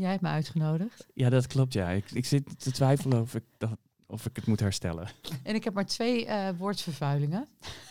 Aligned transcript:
Jij 0.00 0.10
hebt 0.10 0.22
me 0.22 0.28
uitgenodigd. 0.28 1.06
Ja, 1.14 1.30
dat 1.30 1.46
klopt, 1.46 1.72
ja. 1.72 1.90
Ik, 1.90 2.10
ik 2.10 2.26
zit 2.26 2.60
te 2.60 2.70
twijfelen 2.70 3.20
of 3.20 3.34
ik, 3.34 3.44
dat, 3.58 3.70
of 4.06 4.26
ik 4.26 4.36
het 4.36 4.46
moet 4.46 4.60
herstellen. 4.60 5.08
En 5.42 5.54
ik 5.54 5.64
heb 5.64 5.74
maar 5.74 5.86
twee 5.86 6.26
eh 6.26 6.48
woordvervuilingen. 6.58 7.48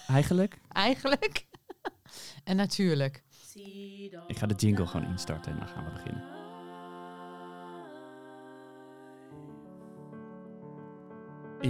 Eigenlijk, 0.08 0.60
Eigenlijk. 0.68 1.46
en 2.44 2.56
natuurlijk. 2.56 3.24
ik 4.28 4.38
ga 4.38 4.46
de 4.46 4.56
jingle 4.56 4.88
gewoon 4.88 5.08
instarten 5.10 5.52
en 5.52 5.58
dan 5.58 5.68
gaan 5.68 5.86
we 5.86 5.92
beginnen. 5.92 6.24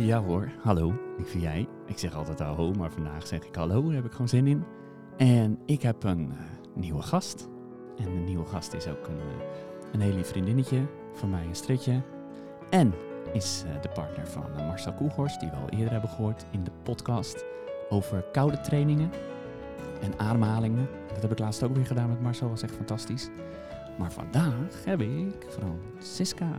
Ja 0.08 0.24
hoor, 0.24 0.52
hallo, 0.64 0.94
ik 1.18 1.28
vind 1.28 1.44
jij. 1.44 1.68
Ik 1.88 1.98
zeg 1.98 2.14
altijd 2.16 2.40
hallo, 2.40 2.74
maar 2.74 2.92
vandaag 2.92 3.28
zeg 3.28 3.44
ik 3.44 3.56
hallo, 3.56 3.86
daar 3.86 3.94
heb 3.94 4.06
ik 4.06 4.12
gewoon 4.12 4.30
zin 4.30 4.48
in. 4.48 4.64
En 5.18 5.60
ik 5.66 5.82
heb 5.82 6.04
een 6.04 6.32
eh, 6.32 6.38
nieuwe 6.76 7.02
gast. 7.02 7.48
En 7.98 8.14
de 8.14 8.20
nieuwe 8.20 8.46
gast 8.46 8.74
is 8.74 8.88
ook 8.88 9.08
een, 9.08 9.20
eh, 9.20 9.69
een 9.92 10.02
heel 10.02 10.16
lief 10.16 10.28
vriendinnetje, 10.28 10.86
voor 11.14 11.30
mij 11.30 11.46
een 11.46 11.56
stritje. 11.56 12.02
En 12.70 12.94
is 13.34 13.64
eh, 13.66 13.82
de 13.82 13.90
partner 13.90 14.28
van 14.28 14.44
eh, 14.58 14.68
Marcel 14.68 14.94
Koelhorst, 14.94 15.40
die 15.40 15.50
we 15.50 15.56
al 15.56 15.70
eerder 15.70 15.92
hebben 15.92 16.10
gehoord 16.10 16.46
in 16.52 16.64
de 16.64 16.72
podcast 16.84 17.44
over 17.90 18.26
koude 18.32 18.62
trainingen 18.62 19.12
en 20.02 20.20
ademhalingen. 20.20 20.88
Dat 21.14 21.22
heb 21.22 21.32
ik 21.32 21.40
laatst 21.40 21.64
ook 21.64 21.76
weer 21.76 21.86
gedaan 21.86 22.10
met 22.10 22.22
Marcel, 22.22 22.50
was 22.50 22.62
echt 22.62 22.76
fantastisch. 22.76 23.30
Maar 23.98 24.12
vandaag 24.12 24.86
heb 24.86 25.02
ik 25.02 25.46
Francisca. 25.50 26.52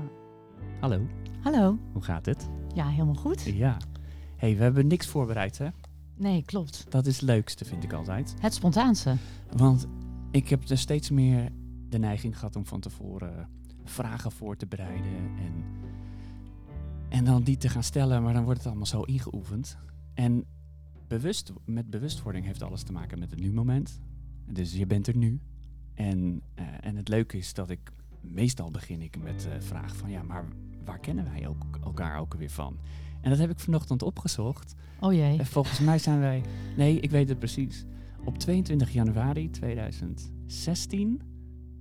Hallo, 0.81 1.01
Hallo. 1.41 1.79
hoe 1.93 2.03
gaat 2.03 2.27
het? 2.27 2.49
Ja, 2.75 2.89
helemaal 2.89 3.15
goed. 3.15 3.43
Ja. 3.43 3.77
hey, 4.37 4.57
we 4.57 4.63
hebben 4.63 4.87
niks 4.87 5.07
voorbereid, 5.07 5.59
hè? 5.59 5.69
Nee, 6.17 6.43
klopt. 6.45 6.87
Dat 6.89 7.07
is 7.07 7.15
het 7.15 7.25
leukste, 7.25 7.65
vind 7.65 7.85
ik 7.85 7.93
altijd. 7.93 8.35
Het 8.41 8.55
spontaanse. 8.55 9.17
Want 9.57 9.87
ik 10.31 10.49
heb 10.49 10.69
er 10.69 10.79
steeds 10.79 11.11
meer 11.11 11.49
de 11.91 11.99
neiging 11.99 12.39
gehad 12.39 12.57
om 12.57 12.67
van 12.67 12.81
tevoren 12.81 13.49
vragen 13.85 14.33
voor 14.33 14.57
te 14.57 14.67
bereiden. 14.67 15.13
En, 15.39 15.65
en 17.09 17.25
dan 17.25 17.43
die 17.43 17.57
te 17.57 17.69
gaan 17.69 17.83
stellen, 17.83 18.23
maar 18.23 18.33
dan 18.33 18.45
wordt 18.45 18.59
het 18.59 18.69
allemaal 18.69 18.87
zo 18.87 19.03
ingeoefend. 19.03 19.79
En 20.15 20.45
bewust, 21.09 21.53
met 21.65 21.91
bewustwording 21.91 22.45
heeft 22.45 22.63
alles 22.63 22.83
te 22.83 22.93
maken 22.93 23.19
met 23.19 23.31
het 23.31 23.41
nu-moment. 23.41 24.01
Dus 24.47 24.73
je 24.73 24.87
bent 24.87 25.07
er 25.07 25.17
nu. 25.17 25.41
En, 25.95 26.43
eh, 26.55 26.65
en 26.81 26.97
het 26.97 27.09
leuke 27.09 27.37
is 27.37 27.55
dat 27.55 27.71
ik 27.71 27.93
meestal 28.21 28.71
begin 28.71 29.03
ik 29.03 29.23
met 29.23 29.41
de 29.41 29.61
vraag 29.61 29.97
van 29.97 30.11
ja, 30.11 30.23
maar 30.23 30.45
waar 30.85 30.99
kennen 30.99 31.25
wij 31.25 31.49
ook, 31.49 31.79
elkaar 31.85 32.19
ook 32.19 32.35
weer 32.35 32.51
van? 32.51 32.79
En 33.21 33.31
dat 33.31 33.39
heb 33.39 33.51
ik 33.51 33.59
vanochtend 33.59 34.03
opgezocht. 34.03 34.75
Oh 35.01 35.13
jee. 35.13 35.39
En 35.39 35.47
volgens 35.47 35.79
mij 35.79 35.99
zijn 35.99 36.21
wij. 36.21 36.43
Nee, 36.77 37.01
ik 37.01 37.11
weet 37.11 37.29
het 37.29 37.39
precies. 37.39 37.85
Op 38.25 38.39
22 38.39 38.93
januari 38.93 39.51
2016 39.51 41.21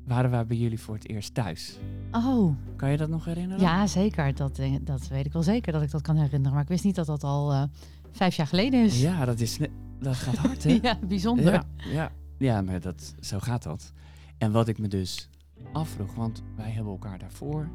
waren 0.09 0.29
wij 0.29 0.45
bij 0.45 0.57
jullie 0.57 0.79
voor 0.79 0.95
het 0.95 1.07
eerst 1.09 1.33
thuis. 1.33 1.79
Oh, 2.11 2.55
Kan 2.75 2.91
je 2.91 2.97
dat 2.97 3.09
nog 3.09 3.25
herinneren? 3.25 3.63
ja, 3.63 3.87
zeker. 3.87 4.35
Dat, 4.35 4.59
eh, 4.59 4.75
dat 4.81 5.07
weet 5.07 5.25
ik 5.25 5.33
wel 5.33 5.43
zeker 5.43 5.73
dat 5.73 5.81
ik 5.81 5.91
dat 5.91 6.01
kan 6.01 6.15
herinneren. 6.15 6.53
Maar 6.53 6.61
ik 6.61 6.67
wist 6.67 6.83
niet 6.83 6.95
dat 6.95 7.05
dat 7.05 7.23
al 7.23 7.53
eh, 7.53 7.63
vijf 8.11 8.35
jaar 8.35 8.47
geleden 8.47 8.83
is. 8.83 9.01
Ja, 9.01 9.25
dat, 9.25 9.39
is, 9.39 9.59
dat 9.99 10.15
gaat 10.15 10.35
hard, 10.35 10.63
hè? 10.63 10.69
Ja, 10.81 10.99
bijzonder. 11.07 11.53
ja, 11.53 11.63
ja. 11.77 12.11
ja, 12.37 12.61
maar 12.61 12.79
dat, 12.79 13.15
zo 13.19 13.39
gaat 13.39 13.63
dat. 13.63 13.93
En 14.37 14.51
wat 14.51 14.67
ik 14.67 14.77
me 14.77 14.87
dus 14.87 15.29
afvroeg, 15.73 16.13
want 16.15 16.43
wij 16.55 16.71
hebben 16.71 16.91
elkaar 16.91 17.19
daarvoor 17.19 17.69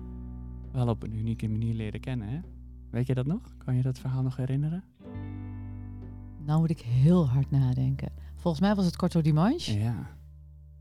wel 0.73 0.89
op 0.89 1.03
een 1.03 1.15
unieke 1.17 1.49
manier 1.49 1.75
leren 1.75 2.01
kennen, 2.01 2.29
hè? 2.29 2.41
Weet 2.91 3.07
je 3.07 3.15
dat 3.15 3.27
nog? 3.27 3.41
Kan 3.65 3.75
je 3.77 3.83
dat 3.83 3.99
verhaal 3.99 4.23
nog 4.23 4.37
herinneren? 4.37 4.85
Nou 6.45 6.61
moet 6.61 6.71
ik 6.71 6.81
heel 6.81 7.29
hard 7.29 7.51
nadenken. 7.51 8.13
Volgens 8.37 8.63
mij 8.63 8.75
was 8.75 8.85
het 8.85 8.97
Corto 8.97 9.21
Dimanche. 9.21 9.79
Ja. 9.79 10.14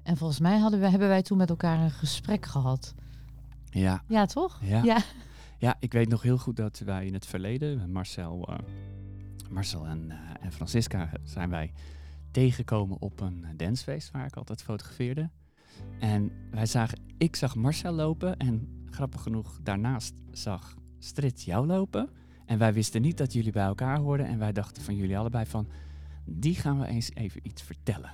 En 0.04 0.18
volgens 0.18 0.40
mij 0.40 0.58
hadden 0.58 0.80
we, 0.80 0.90
hebben 0.90 1.08
wij 1.08 1.22
toen 1.22 1.38
met 1.38 1.50
elkaar 1.50 1.80
een 1.80 1.92
gesprek 1.92 2.46
gehad. 2.46 2.94
Ja, 3.70 4.04
Ja, 4.08 4.26
toch? 4.26 4.60
ja. 4.62 4.84
Ja. 4.84 4.98
Ja, 5.58 5.76
ik 5.80 5.94
weet 5.94 6.10
nog 6.10 6.22
heel 6.22 6.38
goed 6.38 6.56
dat 6.56 6.80
wij 6.80 7.06
in 7.06 7.14
het 7.14 7.26
verleden, 7.26 7.92
Marcel, 7.92 8.48
eh, 8.48 8.58
Marcel 9.50 9.86
en, 9.86 10.12
eh, 10.12 10.18
en 10.46 10.52
Francisca, 10.52 11.10
zijn 11.24 11.50
wij 11.50 11.72
tegengekomen 12.32 13.02
op 13.02 13.20
een 13.20 13.46
dancefeest 13.58 14.12
waar 14.12 14.26
ik 14.26 14.36
altijd 14.36 14.64
fotografeerde. 14.64 15.30
En 16.00 16.32
wij 16.52 16.66
zagen, 16.66 17.00
ik 17.18 17.36
zag 17.36 17.56
Marcel 17.56 17.92
lopen 17.92 18.38
en 18.38 18.86
grappig 18.90 19.22
genoeg 19.22 19.60
daarnaast 19.62 20.14
zag 20.32 20.76
Strit 21.00 21.44
jou 21.44 21.68
lopen. 21.68 22.10
En 22.46 22.58
wij 22.58 22.74
wisten 22.74 23.02
niet 23.02 23.18
dat 23.18 23.34
jullie 23.34 23.52
bij 23.52 23.66
elkaar 23.66 23.98
hoorden 23.98 24.26
en 24.26 24.40
wij 24.40 24.52
dachten 24.52 24.84
van 24.84 24.96
jullie 24.96 25.18
allebei 25.18 25.46
van, 25.46 25.68
die 26.26 26.56
gaan 26.56 26.80
we 26.80 26.88
eens 26.88 27.12
even 27.14 27.40
iets 27.44 27.62
vertellen. 27.62 28.12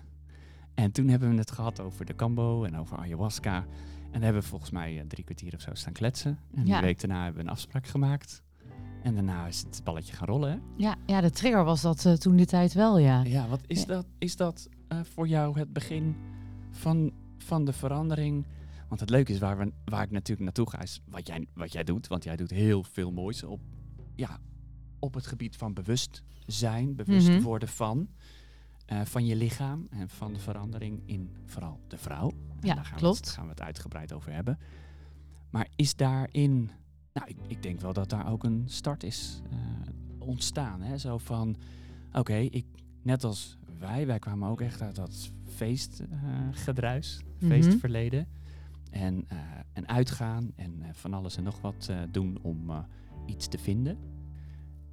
En 0.79 0.91
toen 0.91 1.07
hebben 1.07 1.29
we 1.31 1.35
het 1.37 1.51
gehad 1.51 1.79
over 1.79 2.05
de 2.05 2.15
Cambo 2.15 2.63
en 2.63 2.77
over 2.77 2.97
ayahuasca. 2.97 3.55
En 3.57 4.11
daar 4.11 4.21
hebben 4.23 4.41
we 4.41 4.47
volgens 4.47 4.71
mij 4.71 4.99
eh, 4.99 5.05
drie 5.07 5.23
kwartier 5.23 5.53
of 5.55 5.61
zo 5.61 5.69
staan 5.73 5.93
kletsen. 5.93 6.39
En 6.53 6.65
Ja. 6.65 6.77
een 6.77 6.83
week 6.83 6.99
daarna 6.99 7.23
hebben 7.23 7.41
we 7.41 7.47
een 7.47 7.53
afspraak 7.53 7.87
gemaakt. 7.87 8.43
En 9.03 9.13
daarna 9.13 9.47
is 9.47 9.59
het 9.61 9.81
balletje 9.83 10.13
gaan 10.15 10.27
rollen. 10.27 10.51
Hè? 10.51 10.57
Ja, 10.77 10.95
ja, 11.05 11.21
de 11.21 11.29
trigger 11.31 11.63
was 11.63 11.81
dat 11.81 12.05
eh, 12.05 12.13
toen 12.13 12.35
die 12.35 12.45
tijd 12.45 12.73
wel, 12.73 12.97
ja. 12.99 13.23
Ja, 13.23 13.47
wat 13.47 13.61
is 13.67 13.79
Ja. 13.79 13.85
dat, 13.85 14.05
is 14.17 14.35
dat 14.35 14.67
eh, 14.87 14.99
voor 15.03 15.27
jou 15.27 15.59
het 15.59 15.73
begin 15.73 16.15
van, 16.71 17.11
van 17.37 17.65
de 17.65 17.73
verandering? 17.73 18.45
Want 18.87 19.01
het 19.01 19.09
leuke 19.09 19.31
is 19.33 19.39
waar, 19.39 19.57
we, 19.57 19.71
waar 19.85 20.03
ik 20.03 20.11
natuurlijk 20.11 20.41
naartoe 20.41 20.69
ga, 20.69 20.81
is 20.81 21.01
wat 21.09 21.27
jij, 21.27 21.47
wat 21.53 21.71
jij 21.71 21.83
doet. 21.83 22.07
Want 22.07 22.23
jij 22.23 22.35
doet 22.35 22.49
heel 22.49 22.83
veel 22.83 23.11
moois 23.11 23.43
op, 23.43 23.61
ja, 24.15 24.37
op 24.99 25.13
het 25.13 25.27
gebied 25.27 25.55
van 25.55 25.73
bewustzijn, 25.73 26.95
bewust 26.95 27.27
Mhm. 27.29 27.41
worden 27.41 27.67
van. 27.69 28.07
Eh, 28.89 29.01
van 29.05 29.25
je 29.25 29.35
lichaam 29.35 29.87
en 29.89 30.09
van 30.09 30.33
de 30.33 30.39
verandering 30.39 31.01
in 31.05 31.29
vooral 31.45 31.79
de 31.87 31.97
vrouw. 31.97 32.29
En 32.29 32.67
Ja, 32.67 32.73
daar 32.75 32.85
gaan 32.85 32.93
We 32.93 32.99
klopt. 32.99 33.17
het, 33.17 33.29
gaan 33.29 33.43
we 33.43 33.49
het 33.49 33.61
uitgebreid 33.61 34.13
over 34.13 34.31
hebben. 34.33 34.57
Maar 35.49 35.67
is 35.75 35.95
daarin, 35.95 36.69
nou, 37.13 37.27
ik, 37.27 37.37
ik 37.47 37.63
denk 37.63 37.79
wel 37.81 37.93
dat 37.93 38.09
daar 38.09 38.31
ook 38.31 38.43
een 38.43 38.63
start 38.65 39.03
is 39.03 39.41
eh, 39.51 39.57
ontstaan. 40.19 40.81
Hè? 40.81 40.97
Zo 40.97 41.17
van, 41.17 41.55
oké, 42.11 42.35
ik 42.35 42.65
net 43.01 43.23
als 43.23 43.57
wij, 43.79 44.05
wij 44.07 44.19
kwamen 44.19 44.49
ook 44.49 44.61
echt 44.61 44.81
uit 44.81 44.95
dat 44.95 45.31
feestgedruis, 45.45 47.21
Mhm. 47.39 47.47
feestverleden. 47.51 48.27
En, 48.91 49.25
eh, 49.27 49.37
en 49.73 49.87
uitgaan 49.87 50.51
en 50.55 50.81
eh, 50.81 50.89
van 50.93 51.13
alles 51.13 51.37
en 51.37 51.43
nog 51.43 51.61
wat 51.61 51.87
eh, 51.89 51.97
doen 52.11 52.37
om 52.41 52.69
eh, 52.69 52.79
iets 53.25 53.47
te 53.47 53.57
vinden. 53.57 53.97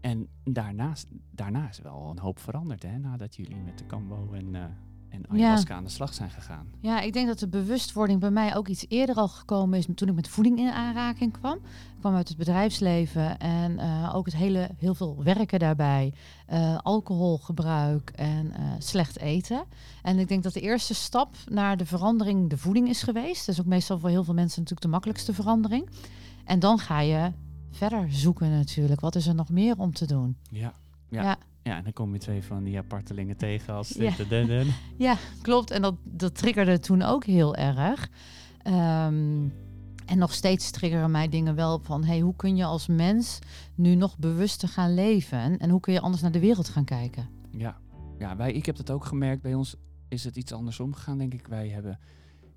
En 0.06 0.28
daarnaast, 0.44 1.06
daarna 1.30 1.68
is 1.68 1.78
wel 1.78 2.08
een 2.10 2.18
hoop 2.18 2.38
veranderd, 2.38 2.82
hè, 2.82 2.98
nadat 2.98 3.36
jullie 3.36 3.56
met 3.64 3.78
de 3.78 3.86
Cambo 3.86 4.32
en, 4.32 4.54
eh 4.54 4.62
en 5.08 5.30
ayahuasca 5.30 5.74
aan 5.74 5.84
de 5.84 5.90
slag 5.90 6.14
zijn 6.14 6.30
gegaan. 6.30 6.66
Ja, 6.80 7.00
ik 7.00 7.12
denk 7.12 7.26
dat 7.26 7.38
de 7.38 7.48
bewustwording 7.48 8.20
bij 8.20 8.30
mij 8.30 8.56
ook 8.56 8.68
iets 8.68 8.84
eerder 8.88 9.14
al 9.14 9.28
gekomen 9.28 9.78
is 9.78 9.86
toen 9.94 10.08
ik 10.08 10.14
met 10.14 10.28
voeding 10.28 10.58
in 10.58 10.70
aanraking 10.70 11.32
kwam. 11.32 11.54
Ik 11.56 11.96
kwam 12.00 12.14
uit 12.14 12.28
het 12.28 12.36
bedrijfsleven 12.36 13.38
en 13.38 13.78
eh, 13.78 14.14
ook 14.14 14.24
het 14.24 14.36
hele, 14.36 14.70
heel 14.76 14.94
veel 14.94 15.22
werken 15.22 15.58
daarbij. 15.58 16.12
eh, 16.46 16.78
alcoholgebruik 16.82 18.10
en 18.10 18.52
slecht 18.78 19.18
eten. 19.18 19.64
En 20.02 20.18
ik 20.18 20.28
denk 20.28 20.42
dat 20.42 20.52
de 20.52 20.60
eerste 20.60 20.94
stap 20.94 21.36
naar 21.50 21.76
de 21.76 21.86
verandering 21.86 22.50
de 22.50 22.58
voeding 22.58 22.88
is 22.88 23.02
geweest. 23.02 23.46
Dat 23.46 23.54
is 23.54 23.60
ook 23.60 23.66
meestal 23.66 23.98
voor 23.98 24.08
heel 24.08 24.24
veel 24.24 24.34
mensen 24.34 24.58
natuurlijk 24.60 24.86
de 24.86 24.92
makkelijkste 24.92 25.34
verandering. 25.34 25.88
En 26.44 26.58
dan 26.58 26.78
ga 26.78 27.00
je 27.00 27.32
verder 27.76 28.12
zoeken 28.12 28.50
natuurlijk. 28.50 29.00
Wat 29.00 29.14
is 29.14 29.26
er 29.26 29.34
nog 29.34 29.48
meer 29.48 29.78
om 29.78 29.92
te 29.92 30.06
doen? 30.06 30.36
Ja. 30.50 30.72
Ja. 31.08 31.22
Ja. 31.22 31.36
ja. 31.62 31.76
en 31.76 31.82
dan 31.84 31.92
kom 31.92 32.12
je 32.12 32.18
twee 32.18 32.42
van 32.42 32.64
die 32.64 32.78
apartelingen 32.78 33.36
tegen 33.36 33.74
als 33.74 33.88
Ja. 33.88 34.16
dit 34.16 34.32
en 34.32 34.46
dat. 34.46 34.66
Ja, 35.06 35.16
klopt. 35.42 35.70
En 35.70 35.82
dat, 35.82 35.94
dat 36.04 36.34
triggerde 36.34 36.78
toen 36.78 37.02
ook 37.02 37.24
heel 37.24 37.54
erg. 37.54 38.10
Ehm, 38.62 39.48
en 40.06 40.18
nog 40.18 40.32
steeds 40.32 40.70
triggeren 40.70 41.10
mij 41.10 41.28
dingen 41.28 41.54
wel 41.54 41.78
van... 41.82 42.04
Hey, 42.04 42.20
hoe 42.20 42.36
kun 42.36 42.56
je 42.56 42.64
als 42.64 42.86
mens 42.86 43.38
nu 43.74 43.94
nog 43.94 44.18
bewuster 44.18 44.68
gaan 44.68 44.94
leven? 44.94 45.58
En 45.58 45.70
hoe 45.70 45.80
kun 45.80 45.92
je 45.92 46.00
anders 46.00 46.22
naar 46.22 46.32
de 46.32 46.40
wereld 46.40 46.68
gaan 46.68 46.84
kijken? 46.84 47.28
Ja, 47.50 47.76
ja 48.18 48.36
wij, 48.36 48.52
ik 48.52 48.66
heb 48.66 48.76
dat 48.76 48.90
ook 48.90 49.04
gemerkt. 49.04 49.42
Bij 49.42 49.54
ons 49.54 49.76
is 50.08 50.24
het 50.24 50.36
iets 50.36 50.52
andersom 50.52 50.94
gegaan, 50.94 51.18
denk 51.18 51.34
ik. 51.34 51.46
Wij 51.46 51.68
hebben 51.68 51.98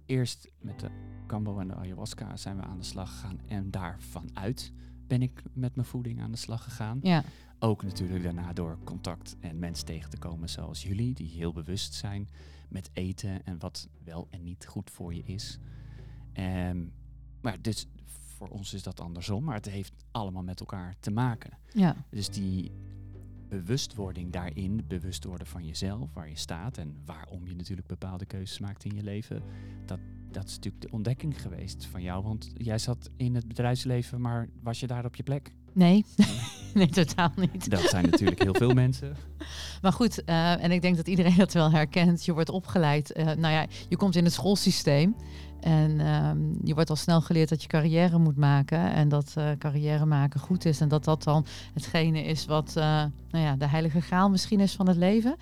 eerst 0.05 0.51
met 0.61 0.79
de 0.79 0.89
Cambo 1.27 1.59
en 1.59 1.67
de 1.67 1.75
ayahuasca 1.75 2.37
zijn 2.37 2.55
we 2.57 2.63
aan 2.63 2.77
de 2.77 2.83
slag 2.83 3.09
gegaan. 3.11 3.39
En 3.47 3.71
daarvanuit 3.71 4.71
ben 5.09 5.21
ik 5.21 5.43
met 5.53 5.75
mijn 5.75 5.87
voeding 5.87 6.21
aan 6.21 6.31
de 6.31 6.37
slag 6.37 6.63
gegaan. 6.63 6.99
Ja, 7.01 7.23
Ook 7.59 7.83
natuurlijk 7.83 8.23
daarna 8.23 8.53
door 8.53 8.77
contact 8.83 9.35
en 9.39 9.59
mensen 9.59 9.85
tegen 9.85 10.09
te 10.09 10.17
komen 10.17 10.49
zoals 10.49 10.83
jullie, 10.83 11.13
die 11.13 11.29
heel 11.29 11.53
bewust 11.53 11.93
zijn 11.93 12.29
met 12.69 12.89
eten 12.93 13.45
en 13.45 13.59
wat 13.59 13.87
wel 14.03 14.27
en 14.29 14.43
niet 14.43 14.65
goed 14.65 14.89
voor 14.89 15.13
je 15.13 15.23
is. 15.23 15.59
Ehm, 16.33 16.83
maar 17.41 17.61
dus 17.61 17.87
voor 18.37 18.47
ons 18.47 18.73
is 18.73 18.83
dat 18.83 18.99
andersom, 18.99 19.43
maar 19.43 19.55
het 19.55 19.69
heeft 19.69 19.93
allemaal 20.11 20.43
met 20.43 20.59
elkaar 20.59 20.95
te 20.99 21.11
maken. 21.11 21.57
ja, 21.73 21.95
Dus 22.09 22.29
die 22.29 22.71
bewustwording 23.49 24.31
daarin, 24.31 24.83
bewust 24.87 25.23
worden 25.23 25.47
van 25.47 25.65
jezelf, 25.65 26.13
waar 26.13 26.29
je 26.29 26.37
staat 26.37 26.77
en 26.77 26.95
waarom 27.05 27.47
je 27.47 27.55
natuurlijk 27.55 27.87
bepaalde 27.87 28.25
keuzes 28.25 28.59
maakt 28.59 28.83
in 28.83 28.95
je 28.95 29.03
leven, 29.03 29.43
dat, 29.85 29.99
dat 30.31 30.45
is 30.45 30.55
natuurlijk 30.55 30.83
de 30.83 30.91
ontdekking 30.91 31.41
geweest 31.41 31.85
van 31.85 32.01
jou. 32.01 32.23
Want 32.23 32.51
jij 32.57 32.77
zat 32.77 33.09
in 33.17 33.35
het 33.35 33.47
bedrijfsleven, 33.47 34.21
maar 34.21 34.49
was 34.63 34.79
je 34.79 34.87
daar 34.87 35.05
op 35.05 35.15
je 35.15 35.23
plek? 35.23 35.51
nee. 35.73 36.05
nee, 36.73 36.87
totaal 36.87 37.31
niet. 37.35 37.69
Dat 37.69 37.81
zijn 37.81 38.09
natuurlijk 38.09 38.43
heel 38.43 38.53
veel 38.53 38.73
mensen. 38.73 39.15
Maar 39.81 39.93
goed, 39.93 40.23
eh, 40.23 40.63
en 40.63 40.71
ik 40.71 40.81
denk 40.81 40.95
dat 40.95 41.07
iedereen 41.07 41.35
dat 41.37 41.53
wel 41.53 41.71
herkent. 41.71 42.25
Je 42.25 42.33
wordt 42.33 42.49
opgeleid. 42.49 43.11
eh, 43.11 43.25
nou 43.25 43.53
ja, 43.53 43.65
je 43.89 43.97
komt 43.97 44.15
in 44.15 44.23
het 44.23 44.33
schoolsysteem. 44.33 45.15
En 45.59 45.99
ehm, 45.99 46.37
je 46.63 46.73
wordt 46.73 46.89
al 46.89 46.95
snel 46.95 47.21
geleerd 47.21 47.49
dat 47.49 47.61
je 47.61 47.67
carrière 47.67 48.17
moet 48.17 48.37
maken. 48.37 48.91
En 48.91 49.09
dat 49.09 49.33
uh, 49.37 49.49
carrière 49.57 50.05
maken 50.05 50.39
goed 50.39 50.65
is. 50.65 50.81
En 50.81 50.87
dat 50.87 51.03
dat 51.03 51.23
dan 51.23 51.45
hetgene 51.73 52.23
is 52.23 52.45
wat 52.45 52.73
nou 52.73 53.11
ja, 53.31 53.55
de 53.55 53.67
heilige 53.67 54.01
graal 54.01 54.29
misschien 54.29 54.59
is 54.59 54.73
van 54.73 54.87
het 54.87 54.97
leven. 54.97 55.35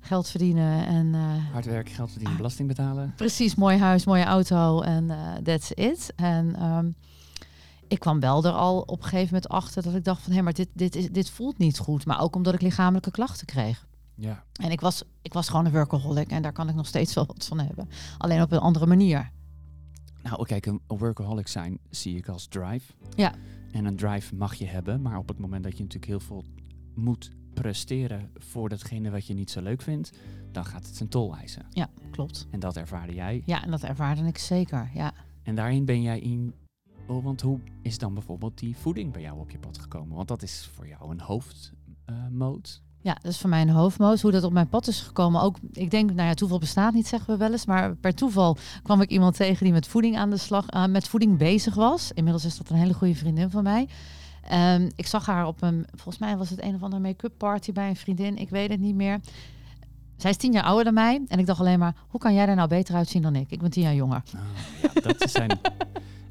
Geld 0.00 0.28
verdienen 0.28 0.86
en... 0.86 1.06
Uh, 1.06 1.52
Hard 1.52 1.64
werken, 1.64 1.94
geld 1.94 2.10
verdienen, 2.10 2.36
belasting 2.36 2.68
betalen. 2.68 3.12
Precies, 3.16 3.54
mooi 3.54 3.78
huis, 3.78 4.04
mooie 4.04 4.24
auto 4.24 4.80
en 4.80 5.10
that's 5.42 5.70
it. 5.70 6.12
En 6.16 6.64
um, 6.64 6.94
ik 7.88 7.98
kwam 7.98 8.20
wel 8.20 8.44
er 8.44 8.52
al 8.52 8.80
op 8.80 8.98
een 8.98 9.08
gegeven 9.08 9.34
moment 9.34 9.48
achter 9.48 9.82
dat 9.82 9.94
ik 9.94 10.04
dacht 10.04 10.22
van... 10.22 10.32
hé, 10.32 10.42
maar 10.42 10.52
dit, 10.52 10.68
dit, 10.72 10.96
is, 10.96 11.10
dit 11.10 11.30
voelt 11.30 11.58
niet 11.58 11.78
goed. 11.78 12.06
Maar 12.06 12.20
ook 12.20 12.36
omdat 12.36 12.54
ik 12.54 12.60
lichamelijke 12.60 13.10
klachten 13.10 13.46
kreeg. 13.46 13.86
Ja. 14.14 14.44
En 14.52 14.70
ik 14.70 14.80
was, 14.80 15.02
ik 15.22 15.32
was 15.32 15.48
gewoon 15.48 15.64
een 15.64 15.72
workaholic 15.72 16.30
en 16.30 16.42
daar 16.42 16.52
kan 16.52 16.68
ik 16.68 16.74
nog 16.74 16.86
steeds 16.86 17.14
wel 17.14 17.26
wat 17.26 17.46
van 17.46 17.58
hebben. 17.58 17.88
Alleen 18.18 18.42
op 18.42 18.52
een 18.52 18.58
andere 18.58 18.86
manier. 18.86 19.30
Nou, 20.22 20.44
kijk, 20.44 20.66
een 20.66 20.80
workaholic 20.86 21.48
zijn 21.48 21.78
zie 21.90 22.16
ik 22.16 22.28
als 22.28 22.46
drive. 22.46 22.92
Ja. 23.14 23.34
En 23.72 23.84
een 23.84 23.96
drive 23.96 24.34
mag 24.34 24.54
je 24.54 24.66
hebben, 24.66 25.02
maar 25.02 25.18
op 25.18 25.28
het 25.28 25.38
moment 25.38 25.62
dat 25.62 25.76
je 25.76 25.82
natuurlijk 25.82 26.10
heel 26.10 26.20
veel 26.20 26.44
moet 26.94 27.30
presteren 27.60 28.30
voor 28.34 28.68
datgene 28.68 29.10
wat 29.10 29.26
je 29.26 29.34
niet 29.34 29.50
zo 29.50 29.60
leuk 29.62 29.82
vindt, 29.82 30.12
dan 30.52 30.64
gaat 30.64 30.86
het 30.86 30.96
zijn 30.96 31.08
tol 31.08 31.36
eisen. 31.36 31.66
Ja, 31.70 31.88
klopt. 32.10 32.46
En 32.50 32.60
dat 32.60 32.76
ervaarde 32.76 33.14
jij. 33.14 33.42
Ja, 33.44 33.64
en 33.64 33.70
dat 33.70 33.82
ervaarde 33.82 34.26
ik 34.26 34.38
zeker, 34.38 34.90
ja. 34.94 35.12
En 35.42 35.54
daarin 35.54 35.84
ben 35.84 36.02
jij 36.02 36.20
in... 36.20 36.54
Oh, 37.06 37.24
want 37.24 37.40
hoe 37.40 37.60
is 37.82 37.98
dan 37.98 38.14
bijvoorbeeld 38.14 38.58
die 38.58 38.76
voeding 38.76 39.12
bij 39.12 39.22
jou 39.22 39.38
op 39.38 39.50
je 39.50 39.58
pad 39.58 39.78
gekomen? 39.78 40.16
Want 40.16 40.28
dat 40.28 40.42
is 40.42 40.70
voor 40.74 40.88
jou 40.88 41.10
een 41.10 41.20
hoofdmoot. 41.20 42.82
Ja, 43.00 43.14
dat 43.22 43.32
is 43.32 43.38
voor 43.38 43.50
mij 43.50 43.62
een 43.62 43.68
hoofdmoot. 43.68 44.20
Hoe 44.20 44.30
dat 44.30 44.44
op 44.44 44.52
mijn 44.52 44.68
pad 44.68 44.86
is 44.86 45.00
gekomen. 45.00 45.40
Ook, 45.40 45.56
ik 45.72 45.90
denk, 45.90 46.12
nou 46.12 46.28
ja, 46.28 46.34
toeval 46.34 46.58
bestaat 46.58 46.94
niet, 46.94 47.06
zeggen 47.06 47.32
we 47.32 47.38
wel 47.38 47.50
eens. 47.50 47.66
Maar 47.66 47.96
per 47.96 48.14
toeval 48.14 48.56
kwam 48.82 49.00
ik 49.00 49.10
iemand 49.10 49.36
tegen 49.36 49.64
die 49.64 49.72
met 49.72 49.86
voeding 49.86 50.16
aan 50.16 50.30
de 50.30 50.36
slag, 50.36 50.74
uh, 50.74 50.86
met 50.86 51.08
voeding 51.08 51.38
bezig 51.38 51.74
was. 51.74 52.12
Inmiddels 52.12 52.44
is 52.44 52.56
dat 52.56 52.70
een 52.70 52.76
hele 52.76 52.94
goede 52.94 53.14
vriendin 53.14 53.50
van 53.50 53.62
mij. 53.62 53.88
Um, 54.52 54.90
ik 54.96 55.06
zag 55.06 55.26
haar 55.26 55.46
op 55.46 55.62
een, 55.62 55.86
volgens 55.90 56.18
mij 56.18 56.36
was 56.36 56.50
het 56.50 56.62
een 56.62 56.74
of 56.74 56.82
andere 56.82 57.02
make-up 57.02 57.32
party 57.36 57.72
bij 57.72 57.88
een 57.88 57.96
vriendin. 57.96 58.36
Ik 58.36 58.50
weet 58.50 58.70
het 58.70 58.80
niet 58.80 58.94
meer. 58.94 59.20
Zij 60.16 60.30
is 60.30 60.36
tien 60.36 60.52
jaar 60.52 60.62
ouder 60.62 60.84
dan 60.84 60.94
mij. 60.94 61.22
En 61.28 61.38
ik 61.38 61.46
dacht 61.46 61.60
alleen 61.60 61.78
maar, 61.78 61.94
hoe 62.08 62.20
kan 62.20 62.34
jij 62.34 62.46
daar 62.46 62.56
nou 62.56 62.68
beter 62.68 62.94
uitzien 62.94 63.22
dan 63.22 63.36
ik? 63.36 63.50
Ik 63.50 63.60
ben 63.60 63.70
tien 63.70 63.82
jaar 63.82 63.94
jonger. 63.94 64.22
Oh, 64.34 64.40
ja, 64.82 65.00
dat 65.00 65.30
zijn 65.30 65.58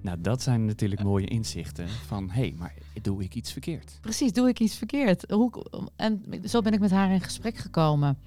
Nou, 0.07 0.21
dat 0.21 0.41
zijn 0.41 0.65
natuurlijk 0.65 1.03
mooie 1.03 1.25
inzichten 1.25 1.89
van 1.89 2.29
hé, 2.29 2.41
hey, 2.41 2.53
maar 2.57 2.73
doe 3.01 3.23
ik 3.23 3.35
iets 3.35 3.51
verkeerd? 3.51 3.97
Precies, 4.01 4.33
doe 4.33 4.47
ik 4.47 4.59
iets 4.59 4.75
verkeerd? 4.75 5.31
Hoe, 5.31 5.51
en 5.95 6.23
zo 6.45 6.61
ben 6.61 6.73
ik 6.73 6.79
met 6.79 6.91
haar 6.91 7.11
in 7.11 7.21
gesprek 7.21 7.57
gekomen. 7.57 8.17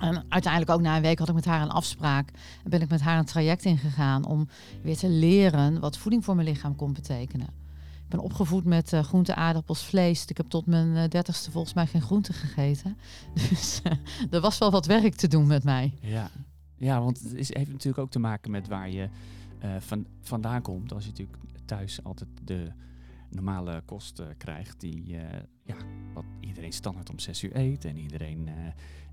En 0.00 0.24
uiteindelijk 0.28 0.72
ook 0.72 0.80
na 0.80 0.96
een 0.96 1.02
week 1.02 1.18
had 1.18 1.28
ik 1.28 1.34
met 1.34 1.44
haar 1.44 1.62
een 1.62 1.70
afspraak. 1.70 2.30
En 2.64 2.70
ben 2.70 2.80
ik 2.80 2.88
met 2.88 3.00
haar 3.00 3.18
een 3.18 3.24
traject 3.24 3.64
ingegaan 3.64 4.24
om 4.26 4.48
weer 4.82 4.96
te 4.96 5.08
leren 5.08 5.80
wat 5.80 5.98
voeding 5.98 6.24
voor 6.24 6.34
mijn 6.34 6.48
lichaam 6.48 6.76
kon 6.76 6.92
betekenen. 6.92 7.59
Ben 8.10 8.20
opgevoed 8.20 8.64
met 8.64 8.92
uh, 8.92 9.02
groente, 9.02 9.34
aardappels, 9.34 9.84
vlees. 9.84 10.24
Ik 10.26 10.36
heb 10.36 10.48
tot 10.48 10.66
mijn 10.66 10.88
uh, 10.88 11.08
dertigste 11.08 11.50
volgens 11.50 11.74
mij 11.74 11.86
geen 11.86 12.02
groente 12.02 12.32
gegeten. 12.32 12.96
Dus 13.48 13.80
uh, 13.86 13.92
er 14.30 14.40
was 14.40 14.58
wel 14.58 14.70
wat 14.70 14.86
werk 14.86 15.14
te 15.14 15.28
doen 15.28 15.46
met 15.46 15.64
mij. 15.64 15.92
Ja, 16.00 16.30
ja 16.76 17.00
want 17.00 17.20
het 17.20 17.34
is, 17.34 17.54
heeft 17.54 17.70
natuurlijk 17.70 17.98
ook 17.98 18.10
te 18.10 18.18
maken 18.18 18.50
met 18.50 18.68
waar 18.68 18.90
je 18.90 19.08
van, 19.78 20.06
vandaan 20.20 20.62
komt. 20.62 20.92
Als 20.92 21.04
je 21.04 21.10
natuurlijk 21.10 21.38
thuis 21.64 22.04
altijd 22.04 22.28
de 22.44 22.72
normale 23.28 23.82
kosten 23.84 24.36
krijgt, 24.36 24.80
die 24.80 25.16
ja, 25.62 25.74
wat 26.14 26.24
iedereen 26.40 26.72
standaard 26.72 27.10
om 27.10 27.18
zes 27.18 27.42
uur 27.42 27.56
eet. 27.56 27.84
En 27.84 27.96
iedereen 27.96 28.48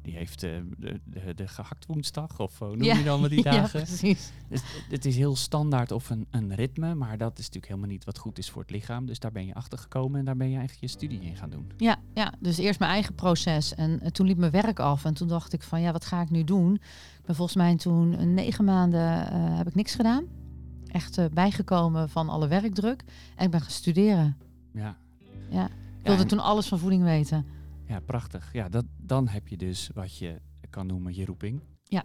die 0.02 0.16
heeft 0.16 0.40
de, 0.40 0.68
de, 0.78 1.00
de 1.36 1.48
gehakt 1.48 1.86
woensdag, 1.86 2.40
of 2.40 2.60
hoe 2.60 2.76
noem 2.76 2.98
je 2.98 3.04
dan 3.04 3.22
met 3.22 3.30
die 3.30 3.44
dagen? 3.52 3.80
Ja, 3.80 3.86
precies. 3.86 4.32
Dus 4.50 4.62
het 4.90 5.06
is 5.06 5.16
heel 5.16 5.36
standaard 5.36 5.92
of 5.92 6.10
een, 6.10 6.28
een 6.32 6.56
ritme, 6.56 6.96
maar 6.96 7.18
dat 7.18 7.32
is 7.32 7.46
natuurlijk 7.46 7.68
helemaal 7.68 7.90
niet 7.90 8.04
wat 8.04 8.18
goed 8.18 8.38
is 8.38 8.50
voor 8.50 8.62
het 8.62 8.72
lichaam. 8.72 9.06
Dus 9.06 9.20
daar 9.20 9.32
ben 9.32 9.46
je 9.46 9.54
achter 9.54 9.78
gekomen 9.78 10.20
en 10.20 10.26
daar 10.26 10.38
ben 10.38 10.50
je 10.50 10.58
eigenlijk 10.58 10.82
je 10.82 10.98
studie 10.98 11.22
in 11.22 11.36
gaan 11.36 11.50
doen. 11.50 11.72
Ja, 11.78 11.98
ja 12.14 12.34
dus 12.40 12.58
eerst 12.58 12.80
mijn 12.80 12.92
eigen 12.92 13.16
proces 13.16 13.76
en 13.76 14.00
uh, 14.04 14.10
toen 14.10 14.28
liep 14.28 14.38
mijn 14.38 14.52
werk 14.52 14.80
af. 14.80 15.06
En 15.06 15.14
toen 15.14 15.28
dacht 15.28 15.54
ik 15.54 15.62
van 15.62 15.82
ja, 15.82 15.92
wat 15.92 16.06
ga 16.06 16.22
ik 16.22 16.30
nu 16.30 16.44
doen? 16.44 16.74
Ik 16.74 17.26
ben 17.26 17.36
volgens 17.36 17.58
mij 17.58 17.76
toen 17.76 18.34
negen 18.34 18.66
maanden 18.66 19.34
heb 19.58 19.68
ik 19.68 19.76
niks 19.76 19.96
gedaan 19.96 20.38
echt 20.98 21.18
uh, 21.18 21.26
bijgekomen 21.34 22.10
van 22.10 22.30
alle 22.30 22.48
werkdruk. 22.48 23.04
En 23.36 23.46
ik 23.46 23.52
ben 23.52 23.62
gaan 23.62 23.72
studeren. 23.72 24.38
Ja. 24.74 24.96
ja. 25.50 25.66
Ik 25.66 26.04
wilde 26.04 26.22
ja, 26.22 26.28
toen 26.28 26.40
alles 26.40 26.68
van 26.68 26.80
voeding 26.80 27.04
weten. 27.04 27.46
Ja, 27.88 28.00
prachtig. 28.00 28.54
Ja, 28.54 28.70
dat, 28.70 28.86
dan 28.98 29.28
heb 29.28 29.48
je 29.48 29.58
dus 29.58 29.90
wat 29.94 30.18
je 30.18 30.42
kan 30.70 30.88
noemen 30.88 31.16
je 31.16 31.26
roeping. 31.26 31.62
Ja. 31.84 32.04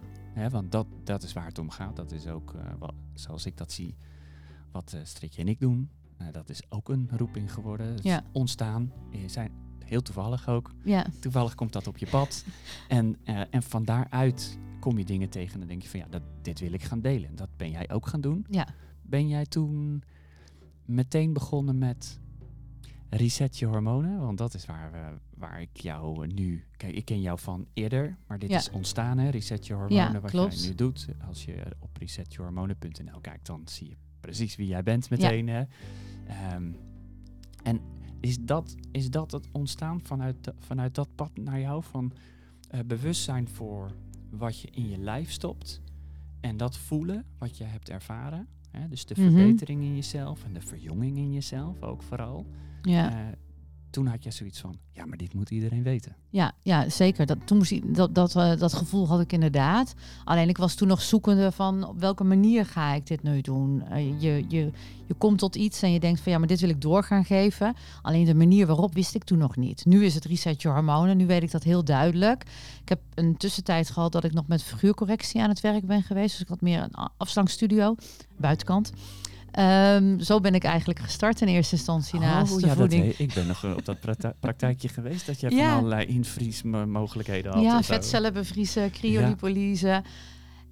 Want 0.51 0.73
dat, 0.73 0.87
dat 1.05 1.23
is 1.23 1.33
waar 1.33 1.47
het 1.47 1.59
om 1.59 1.71
gaat. 1.71 1.97
Dat 1.97 2.13
is 2.13 2.27
ook, 2.27 2.55
uh, 2.55 2.63
wat, 2.79 2.95
zoals 3.15 3.47
ik 3.47 3.57
dat 3.57 3.73
zie, 3.73 3.97
wat 4.71 4.93
uh, 4.95 5.01
Stritje 5.05 5.41
en 5.41 5.49
ik 5.49 5.61
doen. 5.61 5.91
dat 6.33 6.49
is 6.49 6.63
ook 6.69 6.89
een 6.89 7.09
roeping 7.17 7.53
geworden. 7.53 7.99
Ja. 8.03 8.25
Ontstaan. 8.33 8.93
Je 9.11 9.29
zijn 9.29 9.51
heel 9.85 10.03
toevallig 10.03 10.49
ook. 10.49 10.71
Ja. 10.85 11.07
Toevallig 11.21 11.55
komt 11.55 11.73
dat 11.73 11.87
op 11.87 11.99
je 11.99 12.07
pad. 12.07 12.45
en, 12.89 13.17
en 13.51 13.63
van 13.63 13.85
daaruit 13.85 14.59
kom 14.81 14.99
je 14.99 15.05
dingen 15.05 15.29
tegen 15.29 15.53
en 15.53 15.59
dan 15.59 15.69
denk 15.69 15.83
je 15.83 15.89
van 15.89 16.01
ja, 16.01 16.07
dat, 16.11 16.23
dit 16.43 16.61
wil 16.61 16.73
ik 16.73 16.83
gaan 16.83 17.01
delen. 17.01 17.37
Dat 17.37 17.49
ben 17.57 17.71
jij 17.71 17.91
ook 17.91 18.07
gaan 18.07 18.21
doen. 18.21 18.47
Ja. 18.51 18.69
Ben 19.03 19.29
jij 19.29 19.47
toen 19.47 20.03
meteen 20.85 21.33
begonnen 21.33 21.79
met 21.79 22.21
reset 23.15 23.59
je 23.59 23.67
hormonen? 23.67 24.21
Want 24.21 24.39
dat 24.39 24.55
is 24.55 24.67
waar, 24.67 24.93
we, 24.93 25.19
waar 25.41 25.61
ik 25.61 25.77
jou 25.77 26.27
nu... 26.27 26.65
Kijk, 26.77 26.95
ik 26.95 27.05
ken 27.05 27.21
jou 27.21 27.39
van 27.39 27.67
eerder, 27.73 28.17
maar 28.27 28.39
dit 28.39 28.51
Ja. 28.51 28.57
is 28.59 28.71
ontstaan, 28.71 29.19
hè? 29.19 29.29
Reset 29.29 29.67
je 29.67 29.73
hormonen, 29.73 30.13
Ja, 30.13 30.21
wat 30.21 30.31
klopt. 30.31 30.59
jij 30.61 30.69
nu 30.69 30.75
doet. 30.75 31.09
Als 31.27 31.45
je 31.45 31.63
op 31.79 31.97
resetjehormonen.nl 31.97 33.21
kijkt, 33.21 33.47
dan 33.47 33.63
zie 33.65 33.89
je 33.89 33.97
precies 34.21 34.57
wie 34.57 34.67
jij 34.67 34.83
bent 34.83 35.11
meteen, 35.11 35.49
hè? 35.49 35.63
Ehm, 36.27 36.71
en 37.63 37.81
is 38.21 38.39
dat, 38.41 38.75
is 38.93 39.11
dat 39.11 39.31
het 39.31 39.49
ontstaan 39.53 40.01
vanuit, 40.01 40.37
vanuit 40.59 40.95
dat 40.95 41.09
pad 41.15 41.37
naar 41.37 41.61
jou? 41.61 41.83
Van 41.83 42.13
eh, 42.69 42.81
bewustzijn 42.87 43.49
voor 43.49 43.93
wat 44.31 44.61
je 44.61 44.69
in 44.71 44.89
je 44.89 44.99
lijf 44.99 45.31
stopt. 45.31 45.81
En 46.41 46.57
dat 46.57 46.77
voelen 46.79 47.25
wat 47.39 47.57
je 47.59 47.65
hebt 47.65 47.89
ervaren. 47.89 48.47
Hè? 48.71 48.89
Dus 48.89 49.05
de 49.07 49.15
Mhm. 49.21 49.31
verbetering 49.31 49.83
in 49.83 49.95
jezelf 49.95 50.45
en 50.45 50.53
de 50.53 50.61
verjonging 50.61 51.17
in 51.17 51.33
jezelf 51.33 51.83
ook 51.83 52.03
vooral. 52.03 52.47
Ja. 52.83 53.11
Eh, 53.11 53.17
toen 53.93 54.07
had 54.07 54.25
je 54.25 54.31
zoiets 54.31 54.61
van, 54.61 54.77
ja, 54.93 55.05
maar 55.05 55.17
dit 55.17 55.35
moet 55.35 55.51
iedereen 55.51 55.83
weten. 55.83 56.17
Ja, 56.31 56.53
ja, 56.63 56.89
zeker. 56.89 57.27
Dat, 57.27 57.39
toen 57.45 57.57
moest 57.57 57.95
dat, 57.95 58.15
dat, 58.15 58.37
eh, 58.37 58.57
dat 58.59 58.73
gevoel 58.73 59.09
had 59.09 59.21
ik 59.21 59.33
inderdaad. 59.33 59.95
Alleen 60.25 60.49
ik 60.49 60.57
was 60.57 60.75
toen 60.75 60.89
nog 60.89 61.03
zoekende 61.03 61.53
van 61.53 61.89
op 61.89 62.01
welke 62.01 62.25
manier 62.25 62.67
ga 62.67 62.95
ik 62.95 63.07
dit 63.07 63.23
nu 63.23 63.41
doen. 63.41 63.83
Eh, 63.83 64.21
je, 64.21 64.45
je, 64.49 64.71
je 65.07 65.15
komt 65.19 65.39
tot 65.39 65.57
iets 65.57 65.83
en 65.83 65.93
je 65.93 66.01
denkt 66.01 66.21
van 66.21 66.33
ja, 66.33 66.39
maar 66.39 66.49
dit 66.49 66.61
wil 66.61 66.69
ik 66.69 66.81
door 66.81 67.03
gaan 67.03 67.25
geven. 67.25 67.75
Alleen 68.03 68.25
de 68.25 68.35
manier 68.35 68.67
waarop 68.67 68.95
wist 68.95 69.15
ik 69.15 69.25
toen 69.25 69.39
nog 69.39 69.57
niet. 69.57 69.85
Nu 69.85 70.05
is 70.05 70.15
het 70.15 70.25
reset 70.25 70.63
je 70.63 70.69
hormonen. 70.69 71.17
Nu 71.17 71.27
weet 71.27 71.43
ik 71.43 71.51
dat 71.51 71.63
heel 71.63 71.85
duidelijk. 71.85 72.43
Ik 72.83 72.89
heb 72.89 73.01
een 73.15 73.37
tussentijd 73.37 73.91
gehad 73.91 74.13
dat 74.13 74.25
ik 74.25 74.33
nog 74.33 74.47
met 74.47 74.63
figuurcorrectie 74.63 75.43
aan 75.43 75.49
het 75.49 75.61
werk 75.61 75.87
ben 75.87 76.03
geweest. 76.03 76.31
Dus 76.31 76.41
ik 76.41 76.49
had 76.49 76.61
meer 76.61 76.83
een 76.83 77.11
afslankstudio, 77.17 77.95
buitenkant. 78.37 78.93
Ehm, 79.53 80.19
zo 80.21 80.41
ben 80.41 80.55
ik 80.55 80.65
eigenlijk 80.65 80.99
gestart 80.99 81.41
in 81.41 81.49
eerste 81.49 81.77
instantie 81.77 82.19
naast 82.21 82.49
de 82.49 82.55
Oh, 82.55 82.61
ja, 82.61 82.67
dat, 82.67 82.77
voeding. 82.77 83.05
ik 83.05 83.35
ben 83.35 83.47
nog 83.47 83.65
eh, 83.65 83.71
op 83.77 83.85
dat 83.85 84.01
prakti- 84.01 84.33
praktijkje 84.41 84.89
geweest. 84.89 85.27
Dat 85.27 85.41
je 85.41 85.51
Ja. 85.51 85.69
van 85.69 85.79
allerlei 85.79 86.07
invriesmogelijkheden 86.07 87.53
had. 87.53 87.63
Ja, 87.63 87.83
vetcellen 87.83 88.33
bevriezen, 88.33 88.91
cryolipolyse. 88.91 90.03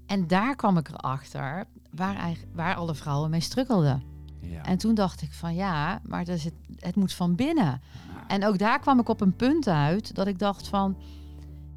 En 0.06 0.26
daar 0.26 0.56
kwam 0.56 0.76
ik 0.76 0.88
erachter 0.88 1.64
waar, 1.94 2.37
waar 2.54 2.75
alle 2.75 2.94
vrouwen 2.94 3.30
mee 3.30 3.40
struggelden. 3.40 4.02
Ja. 4.40 4.62
En 4.62 4.78
toen 4.78 4.94
dacht 4.94 5.22
ik 5.22 5.32
van 5.32 5.54
ja, 5.54 6.00
maar 6.08 6.25
dat 6.25 6.37
is 6.37 6.44
het, 6.44 6.54
het 6.76 6.96
moet 6.96 7.12
van 7.12 7.34
binnen. 7.34 7.64
Ah, 7.66 7.80
En 8.28 8.46
ook 8.46 8.58
daar 8.58 8.78
kwam 8.80 8.99
ik 9.00 9.08
op 9.08 9.20
een 9.20 9.37
punt 9.37 9.68
uit 9.68 10.14
dat 10.14 10.26
ik 10.26 10.38
dacht 10.38 10.68
van... 10.68 10.96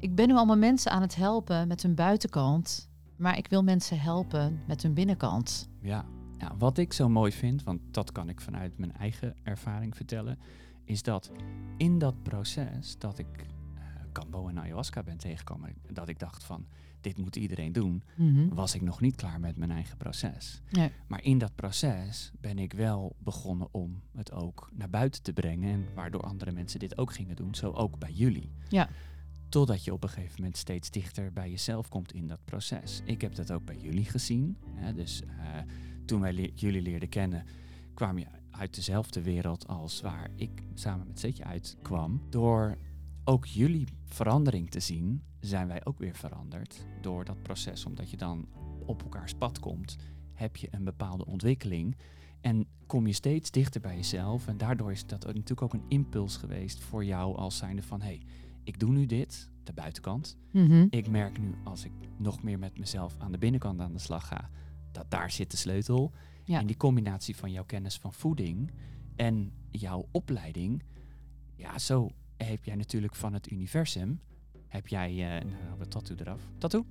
ik 0.00 0.14
ben 0.14 0.28
nu 0.28 0.34
allemaal 0.34 0.56
mensen 0.56 0.90
aan 0.90 1.02
het 1.02 1.14
helpen 1.16 1.68
met 1.68 1.82
hun 1.82 1.94
buitenkant... 1.94 2.88
maar 3.16 3.38
ik 3.38 3.46
wil 3.48 3.62
mensen 3.62 4.00
helpen 4.00 4.60
met 4.66 4.82
hun 4.82 4.94
binnenkant. 4.94 5.68
Ja. 5.80 6.04
Ja, 6.38 6.56
wat 6.58 6.78
ik 6.78 6.92
zo 6.92 7.08
mooi 7.08 7.32
vind, 7.32 7.62
want 7.62 7.80
dat 7.90 8.12
kan 8.12 8.28
ik 8.28 8.40
vanuit 8.40 8.78
mijn 8.78 8.92
eigen 8.92 9.36
ervaring 9.42 9.96
vertellen, 9.96 10.38
is 10.84 11.02
dat 11.02 11.30
in 11.76 11.98
dat 11.98 12.22
proces 12.22 12.98
dat 12.98 13.18
ik 13.18 13.26
eh 13.36 13.82
Cambo 14.12 14.48
en 14.48 14.58
ayahuasca 14.58 15.02
ben 15.02 15.16
tegengekomen, 15.18 15.74
dat 15.92 16.08
ik 16.08 16.18
dacht 16.18 16.44
van, 16.44 16.66
dit 17.04 17.18
moet 17.18 17.36
iedereen 17.36 17.72
doen, 17.72 18.02
was 18.48 18.74
ik 18.74 18.82
nog 18.82 19.00
niet 19.00 19.16
klaar 19.16 19.40
met 19.40 19.56
mijn 19.56 19.70
eigen 19.70 19.96
proces. 19.96 20.62
Nee. 20.70 20.90
Maar 21.06 21.22
in 21.22 21.38
dat 21.38 21.54
proces 21.54 22.32
ben 22.40 22.58
ik 22.58 22.72
wel 22.72 23.16
begonnen 23.18 23.68
om 23.70 24.02
het 24.16 24.32
ook 24.32 24.70
naar 24.72 24.90
buiten 24.90 25.22
te 25.22 25.32
brengen. 25.32 25.70
En 25.70 25.84
waardoor 25.94 26.22
andere 26.22 26.52
mensen 26.52 26.78
dit 26.78 26.98
ook 26.98 27.12
gingen 27.12 27.36
doen, 27.36 27.54
zo 27.54 27.70
ook 27.70 27.98
bij 27.98 28.12
jullie. 28.12 28.52
Ja. 28.68 28.88
Totdat 29.48 29.84
je 29.84 29.92
op 29.92 30.02
een 30.02 30.08
gegeven 30.08 30.34
moment 30.36 30.56
steeds 30.56 30.90
dichter 30.90 31.32
bij 31.32 31.50
jezelf 31.50 31.88
komt 31.88 32.12
in 32.12 32.26
dat 32.26 32.40
proces. 32.44 33.02
Ik 33.04 33.20
heb 33.20 33.34
dat 33.34 33.52
ook 33.52 33.64
bij 33.64 33.76
jullie 33.76 34.04
gezien. 34.04 34.56
Hè? 34.74 34.94
Dus 34.94 35.22
eh, 35.22 35.58
toen 36.04 36.20
wij 36.20 36.32
le- 36.32 36.50
jullie 36.54 36.82
leerden 36.82 37.08
kennen, 37.08 37.44
kwam 37.94 38.18
je 38.18 38.26
uit 38.50 38.74
dezelfde 38.74 39.22
wereld 39.22 39.68
als 39.68 40.00
waar 40.00 40.30
ik 40.36 40.62
samen 40.74 41.06
met 41.06 41.20
Zetje 41.20 41.44
uitkwam. 41.44 42.22
Door 42.30 42.78
ook 43.24 43.46
jullie 43.46 43.86
verandering 44.04 44.70
te 44.70 44.80
zien, 44.80 45.22
zijn 45.40 45.66
wij 45.66 45.84
ook 45.84 45.98
weer 45.98 46.14
veranderd 46.14 46.86
door 47.00 47.24
dat 47.24 47.42
proces. 47.42 47.84
Omdat 47.84 48.10
je 48.10 48.16
dan 48.16 48.48
op 48.86 49.02
elkaars 49.02 49.34
pad 49.34 49.58
komt 49.58 49.96
heb 50.34 50.56
je 50.56 50.68
een 50.70 50.84
bepaalde 50.84 51.26
ontwikkeling. 51.26 51.96
En 52.40 52.66
kom 52.86 53.06
je 53.06 53.12
steeds 53.12 53.50
dichter 53.50 53.80
bij 53.80 53.96
jezelf. 53.96 54.46
En 54.46 54.56
daardoor 54.56 54.90
is 54.92 55.06
dat 55.06 55.24
natuurlijk 55.26 55.62
ook 55.62 55.72
een 55.72 55.84
impuls 55.88 56.36
geweest 56.36 56.80
voor 56.80 57.04
jou 57.04 57.36
als 57.36 57.56
zijnde 57.56 57.82
van... 57.82 58.00
hé, 58.00 58.06
hey, 58.06 58.22
ik 58.64 58.78
doe 58.78 58.90
nu 58.90 59.06
dit, 59.06 59.50
de 59.62 59.72
buitenkant. 59.72 60.38
Mhm. 60.50 60.86
Ik 60.90 61.08
merk 61.08 61.38
nu 61.38 61.54
als 61.64 61.84
ik 61.84 61.92
nog 62.16 62.42
meer 62.42 62.58
met 62.58 62.78
mezelf 62.78 63.16
aan 63.18 63.32
de 63.32 63.38
binnenkant 63.38 63.80
aan 63.80 63.92
de 63.92 63.98
slag 63.98 64.26
ga... 64.26 64.50
dat 64.94 65.10
daar 65.10 65.30
zit 65.30 65.50
de 65.50 65.56
sleutel. 65.56 66.12
Ja. 66.44 66.58
En 66.60 66.66
die 66.66 66.76
combinatie 66.76 67.36
van 67.36 67.52
jouw 67.52 67.64
kennis 67.64 67.96
van 67.98 68.12
voeding 68.12 68.70
en 69.16 69.52
jouw 69.70 70.08
opleiding... 70.10 70.82
ja, 71.56 71.78
zo 71.78 72.10
heb 72.36 72.64
jij 72.64 72.74
natuurlijk 72.74 73.14
van 73.14 73.32
het 73.32 73.50
universum... 73.50 74.20
heb 74.68 74.88
jij... 74.88 75.10
eh 75.10 75.44
nou, 75.44 75.78
we 75.78 75.88
tattoo 75.88 76.16
eraf. 76.16 76.40
Tattoo? 76.58 76.86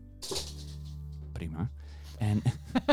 Prima. 1.32 1.72
En 2.18 2.42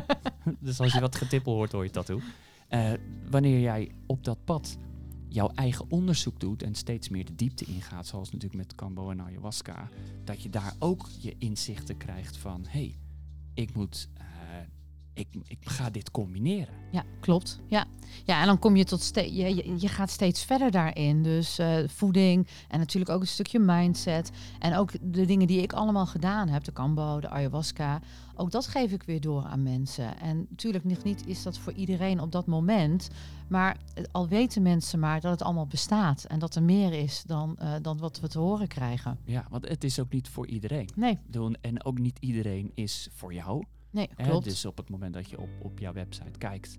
dus 0.60 0.80
als 0.80 0.92
je 0.92 1.00
wat 1.00 1.16
getippel 1.16 1.54
hoort, 1.54 1.72
hoor 1.72 1.84
je 1.84 1.90
tattoo. 1.90 2.20
Eh, 2.68 2.92
wanneer 3.30 3.60
jij 3.60 3.90
op 4.06 4.24
dat 4.24 4.44
pad 4.44 4.78
jouw 5.28 5.50
eigen 5.54 5.90
onderzoek 5.90 6.40
doet 6.40 6.62
en 6.62 6.74
steeds 6.74 7.08
meer 7.08 7.24
de 7.24 7.34
diepte 7.34 7.64
ingaat, 7.64 8.06
zoals 8.06 8.30
natuurlijk 8.30 8.62
met 8.62 8.74
Cambo 8.74 9.10
en 9.10 9.22
ayahuasca, 9.22 9.88
dat 10.24 10.42
je 10.42 10.50
daar 10.50 10.74
ook 10.78 11.08
je 11.20 11.34
inzichten 11.38 11.96
krijgt 11.96 12.36
van, 12.36 12.64
hé, 12.68 12.70
hey, 12.78 12.96
ik 13.54 13.74
moet, 13.74 14.08
eh, 14.14 14.24
ik, 15.20 15.28
ik 15.46 15.58
ga 15.68 15.90
dit 15.90 16.10
combineren. 16.10 16.74
Ja, 16.90 17.04
klopt. 17.20 17.60
Ja. 17.66 17.86
ja, 18.24 18.40
en 18.40 18.46
dan 18.46 18.58
kom 18.58 18.76
je 18.76 18.84
tot 18.84 19.00
steeds, 19.00 19.36
je, 19.36 19.54
je, 19.54 19.74
je 19.78 19.88
gaat 19.88 20.10
steeds 20.10 20.44
verder 20.44 20.70
daarin. 20.70 21.22
Dus 21.22 21.58
eh, 21.58 21.78
voeding 21.86 22.48
en 22.68 22.78
natuurlijk 22.78 23.10
ook 23.10 23.20
een 23.20 23.26
stukje 23.26 23.58
mindset. 23.58 24.30
En 24.58 24.76
ook 24.76 24.90
de 25.00 25.24
dingen 25.24 25.46
die 25.46 25.62
ik 25.62 25.72
allemaal 25.72 26.06
gedaan 26.06 26.48
heb, 26.48 26.64
de 26.64 26.72
Cambo, 26.72 27.20
de 27.20 27.28
ayahuasca, 27.28 28.00
ook 28.34 28.50
dat 28.50 28.66
geef 28.66 28.92
ik 28.92 29.02
weer 29.02 29.20
door 29.20 29.44
aan 29.44 29.62
mensen. 29.62 30.20
En 30.20 30.46
natuurlijk 30.50 30.84
nog 30.84 31.02
niet 31.02 31.26
is 31.26 31.42
dat 31.42 31.58
voor 31.58 31.72
iedereen 31.72 32.20
op 32.20 32.32
dat 32.32 32.46
moment. 32.46 33.08
Maar 33.48 33.76
al 34.12 34.28
weten 34.28 34.62
mensen 34.62 34.98
maar 34.98 35.20
dat 35.20 35.30
het 35.30 35.42
allemaal 35.42 35.66
bestaat 35.66 36.24
en 36.24 36.38
dat 36.38 36.54
er 36.54 36.62
meer 36.62 36.92
is 36.92 37.22
dan, 37.26 37.56
eh, 37.56 37.74
dan 37.82 37.98
wat 37.98 38.20
we 38.20 38.28
te 38.28 38.38
horen 38.38 38.68
krijgen. 38.68 39.18
Ja, 39.24 39.46
want 39.50 39.68
het 39.68 39.84
is 39.84 40.00
ook 40.00 40.12
niet 40.12 40.28
voor 40.28 40.46
iedereen. 40.46 40.88
Nee, 40.94 41.18
En 41.60 41.84
ook 41.84 41.98
niet 41.98 42.18
iedereen 42.20 42.72
is 42.74 43.08
voor 43.12 43.34
jou. 43.34 43.64
Nee, 43.90 44.08
Hè, 44.14 44.24
klopt. 44.28 44.44
dus 44.44 44.64
op 44.64 44.76
het 44.76 44.90
moment 44.90 45.14
dat 45.14 45.30
je 45.30 45.40
op, 45.40 45.48
op 45.62 45.78
jouw 45.78 45.92
website 45.92 46.38
kijkt, 46.38 46.76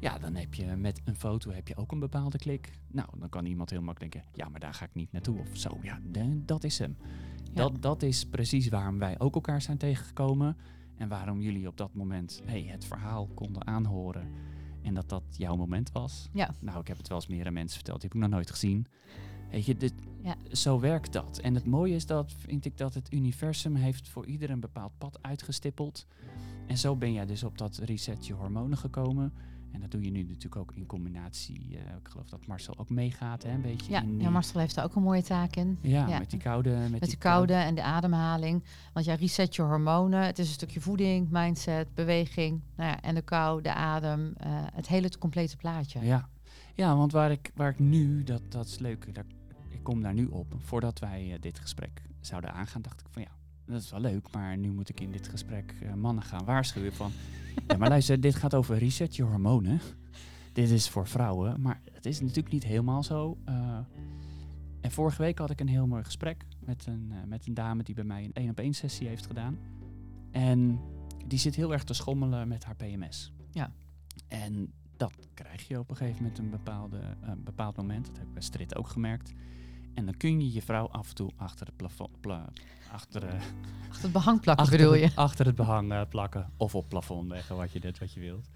ja, 0.00 0.18
dan 0.18 0.34
heb 0.34 0.54
je 0.54 0.64
met 0.76 1.00
een 1.04 1.16
foto 1.16 1.50
heb 1.50 1.68
je 1.68 1.76
ook 1.76 1.92
een 1.92 1.98
bepaalde 1.98 2.38
klik. 2.38 2.78
Nou, 2.88 3.08
dan 3.18 3.28
kan 3.28 3.44
iemand 3.46 3.70
heel 3.70 3.82
makkelijk 3.82 4.12
denken, 4.12 4.30
ja, 4.34 4.48
maar 4.48 4.60
daar 4.60 4.74
ga 4.74 4.84
ik 4.84 4.94
niet 4.94 5.12
naartoe 5.12 5.38
of 5.38 5.56
zo. 5.56 5.78
Ja, 5.82 6.00
dat 6.44 6.64
is 6.64 6.78
hem. 6.78 6.96
Dat, 7.52 7.82
dat 7.82 8.02
is 8.02 8.24
precies 8.26 8.68
waarom 8.68 8.98
wij 8.98 9.18
ook 9.18 9.34
elkaar 9.34 9.62
zijn 9.62 9.78
tegengekomen. 9.78 10.56
En 10.96 11.08
waarom 11.08 11.40
jullie 11.40 11.68
op 11.68 11.76
dat 11.76 11.94
moment 11.94 12.42
hey, 12.44 12.62
het 12.62 12.84
verhaal 12.84 13.26
konden 13.34 13.66
aanhoren. 13.66 14.28
En 14.82 14.94
dat 14.94 15.08
dat 15.08 15.22
jouw 15.36 15.56
moment 15.56 15.92
was. 15.92 16.28
Ja. 16.32 16.54
Nou, 16.60 16.80
ik 16.80 16.88
heb 16.88 16.96
het 16.96 17.08
wel 17.08 17.16
eens 17.18 17.26
meer 17.26 17.46
aan 17.46 17.52
mensen 17.52 17.76
verteld. 17.76 18.00
Die 18.00 18.08
heb 18.08 18.18
ik 18.18 18.24
nog 18.24 18.34
nooit 18.36 18.50
gezien. 18.50 18.86
Weet 19.50 19.64
je, 19.66 19.76
dit, 19.76 19.94
Ja. 20.22 20.36
zo 20.52 20.80
werkt 20.80 21.12
dat. 21.12 21.38
En 21.38 21.54
het 21.54 21.66
mooie 21.66 21.94
is 21.94 22.06
dat, 22.06 22.32
vind 22.32 22.64
ik, 22.64 22.76
dat 22.76 22.94
het 22.94 23.12
universum 23.12 23.74
heeft 23.74 24.08
voor 24.08 24.26
ieder 24.26 24.50
een 24.50 24.60
bepaald 24.60 24.92
pad 24.98 25.18
uitgestippeld. 25.22 26.06
En 26.66 26.78
zo 26.78 26.96
ben 26.96 27.12
jij 27.12 27.26
dus 27.26 27.42
op 27.42 27.58
dat 27.58 27.76
reset 27.76 28.26
je 28.26 28.32
hormonen 28.32 28.78
gekomen. 28.78 29.32
En 29.72 29.80
dat 29.80 29.90
doe 29.90 30.02
je 30.02 30.10
nu 30.10 30.22
natuurlijk 30.22 30.56
ook 30.56 30.72
in 30.74 30.86
combinatie. 30.86 31.78
eh, 31.78 31.96
ik 31.96 32.08
geloof 32.08 32.28
dat 32.28 32.46
Marcel 32.46 32.78
ook 32.78 32.90
meegaat, 32.90 33.42
hè, 33.42 33.50
een 33.50 33.60
beetje. 33.60 33.92
Ja, 33.92 34.02
in 34.02 34.20
ja, 34.20 34.30
Marcel 34.30 34.60
heeft 34.60 34.74
daar 34.74 34.84
ook 34.84 34.94
een 34.94 35.02
mooie 35.02 35.22
taak 35.22 35.56
in. 35.56 35.78
ja, 35.80 36.08
ja. 36.08 36.18
met 36.18 36.30
die 36.30 36.38
koude. 36.38 36.70
Met, 36.70 36.90
Met 36.90 37.00
die 37.00 37.10
de 37.10 37.16
koude 37.16 37.52
en 37.54 37.74
de 37.74 37.82
ademhaling. 37.82 38.64
Want 38.92 39.06
jij 39.06 39.14
reset 39.14 39.56
je 39.56 39.62
hormonen. 39.62 40.22
Het 40.26 40.38
is 40.38 40.46
een 40.46 40.52
stukje 40.52 40.80
voeding, 40.80 41.28
mindset, 41.30 41.94
beweging. 41.94 42.60
Nou 42.76 42.90
ja, 42.90 43.00
en 43.00 43.14
de 43.14 43.22
kou, 43.22 43.62
de 43.62 43.72
adem. 43.74 44.32
eh, 44.36 44.50
het 44.72 44.88
hele 44.88 45.18
complete 45.18 45.56
plaatje. 45.56 46.00
Ja, 46.04 46.28
ja 46.74 46.96
want 46.96 47.12
waar 47.12 47.30
ik, 47.30 47.50
waar 47.54 47.70
ik 47.70 47.78
nu, 47.78 48.22
dat, 48.24 48.42
dat 48.48 48.66
is 48.66 48.78
leuk, 48.78 49.14
daar, 49.14 49.24
ik 49.68 49.82
kom 49.82 50.02
daar 50.02 50.14
nu 50.14 50.26
op. 50.26 50.54
Voordat 50.58 50.98
wij 50.98 51.32
eh, 51.32 51.40
dit 51.40 51.58
gesprek 51.58 52.02
zouden 52.20 52.52
aangaan, 52.52 52.82
dacht 52.82 53.00
ik 53.00 53.06
van 53.10 53.22
ja, 53.22 53.30
dat 53.66 53.82
is 53.82 53.90
wel 53.90 54.00
leuk. 54.00 54.32
Maar 54.32 54.56
nu 54.56 54.70
moet 54.70 54.88
ik 54.88 55.00
in 55.00 55.10
dit 55.10 55.28
gesprek 55.28 55.74
eh, 55.82 55.94
mannen 55.94 56.24
gaan 56.24 56.44
waarschuwen 56.44 56.92
van... 56.92 57.12
ja, 57.66 57.76
maar 57.76 57.88
luister, 57.88 58.20
dit 58.20 58.34
gaat 58.34 58.54
over 58.54 58.78
reset 58.78 59.16
je 59.16 59.22
hormonen. 59.22 59.80
Dit 60.52 60.70
is 60.70 60.88
voor 60.88 61.06
vrouwen, 61.06 61.60
maar 61.60 61.80
het 61.92 62.06
is 62.06 62.20
natuurlijk 62.20 62.52
niet 62.52 62.64
helemaal 62.64 63.02
zo. 63.02 63.38
eh. 63.44 63.78
en 64.80 64.90
vorige 64.90 65.22
week 65.22 65.38
had 65.38 65.50
ik 65.50 65.60
een 65.60 65.68
heel 65.68 65.86
mooi 65.86 66.04
gesprek 66.04 66.44
met 66.58 66.86
een, 66.86 67.08
eh, 67.10 67.18
met 67.26 67.46
een 67.46 67.54
dame 67.54 67.82
die 67.82 67.94
bij 67.94 68.04
mij 68.04 68.24
een 68.24 68.32
één 68.32 68.50
op 68.50 68.58
één 68.58 68.74
sessie 68.74 69.08
heeft 69.08 69.26
gedaan. 69.26 69.58
En 70.30 70.80
die 71.26 71.38
zit 71.38 71.54
heel 71.54 71.72
erg 71.72 71.84
te 71.84 71.94
schommelen 71.94 72.48
met 72.48 72.64
haar 72.64 72.76
PMS. 72.76 73.32
Ja. 73.50 73.72
En 74.28 74.72
dat 74.96 75.28
krijg 75.34 75.68
je 75.68 75.78
op 75.78 75.90
een 75.90 75.96
gegeven 75.96 76.22
moment 76.22 76.38
een 76.38 76.50
bepaalde, 76.50 77.00
een 77.20 77.42
bepaald 77.42 77.76
moment. 77.76 78.06
Dat 78.06 78.16
heb 78.16 78.26
ik 78.26 78.32
bij 78.32 78.42
Strit 78.42 78.76
ook 78.76 78.88
gemerkt. 78.88 79.32
En 79.94 80.04
dan 80.04 80.16
kun 80.16 80.40
je 80.40 80.52
je 80.52 80.62
vrouw 80.62 80.88
af 80.88 81.08
en 81.08 81.14
toe 81.14 81.30
achter 81.36 81.66
het 81.66 81.76
plafond, 81.76 82.20
pla- 82.20 82.48
achter, 82.92 83.24
eh, 83.24 83.40
Achter 83.88 84.02
het 84.02 84.12
behang 84.12 84.40
plakken 84.40 84.64
achter, 84.64 84.78
bedoel 84.78 84.92
het, 84.92 85.12
je? 85.12 85.16
achter 85.16 85.46
het 85.46 85.54
behang 85.54 85.92
eh, 85.92 86.00
plakken 86.08 86.50
of 86.56 86.74
op 86.74 86.88
plafond 86.88 87.28
leggen, 87.28 87.56
wat 87.56 87.72
je 87.72 87.80
dit, 87.80 87.98
wat 87.98 88.12
je 88.12 88.20
wilt. 88.20 88.48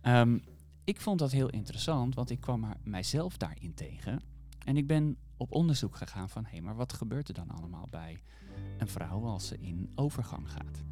Ehm, 0.00 0.38
ik 0.84 1.00
vond 1.00 1.18
dat 1.18 1.32
heel 1.32 1.48
interessant, 1.48 2.14
want 2.14 2.30
ik 2.30 2.40
kwam 2.40 2.66
mijzelf 2.82 3.36
daarin 3.36 3.74
tegen. 3.74 4.20
En 4.64 4.76
ik 4.76 4.86
ben 4.86 5.16
op 5.36 5.52
onderzoek 5.52 5.96
gegaan 5.96 6.28
van, 6.28 6.44
hé, 6.44 6.50
hey, 6.50 6.60
maar 6.60 6.76
wat 6.76 6.92
gebeurt 6.92 7.28
er 7.28 7.34
dan 7.34 7.50
allemaal 7.50 7.86
bij 7.90 8.18
een 8.78 8.88
vrouw 8.88 9.24
als 9.24 9.46
ze 9.46 9.58
in 9.58 9.92
overgang 9.94 10.50
gaat? 10.50 10.82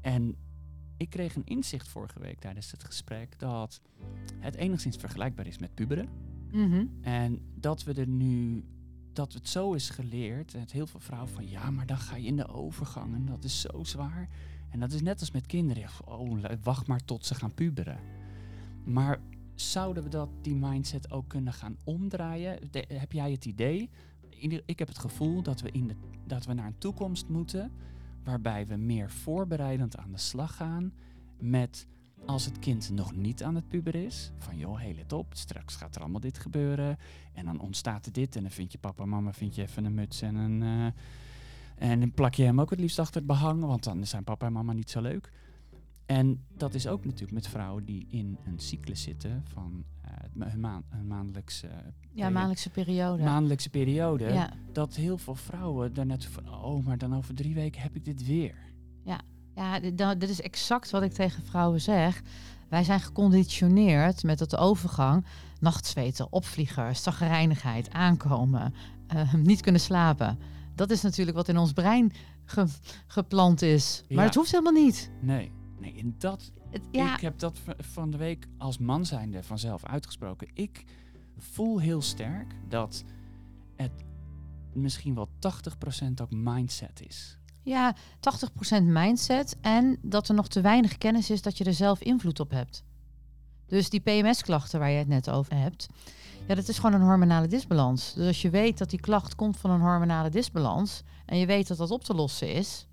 En 0.00 0.36
ik 0.96 1.10
kreeg 1.10 1.34
een 1.36 1.44
inzicht 1.46 1.88
vorige 1.88 2.20
week 2.20 2.38
tijdens 2.40 2.70
het 2.70 2.84
gesprek 2.84 3.38
dat 3.38 3.80
het 4.38 4.54
enigszins 4.54 4.96
vergelijkbaar 4.96 5.46
is 5.46 5.58
met 5.58 5.74
puberen. 5.74 6.08
Mhm. 6.52 6.86
En 7.00 7.40
dat 7.54 7.84
we 7.84 7.92
er 7.94 8.08
nu, 8.08 8.64
dat 9.12 9.32
het 9.32 9.48
zo 9.48 9.72
is 9.72 9.90
geleerd, 9.90 10.52
het 10.52 10.72
heel 10.72 10.86
veel 10.86 11.00
vrouwen 11.00 11.30
van 11.30 11.48
ja, 11.48 11.70
maar 11.70 11.86
dan 11.86 11.98
ga 11.98 12.16
je 12.16 12.26
in 12.26 12.36
de 12.36 12.48
overgang 12.48 13.14
en 13.14 13.26
dat 13.26 13.44
is 13.44 13.60
zo 13.60 13.84
zwaar. 13.84 14.28
En 14.70 14.80
dat 14.80 14.92
is 14.92 15.02
net 15.02 15.20
als 15.20 15.30
met 15.30 15.46
kinderen. 15.46 15.88
Oh, 16.04 16.44
wacht 16.62 16.86
maar 16.86 17.04
tot 17.04 17.26
ze 17.26 17.34
gaan 17.34 17.54
puberen. 17.54 17.98
Maar 18.84 19.20
zouden 19.54 20.02
we 20.02 20.08
dat, 20.08 20.28
die 20.40 20.54
mindset 20.54 21.10
ook 21.10 21.28
kunnen 21.28 21.52
gaan 21.52 21.76
omdraaien? 21.84 22.58
Heb 22.88 23.12
jij 23.12 23.30
het 23.30 23.44
idee? 23.44 23.90
Ik 24.64 24.78
heb 24.78 24.88
het 24.88 24.98
gevoel 24.98 25.42
dat 25.42 25.60
we, 25.60 25.70
in 25.70 25.96
dat 26.26 26.44
we 26.44 26.52
naar 26.52 26.66
een 26.66 26.78
toekomst 26.78 27.28
moeten 27.28 27.72
waarbij 28.24 28.66
we 28.66 28.76
meer 28.76 29.10
voorbereidend 29.10 29.96
aan 29.96 30.12
de 30.12 30.18
slag 30.18 30.56
gaan 30.56 30.92
met 31.38 31.86
als 32.26 32.44
het 32.44 32.58
kind 32.58 32.90
nog 32.90 33.14
niet 33.16 33.42
aan 33.42 33.54
het 33.54 33.68
puberen 33.68 34.04
is, 34.04 34.32
van 34.38 34.56
joh, 34.58 34.78
hey, 34.78 34.94
let 34.94 35.12
op, 35.12 35.26
straks 35.34 35.76
gaat 35.76 35.94
er 35.94 36.00
allemaal 36.02 36.20
dit 36.20 36.38
gebeuren. 36.38 36.98
En 37.32 37.44
dan 37.44 37.60
ontstaat 37.60 38.06
er 38.06 38.12
dit 38.12 38.36
en 38.36 38.42
dan 38.42 38.50
vind 38.50 38.72
je 38.72 38.78
papa 38.78 39.02
en 39.02 39.08
mama 39.08 39.32
vind 39.32 39.54
je 39.54 39.62
even 39.62 39.84
een 39.84 39.94
muts 39.94 40.22
en 40.22 40.34
een... 40.34 40.62
eh, 40.62 40.86
en 41.90 42.00
dan 42.00 42.12
plak 42.12 42.34
je 42.34 42.42
hem 42.42 42.60
ook 42.60 42.70
het 42.70 42.80
liefst 42.80 42.98
achter 42.98 43.16
het 43.16 43.26
behang, 43.26 43.64
want 43.64 43.84
dan 43.84 44.06
zijn 44.06 44.24
papa 44.24 44.46
en 44.46 44.52
mama 44.52 44.72
niet 44.72 44.90
zo 44.90 45.00
leuk. 45.00 45.32
En 46.06 46.44
dat 46.56 46.74
is 46.74 46.86
ook 46.86 47.04
natuurlijk 47.04 47.32
met 47.32 47.48
vrouwen 47.48 47.84
die 47.84 48.06
in 48.10 48.36
een 48.46 48.58
cyclus 48.58 49.02
zitten 49.02 49.42
van 49.46 49.84
ma- 50.32 50.48
hun, 50.48 50.60
maan, 50.60 50.82
hun 50.88 51.06
maandelijkse, 51.06 51.68
Ja, 52.12 52.30
maandelijkse 52.30 52.70
periode. 52.70 53.22
maandelijkse 53.22 53.70
periode. 53.70 54.24
ja. 54.24 54.52
Dat 54.72 54.94
heel 54.94 55.18
veel 55.18 55.34
vrouwen 55.34 55.94
daar 55.94 56.06
net 56.06 56.24
van, 56.24 56.54
oh, 56.54 56.84
maar 56.86 56.98
dan 56.98 57.14
over 57.16 57.34
drie 57.34 57.54
weken 57.54 57.82
heb 57.82 57.96
ik 57.96 58.04
dit 58.04 58.26
weer. 58.26 58.54
Ja, 59.54 59.80
dit, 59.80 59.98
dat- 59.98 60.20
dit 60.20 60.28
is 60.28 60.40
exact 60.40 60.90
wat 60.90 61.02
ik 61.02 61.12
tegen 61.12 61.42
vrouwen 61.42 61.80
zeg. 61.80 62.22
Wij 62.68 62.84
zijn 62.84 63.00
geconditioneerd 63.00 64.22
met 64.22 64.40
het 64.40 64.56
overgang. 64.56 65.24
Nachtzweten, 65.60 66.32
opvliegers, 66.32 67.02
zagrijnigheid, 67.02 67.90
aankomen, 67.90 68.74
eh, 69.06 69.34
niet 69.34 69.60
kunnen 69.60 69.80
slapen. 69.80 70.38
Dat 70.74 70.90
is 70.90 71.02
natuurlijk 71.02 71.36
wat 71.36 71.48
in 71.48 71.58
ons 71.58 71.72
brein 71.72 72.12
ge- 72.44 72.66
geplant 73.06 73.62
is. 73.62 74.02
Maar 74.08 74.18
Ja. 74.18 74.24
het 74.24 74.34
hoeft 74.34 74.50
helemaal 74.50 74.82
niet. 74.82 75.10
Nee, 75.20 75.52
nee, 75.80 75.94
en 75.98 76.14
dat 76.18 76.52
Het, 76.70 76.82
ja, 76.90 77.14
Ik 77.14 77.20
heb 77.20 77.38
dat 77.38 77.58
van 77.78 78.10
de 78.10 78.16
week 78.16 78.46
als 78.58 78.78
man 78.78 79.06
zijnde 79.06 79.42
vanzelf 79.42 79.84
uitgesproken. 79.84 80.48
Ik 80.54 80.84
voel 81.38 81.80
heel 81.80 82.02
sterk 82.02 82.54
dat 82.68 83.04
het 83.76 83.90
misschien 84.72 85.14
wel 85.14 85.28
80% 85.38 86.20
ook 86.20 86.30
mindset 86.30 87.00
is. 87.06 87.38
Ja, 87.62 87.96
80% 88.80 88.82
mindset 88.82 89.56
en 89.60 89.98
dat 90.02 90.28
er 90.28 90.34
nog 90.34 90.48
te 90.48 90.60
weinig 90.60 90.98
kennis 90.98 91.30
is 91.30 91.42
dat 91.42 91.58
je 91.58 91.64
er 91.64 91.74
zelf 91.74 92.00
invloed 92.00 92.40
op 92.40 92.50
hebt. 92.50 92.84
Dus 93.66 93.90
die 93.90 94.00
PMS-klachten 94.00 94.78
waar 94.78 94.90
je 94.90 94.98
het 94.98 95.08
net 95.08 95.30
over 95.30 95.56
hebt, 95.56 95.88
ja, 96.46 96.54
dat 96.54 96.68
is 96.68 96.78
gewoon 96.78 97.00
een 97.00 97.06
hormonale 97.06 97.46
disbalans. 97.46 98.14
Dus 98.14 98.26
als 98.26 98.42
je 98.42 98.50
weet 98.50 98.78
dat 98.78 98.90
die 98.90 99.00
klacht 99.00 99.34
komt 99.34 99.56
van 99.56 99.70
een 99.70 99.80
hormonale 99.80 100.30
disbalans 100.30 101.02
en 101.26 101.38
je 101.38 101.46
weet 101.46 101.68
dat 101.68 101.76
dat 101.76 101.90
op 101.90 102.04
te 102.04 102.14
lossen 102.14 102.54
is, 102.54 102.86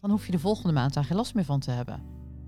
dan 0.00 0.10
hoef 0.10 0.26
je 0.26 0.32
de 0.32 0.38
volgende 0.38 0.72
maand 0.72 0.94
daar 0.94 1.04
geen 1.04 1.16
last 1.16 1.34
meer 1.34 1.44
van 1.44 1.60
te 1.60 1.70
hebben. 1.70 2.02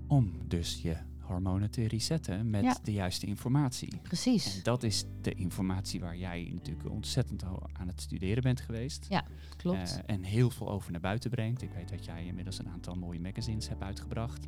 Om 0.07 0.31
dus 0.47 0.81
je 0.81 0.97
hormonen 1.25 1.71
te 1.71 1.87
resetten 1.87 2.49
met 2.49 2.63
Ja. 2.63 2.77
de 2.83 2.93
juiste 2.93 3.25
informatie. 3.25 3.99
Precies, 4.01 4.55
En 4.57 4.63
dat 4.63 4.83
is 4.83 5.05
de 5.21 5.33
informatie 5.33 5.99
waar 5.99 6.17
jij 6.17 6.51
natuurlijk 6.53 6.89
ontzettend 6.89 7.43
aan 7.73 7.87
het 7.87 8.01
studeren 8.01 8.43
bent 8.43 8.61
geweest. 8.61 9.05
Ja, 9.09 9.23
klopt. 9.57 10.01
Eh, 10.05 10.15
en 10.15 10.23
heel 10.23 10.49
veel 10.49 10.69
over 10.69 10.91
naar 10.91 11.01
buiten 11.01 11.29
brengt. 11.29 11.61
Ik 11.61 11.71
weet 11.75 11.89
dat 11.89 12.05
jij 12.05 12.25
inmiddels 12.25 12.59
een 12.59 12.69
aantal 12.69 12.95
mooie 12.95 13.19
magazines 13.19 13.67
hebt 13.69 13.81
uitgebracht. 13.81 14.47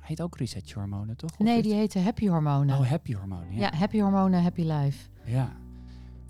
heet 0.00 0.22
ook 0.22 0.36
reset 0.38 0.72
hormonen, 0.72 1.16
toch? 1.16 1.30
Of 1.30 1.38
Nee, 1.38 1.62
die 1.62 1.74
heten 1.74 2.02
happy 2.02 2.28
hormonen. 2.28 2.78
Oh, 2.78 2.86
happy 2.88 3.14
hormonen. 3.14 3.52
ja. 3.54 3.60
Ja. 3.60 3.76
happy 3.76 4.00
hormonen, 4.00 4.42
happy 4.42 4.62
life. 4.62 5.08
Ja. 5.24 5.56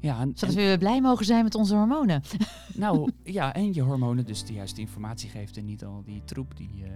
Ja, 0.00 0.21
en, 0.21 0.33
Zodat 0.35 0.57
en- 0.57 0.71
we 0.71 0.79
blij 0.79 1.00
mogen 1.00 1.25
zijn 1.25 1.45
met 1.45 1.55
onze 1.55 1.75
hormonen. 1.76 2.23
nou, 2.75 3.11
ja, 3.25 3.55
en 3.55 3.75
je 3.75 3.83
hormonen 3.83 4.26
dus 4.26 4.45
de 4.45 4.53
juiste 4.53 4.81
informatie 4.81 5.31
geeft 5.31 5.57
en 5.57 5.65
niet 5.65 5.85
al 5.85 6.03
die 6.05 6.25
troep 6.25 6.57
die 6.57 6.76
je 6.76 6.91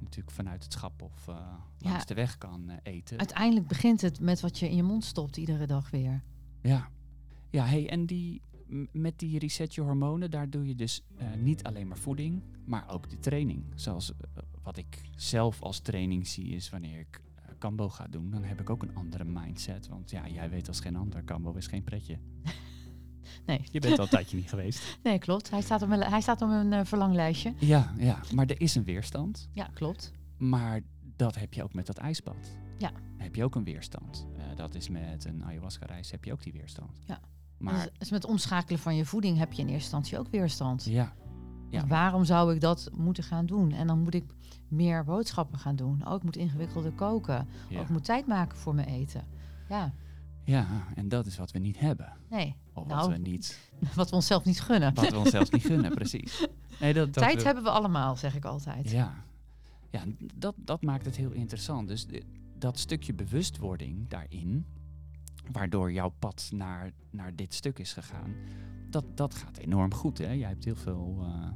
natuurlijk 0.00 0.30
vanuit 0.30 0.62
het 0.62 0.72
schap 0.72 1.02
of 1.02 1.28
eh, 1.28 1.34
langs 1.78 1.98
Ja. 1.98 2.04
de 2.04 2.14
weg 2.14 2.38
kan 2.38 2.68
eh, 2.70 2.76
eten. 2.82 3.18
Uiteindelijk 3.18 3.66
begint 3.66 4.00
het 4.00 4.20
met 4.20 4.40
wat 4.40 4.58
je 4.58 4.68
in 4.70 4.76
je 4.76 4.82
mond 4.82 5.04
stopt 5.04 5.36
iedere 5.36 5.66
dag 5.66 5.90
weer. 5.90 6.22
Ja, 6.62 6.88
ja 7.50 7.64
hey, 7.64 7.88
en 7.88 8.06
die, 8.06 8.40
met 8.92 9.18
die 9.18 9.38
reset 9.38 9.74
je 9.74 9.80
hormonen, 9.80 10.30
daar 10.30 10.50
doe 10.50 10.66
je 10.66 10.74
dus 10.74 11.02
eh, 11.16 11.26
niet 11.38 11.62
alleen 11.62 11.88
maar 11.88 11.98
voeding, 11.98 12.42
maar 12.64 12.84
ook 12.90 13.10
de 13.10 13.18
training. 13.18 13.64
Zoals 13.74 14.12
eh, 14.12 14.42
wat 14.62 14.76
ik 14.76 15.00
zelf 15.16 15.62
als 15.62 15.78
training 15.78 16.26
zie 16.26 16.46
is 16.54 16.70
wanneer 16.70 16.98
ik 16.98 17.20
eh, 17.24 17.31
Kambo 17.62 17.88
ga 17.88 18.06
doen, 18.10 18.30
dan 18.30 18.42
heb 18.44 18.60
ik 18.60 18.70
ook 18.70 18.82
een 18.82 18.94
andere 18.94 19.24
mindset. 19.24 19.88
Want 19.88 20.10
ja, 20.10 20.28
jij 20.28 20.50
weet 20.50 20.68
als 20.68 20.80
geen 20.80 20.96
ander, 20.96 21.22
Kambo 21.22 21.52
is 21.52 21.66
geen 21.66 21.84
pretje. 21.84 22.18
Nee. 23.46 23.60
Je 23.70 23.80
bent 23.80 23.98
al 23.98 24.04
een 24.04 24.10
tijdje 24.10 24.36
niet 24.36 24.48
geweest. 24.48 24.98
Nee, 25.02 25.18
klopt. 25.18 25.50
Hij 25.50 25.60
staat 25.62 25.82
op 25.82 25.88
mijn, 25.88 26.02
hij 26.02 26.20
staat 26.20 26.42
op 26.42 26.48
mijn 26.48 26.72
eh, 26.72 26.80
verlanglijstje. 26.84 27.54
Ja, 27.58 27.92
ja, 27.98 28.20
maar 28.34 28.46
er 28.46 28.60
is 28.60 28.74
een 28.74 28.84
weerstand. 28.84 29.48
Ja, 29.52 29.68
klopt. 29.74 30.12
Maar 30.38 30.80
dat 31.16 31.34
heb 31.34 31.54
je 31.54 31.62
ook 31.62 31.74
met 31.74 31.86
dat 31.86 31.98
ijsbad. 31.98 32.36
Ja. 32.78 32.90
Heb 33.16 33.34
je 33.34 33.44
ook 33.44 33.54
een 33.54 33.64
weerstand. 33.64 34.26
Eh, 34.36 34.56
dat 34.56 34.74
is 34.74 34.88
met 34.88 35.24
een 35.24 35.44
ayahuasca-reis 35.44 36.10
heb 36.10 36.24
je 36.24 36.32
ook 36.32 36.42
die 36.42 36.52
weerstand. 36.52 37.02
Ja. 37.06 37.20
Maar 37.58 37.74
Dus, 37.74 37.88
dus 37.98 38.10
met 38.10 38.24
omschakelen 38.24 38.78
van 38.80 38.96
je 38.96 39.04
voeding 39.04 39.38
heb 39.38 39.52
je 39.52 39.62
in 39.62 39.68
eerste 39.68 39.82
instantie 39.82 40.18
ook 40.18 40.28
weerstand. 40.30 40.84
ja, 40.84 41.12
ja. 41.70 41.80
Dus 41.80 41.88
waarom 41.88 42.24
zou 42.24 42.54
ik 42.54 42.60
dat 42.60 42.90
moeten 42.96 43.24
gaan 43.24 43.46
doen? 43.46 43.72
En 43.72 43.86
dan 43.86 43.98
moet 44.02 44.14
ik 44.14 44.24
meer 44.72 45.04
boodschappen 45.04 45.58
gaan 45.58 45.76
doen. 45.76 46.04
Ook 46.04 46.22
moet 46.22 46.36
ingewikkelder 46.36 46.92
koken. 46.92 47.46
ja. 47.68 47.80
Ook 47.80 47.88
moet 47.88 48.04
tijd 48.04 48.26
maken 48.26 48.58
voor 48.58 48.74
mijn 48.74 48.88
eten. 48.88 49.24
Ja, 49.68 49.92
Ja, 50.44 50.66
en 50.94 51.08
dat 51.08 51.26
is 51.26 51.36
wat 51.36 51.50
we 51.50 51.58
niet 51.58 51.78
hebben. 51.78 52.12
nee. 52.30 52.56
Of 52.74 52.86
Nou, 52.86 53.00
wat 53.00 53.10
we 53.10 53.16
niet, 53.18 53.70
Wat 53.94 54.10
we 54.10 54.14
onszelf 54.16 54.44
niet 54.44 54.60
gunnen. 54.60 54.94
wat 54.94 55.08
we 55.10 55.18
onszelf 55.18 55.50
niet 55.52 55.64
gunnen, 55.66 55.94
precies. 56.00 56.46
Nee, 56.80 56.92
dat, 56.94 57.14
dat 57.14 57.22
tijd 57.22 57.36
we- 57.36 57.42
hebben 57.42 57.62
we 57.64 57.70
allemaal, 57.70 58.16
zeg 58.16 58.34
ik 58.36 58.44
altijd. 58.44 58.90
Ja, 58.90 59.14
ja 59.90 60.02
dat, 60.34 60.54
dat 60.58 60.82
maakt 60.82 61.04
het 61.04 61.16
heel 61.16 61.30
interessant. 61.30 61.88
Dus 61.88 62.06
dat 62.58 62.78
stukje 62.78 63.14
bewustwording 63.14 64.08
daarin, 64.08 64.66
waardoor 65.52 65.92
jouw 65.92 66.12
pad 66.18 66.50
naar, 66.54 66.90
naar 67.10 67.36
dit 67.36 67.54
stuk 67.54 67.78
is 67.78 67.92
gegaan, 67.92 68.34
dat, 68.90 69.04
dat 69.16 69.34
gaat 69.34 69.56
enorm 69.56 69.94
goed. 69.94 70.18
Hè? 70.18 70.30
Jij 70.32 70.48
hebt 70.48 70.64
heel 70.64 70.76
veel. 70.76 71.18
eh, 71.20 71.48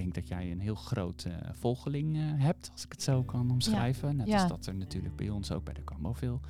denk 0.00 0.14
dat 0.14 0.28
jij 0.28 0.50
een 0.50 0.60
heel 0.60 0.74
groot 0.74 1.24
eh, 1.24 1.32
volgeling 1.52 2.16
eh, 2.16 2.22
hebt, 2.24 2.70
als 2.72 2.84
ik 2.84 2.92
het 2.92 3.02
zo 3.02 3.22
kan 3.22 3.50
omschrijven. 3.50 4.16
Net 4.16 4.26
Ja. 4.26 4.40
als 4.42 4.50
dat 4.50 4.66
er 4.66 4.74
natuurlijk 4.74 5.16
bij 5.16 5.28
ons 5.30 5.52
ook 5.52 5.64
bij 5.64 5.74
de 5.74 5.84
Cambo 5.84 6.12
veel, 6.12 6.40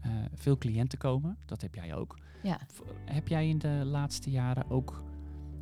eh, 0.00 0.10
veel 0.34 0.58
cliënten 0.58 0.98
komen. 0.98 1.36
Dat 1.46 1.60
heb 1.60 1.74
jij 1.74 1.94
ook. 1.94 2.18
Ja. 2.42 2.58
Heb 3.04 3.28
jij 3.28 3.48
in 3.48 3.58
de 3.58 3.82
laatste 3.84 4.30
jaren 4.30 4.70
ook 4.70 5.02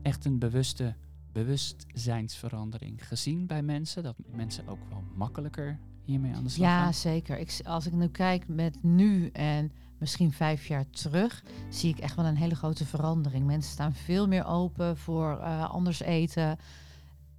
echt 0.03 0.25
een 0.25 0.39
bewuste 0.39 0.95
bewustzijnsverandering 1.33 3.07
gezien 3.09 3.47
bij 3.47 3.63
mensen? 3.63 4.03
Dat 4.03 4.17
mensen 4.31 4.69
ook 4.69 4.79
wel 4.89 5.03
makkelijker 5.15 5.79
hiermee 6.05 6.35
aan 6.35 6.43
de 6.45 6.49
slag 6.49 6.69
Ja, 6.69 6.83
gaan? 6.83 6.95
zeker. 6.95 7.39
Ik, 7.39 7.61
als 7.65 7.87
ik 7.87 7.93
nu 7.93 8.09
kijk 8.09 8.49
met 8.49 8.83
nu 8.83 9.29
en 9.29 9.73
misschien 9.99 10.33
vijf 10.33 10.67
jaar 10.67 10.91
terug, 10.91 11.45
zie 11.69 11.91
ik 11.91 11.99
echt 11.99 12.17
wel 12.17 12.25
een 12.27 12.37
hele 12.37 12.55
grote 12.55 12.87
verandering. 12.87 13.47
Mensen 13.47 13.73
staan 13.73 13.93
veel 13.95 14.29
meer 14.29 14.45
open 14.47 14.97
voor 14.97 15.37
anders 15.67 16.01
eten. 16.01 16.59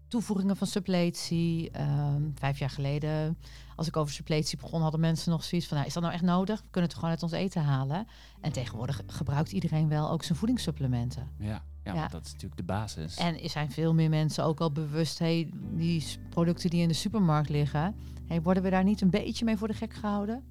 Toevoegingen 0.09 0.55
van 0.57 0.67
suppletie. 0.67 1.71
Ehm, 1.71 2.21
vijf 2.35 2.59
jaar 2.59 2.69
geleden, 2.69 3.37
als 3.75 3.87
ik 3.87 3.97
over 3.97 4.13
suppletie 4.13 4.57
begon, 4.57 4.81
hadden 4.81 4.99
mensen 4.99 5.31
nog 5.31 5.43
zoiets 5.43 5.67
van: 5.67 5.77
nou, 5.77 5.87
is 5.89 5.93
dat 5.93 6.03
nou 6.03 6.15
echt 6.15 6.23
nodig? 6.23 6.61
We 6.61 6.67
kunnen 6.71 6.89
het 6.89 6.99
gewoon 6.99 7.13
uit 7.13 7.23
ons 7.23 7.31
eten 7.31 7.63
halen. 7.63 8.07
En 8.41 8.51
tegenwoordig 8.51 9.01
gebruikt 9.07 9.51
iedereen 9.51 9.89
wel 9.89 10.09
ook 10.09 10.23
zijn 10.23 10.37
voedingssupplementen. 10.37 11.27
Ja, 11.37 11.63
ja, 11.83 12.07
dat 12.07 12.25
is 12.25 12.31
natuurlijk 12.31 12.57
de 12.57 12.63
basis. 12.63 13.17
En 13.17 13.41
er 13.41 13.49
zijn 13.49 13.71
veel 13.71 13.93
meer 13.93 14.09
mensen 14.09 14.43
ook 14.43 14.59
al 14.59 14.71
bewust, 14.71 15.19
hey, 15.19 15.49
die 15.73 16.05
producten 16.29 16.69
die 16.69 16.81
in 16.81 16.87
de 16.87 16.93
supermarkt 16.93 17.49
liggen, 17.49 17.95
hey, 18.27 18.41
worden 18.41 18.63
we 18.63 18.69
daar 18.69 18.83
niet 18.83 19.01
een 19.01 19.09
beetje 19.09 19.45
mee 19.45 19.57
voor 19.57 19.67
de 19.67 19.73
gek 19.73 19.93
gehouden? 19.93 20.43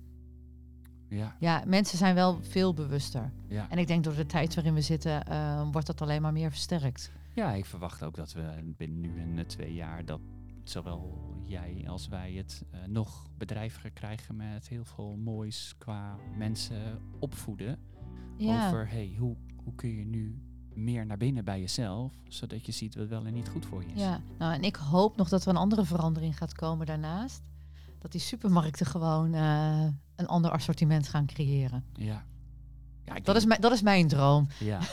ja, 1.08 1.36
Ja, 1.38 1.62
mensen 1.66 1.98
zijn 1.98 2.14
wel 2.14 2.38
veel 2.42 2.74
bewuster. 2.74 3.32
ja. 3.48 3.66
En 3.70 3.78
ik 3.78 3.86
denk 3.86 4.04
door 4.04 4.14
de 4.14 4.26
tijd 4.26 4.54
waarin 4.54 4.74
we 4.74 4.80
zitten, 4.80 5.26
eh, 5.26 5.68
wordt 5.72 5.86
dat 5.86 6.00
alleen 6.00 6.22
maar 6.22 6.32
meer 6.32 6.50
versterkt. 6.50 7.10
Ja, 7.38 7.52
ik 7.52 7.64
verwacht 7.64 8.02
ook 8.02 8.14
dat 8.14 8.32
we 8.32 8.72
binnen 8.76 9.00
nu 9.00 9.20
en 9.20 9.38
eh, 9.38 9.44
twee 9.44 9.74
jaar 9.74 10.04
dat 10.04 10.20
zowel 10.64 11.18
jij 11.44 11.84
als 11.88 12.08
wij 12.08 12.32
het 12.32 12.64
eh, 12.70 12.80
nog 12.86 13.26
bedrijviger 13.36 13.90
krijgen 13.90 14.36
met 14.36 14.68
heel 14.68 14.84
veel 14.84 15.16
moois 15.16 15.74
qua 15.78 16.16
mensen 16.36 17.00
opvoeden. 17.18 17.78
Ja, 18.36 18.66
Over 18.66 18.88
hey, 18.88 19.14
hoe, 19.18 19.36
hoe 19.64 19.74
kun 19.74 19.88
je 19.88 20.04
nu 20.04 20.42
meer 20.74 21.06
naar 21.06 21.16
binnen 21.16 21.44
bij 21.44 21.60
jezelf, 21.60 22.12
zodat 22.28 22.66
je 22.66 22.72
ziet 22.72 22.94
wat 22.94 23.08
wel 23.08 23.26
en 23.26 23.34
niet 23.34 23.48
goed 23.48 23.66
voor 23.66 23.82
je 23.82 23.92
is. 23.92 24.00
ja. 24.00 24.20
Nou, 24.38 24.54
en 24.54 24.62
ik 24.62 24.76
hoop 24.76 25.16
nog 25.16 25.28
dat 25.28 25.42
er 25.42 25.48
een 25.48 25.56
andere 25.56 25.84
verandering 25.84 26.38
gaat 26.38 26.52
komen 26.52 26.86
daarnaast. 26.86 27.42
Dat 27.98 28.12
die 28.12 28.20
supermarkten 28.20 28.86
gewoon 28.86 29.34
eh, 29.34 29.86
een 30.16 30.26
ander 30.26 30.50
assortiment 30.50 31.08
gaan 31.08 31.26
creëren. 31.26 31.84
Ja. 31.92 32.24
Ja 33.14 33.20
Dat 33.22 33.36
is, 33.36 33.44
mijn, 33.44 33.60
dat 33.60 33.72
is 33.72 33.82
mijn 33.82 34.08
droom. 34.08 34.48
Ja. 34.58 34.78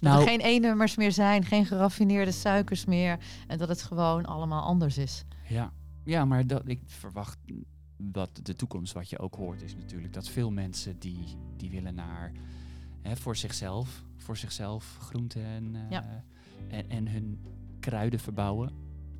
nou, 0.00 0.22
er 0.22 0.28
geen 0.28 0.40
E-nummers 0.40 0.96
meer 0.96 1.12
zijn, 1.12 1.44
geen 1.44 1.66
geraffineerde 1.66 2.32
suikers 2.32 2.84
meer. 2.84 3.18
En 3.46 3.58
dat 3.58 3.68
het 3.68 3.82
gewoon 3.82 4.24
allemaal 4.26 4.62
anders 4.62 4.98
is. 4.98 5.24
Ja, 5.48 5.72
ja 6.04 6.24
maar 6.24 6.46
dat, 6.46 6.62
ik 6.68 6.80
verwacht 6.86 7.38
dat 7.96 8.40
de 8.42 8.54
toekomst, 8.54 8.92
wat 8.92 9.10
je 9.10 9.18
ook 9.18 9.34
hoort, 9.34 9.62
is 9.62 9.76
natuurlijk 9.76 10.12
dat 10.12 10.28
veel 10.28 10.50
mensen 10.50 10.98
die, 10.98 11.24
die 11.56 11.70
willen 11.70 11.94
naar 11.94 12.32
hè, 13.02 13.16
voor 13.16 13.36
zichzelf, 13.36 14.04
voor 14.16 14.36
zichzelf 14.36 14.96
groenten 15.00 15.44
en, 15.44 15.74
eh, 15.74 15.90
Ja. 15.90 16.24
en, 16.68 16.90
en 16.90 17.08
hun 17.08 17.40
kruiden 17.80 18.20
verbouwen. 18.20 18.70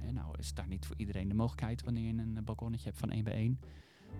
En 0.07 0.14
nou 0.14 0.35
is 0.38 0.55
daar 0.55 0.68
niet 0.68 0.87
voor 0.87 0.96
iedereen 0.98 1.29
de 1.29 1.35
mogelijkheid 1.35 1.83
wanneer 1.85 2.14
je 2.14 2.22
een 2.22 2.44
balkonnetje 2.44 2.87
hebt 2.87 2.98
van 2.98 3.11
één 3.11 3.24
bij 3.24 3.33
één. 3.33 3.61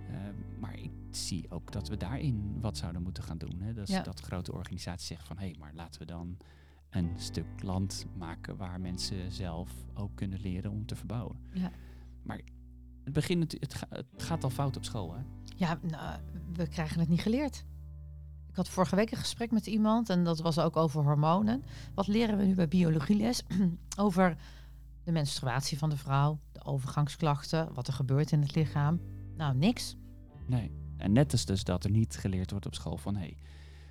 Eh, 0.09 0.14
maar 0.61 0.79
ik 0.79 0.90
zie 1.11 1.51
ook 1.51 1.72
dat 1.72 1.88
we 1.88 1.96
daarin 1.96 2.57
wat 2.61 2.77
zouden 2.77 3.03
moeten 3.03 3.22
gaan 3.22 3.38
doen. 3.38 3.61
Hè. 3.61 3.72
Dus 3.72 3.88
Ja. 3.90 4.03
dat 4.03 4.20
grote 4.20 4.53
organisaties 4.53 5.07
zeggen 5.07 5.27
van 5.27 5.38
hé, 5.38 5.44
hey, 5.44 5.57
maar 5.59 5.72
laten 5.74 6.01
we 6.01 6.07
dan 6.07 6.37
een 6.90 7.11
stuk 7.16 7.62
land 7.62 8.07
maken 8.16 8.57
waar 8.57 8.81
mensen 8.81 9.33
zelf 9.33 9.70
ook 9.94 10.11
kunnen 10.16 10.40
leren 10.40 10.70
om 10.70 10.87
te 10.87 10.96
verbouwen. 10.96 11.37
Ja. 11.53 11.70
Maar 12.22 12.40
het, 13.05 13.12
begint, 13.12 13.38
natu- 13.40 13.59
het, 13.61 13.74
ga- 13.74 13.87
het 13.90 14.07
gaat 14.22 14.44
al 14.44 14.51
fout 14.51 14.77
op 14.77 14.85
school, 14.85 15.14
hè? 15.14 15.20
Ja, 15.57 15.79
nou, 15.83 16.20
we 16.53 16.68
krijgen 16.68 17.01
het 17.01 17.09
niet 17.09 17.20
geleerd. 17.20 17.64
Ik 18.48 18.55
had 18.57 18.68
vorige 18.68 18.96
week 18.96 19.11
een 19.11 19.16
gesprek 19.18 19.51
met 19.51 19.66
iemand 19.66 20.09
en 20.11 20.24
dat 20.24 20.38
was 20.40 20.59
ook 20.59 20.77
over 20.77 21.03
hormonen. 21.03 21.62
Wat 21.94 22.07
leren 22.07 22.38
we 22.38 22.44
nu 22.44 22.55
bij 22.55 22.68
biologieles 22.68 23.42
over 23.98 24.37
de 25.05 25.12
menstruatie 25.12 25.79
van 25.79 25.90
de 25.90 25.96
vrouw, 25.96 26.38
de 26.53 26.64
overgangsklachten, 26.64 27.74
wat 27.74 27.87
er 27.87 27.92
gebeurt 27.92 28.33
in 28.33 28.40
het 28.40 28.55
lichaam? 28.55 29.01
Nou, 29.38 29.57
niks. 29.57 29.96
Nee. 30.46 30.70
En 30.96 31.12
net 31.12 31.33
als 31.33 31.44
dus 31.44 31.64
dat 31.64 31.85
er 31.85 31.90
niet 31.90 32.16
geleerd 32.16 32.51
wordt 32.51 32.66
op 32.66 32.74
school 32.74 32.96
van 32.96 33.14
hé, 33.14 33.20
hey, 33.20 33.37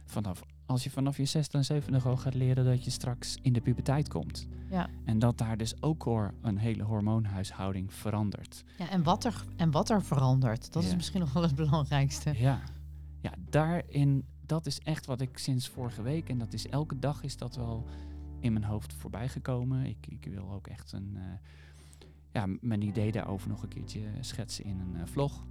vanaf, 0.05 0.43
als 0.65 0.83
je 0.83 0.89
vanaf 0.89 1.17
je 1.17 1.25
zesde 1.25 1.57
en 1.57 1.65
zevende 1.65 2.01
gewoon 2.01 2.19
gaat 2.19 2.33
leren 2.33 2.65
dat 2.65 2.83
je 2.83 2.89
straks 2.89 3.37
in 3.41 3.53
de 3.53 3.61
puberteit 3.61 4.09
komt. 4.09 4.47
Ja. 4.69 4.89
En 5.05 5.19
dat 5.19 5.37
daar 5.37 5.57
dus 5.57 5.81
ook 5.81 6.03
hoor 6.03 6.33
een 6.41 6.57
hele 6.57 6.83
hormoonhuishouding 6.83 7.93
verandert. 7.93 8.63
Ja, 8.77 8.89
en, 8.89 9.03
wat 9.03 9.23
er, 9.25 9.45
en 9.55 9.71
wat 9.71 9.89
er 9.89 10.03
verandert, 10.03 10.73
dat 10.73 10.83
is 10.83 10.95
misschien 10.95 11.19
nog 11.19 11.33
wel 11.33 11.43
het 11.43 11.55
belangrijkste. 11.55 12.33
Ja. 12.37 12.61
Ja, 13.21 13.33
daarin, 13.49 14.25
dat 14.45 14.65
is 14.65 14.79
echt 14.79 15.05
wat 15.05 15.21
ik 15.21 15.37
sinds 15.37 15.67
vorige 15.67 16.01
week, 16.01 16.29
en 16.29 16.37
dat 16.37 16.53
is 16.53 16.67
elke 16.67 16.99
dag 16.99 17.23
is 17.23 17.37
dat 17.37 17.55
wel 17.55 17.85
in 18.39 18.53
mijn 18.53 18.65
hoofd 18.65 18.93
voorbij 18.93 19.27
gekomen. 19.29 19.85
Ik, 19.85 20.07
ik 20.07 20.25
wil 20.25 20.51
ook 20.51 20.67
echt 20.67 20.91
een, 20.91 21.11
eh, 21.15 21.23
ja, 22.37 22.47
mijn 22.61 22.81
idee 22.81 23.11
daarover 23.11 23.49
nog 23.49 23.63
een 23.63 23.69
keertje 23.69 24.01
schetsen 24.21 24.65
in 24.65 24.79
een 24.79 24.95
eh, 24.95 25.05
vlog. 25.05 25.45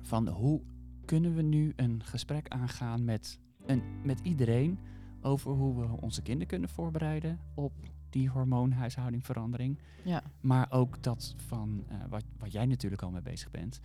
Van 0.00 0.28
hoe 0.28 0.60
kunnen 1.04 1.34
we 1.34 1.42
nu 1.42 1.72
een 1.76 2.02
gesprek 2.04 2.48
aangaan 2.48 3.04
met, 3.04 3.38
een, 3.66 3.82
met 4.02 4.20
iedereen 4.22 4.78
over 5.22 5.52
hoe 5.52 5.80
we 5.80 6.00
onze 6.00 6.22
kinderen 6.22 6.48
kunnen 6.48 6.68
voorbereiden 6.68 7.38
op 7.54 7.72
die 8.10 8.28
hormoonhuishoudingverandering. 8.28 9.78
Ja. 10.04 10.22
Maar 10.40 10.66
ook 10.70 11.02
dat 11.02 11.34
van 11.36 11.84
eh, 11.88 11.96
wat, 12.08 12.24
wat 12.38 12.52
jij 12.52 12.66
natuurlijk 12.66 13.02
al 13.02 13.10
mee 13.10 13.22
bezig 13.22 13.50
bent. 13.50 13.80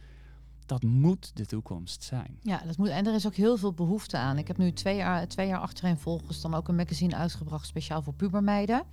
Dat 0.66 0.84
moet 0.84 1.36
de 1.36 1.46
toekomst 1.46 2.04
zijn. 2.04 2.38
Ja, 2.42 2.62
dat 2.66 2.78
moet, 2.78 2.88
en 2.88 3.08
er 3.08 3.14
is 3.14 3.28
ook 3.28 3.36
heel 3.36 3.58
veel 3.58 3.74
behoefte 3.74 4.18
aan. 4.18 4.38
Ik 4.38 4.48
heb 4.48 4.58
nu 4.58 4.72
twee 4.72 4.96
jaar, 4.96 5.28
twee 5.28 5.48
jaar 5.48 5.60
achtereenvolgens 5.60 6.42
dan 6.42 6.54
ook 6.54 6.68
een 6.68 6.76
magazine 6.76 7.16
uitgebracht 7.16 7.68
speciaal 7.68 8.02
voor 8.02 8.14
pubermeiden. 8.14 8.84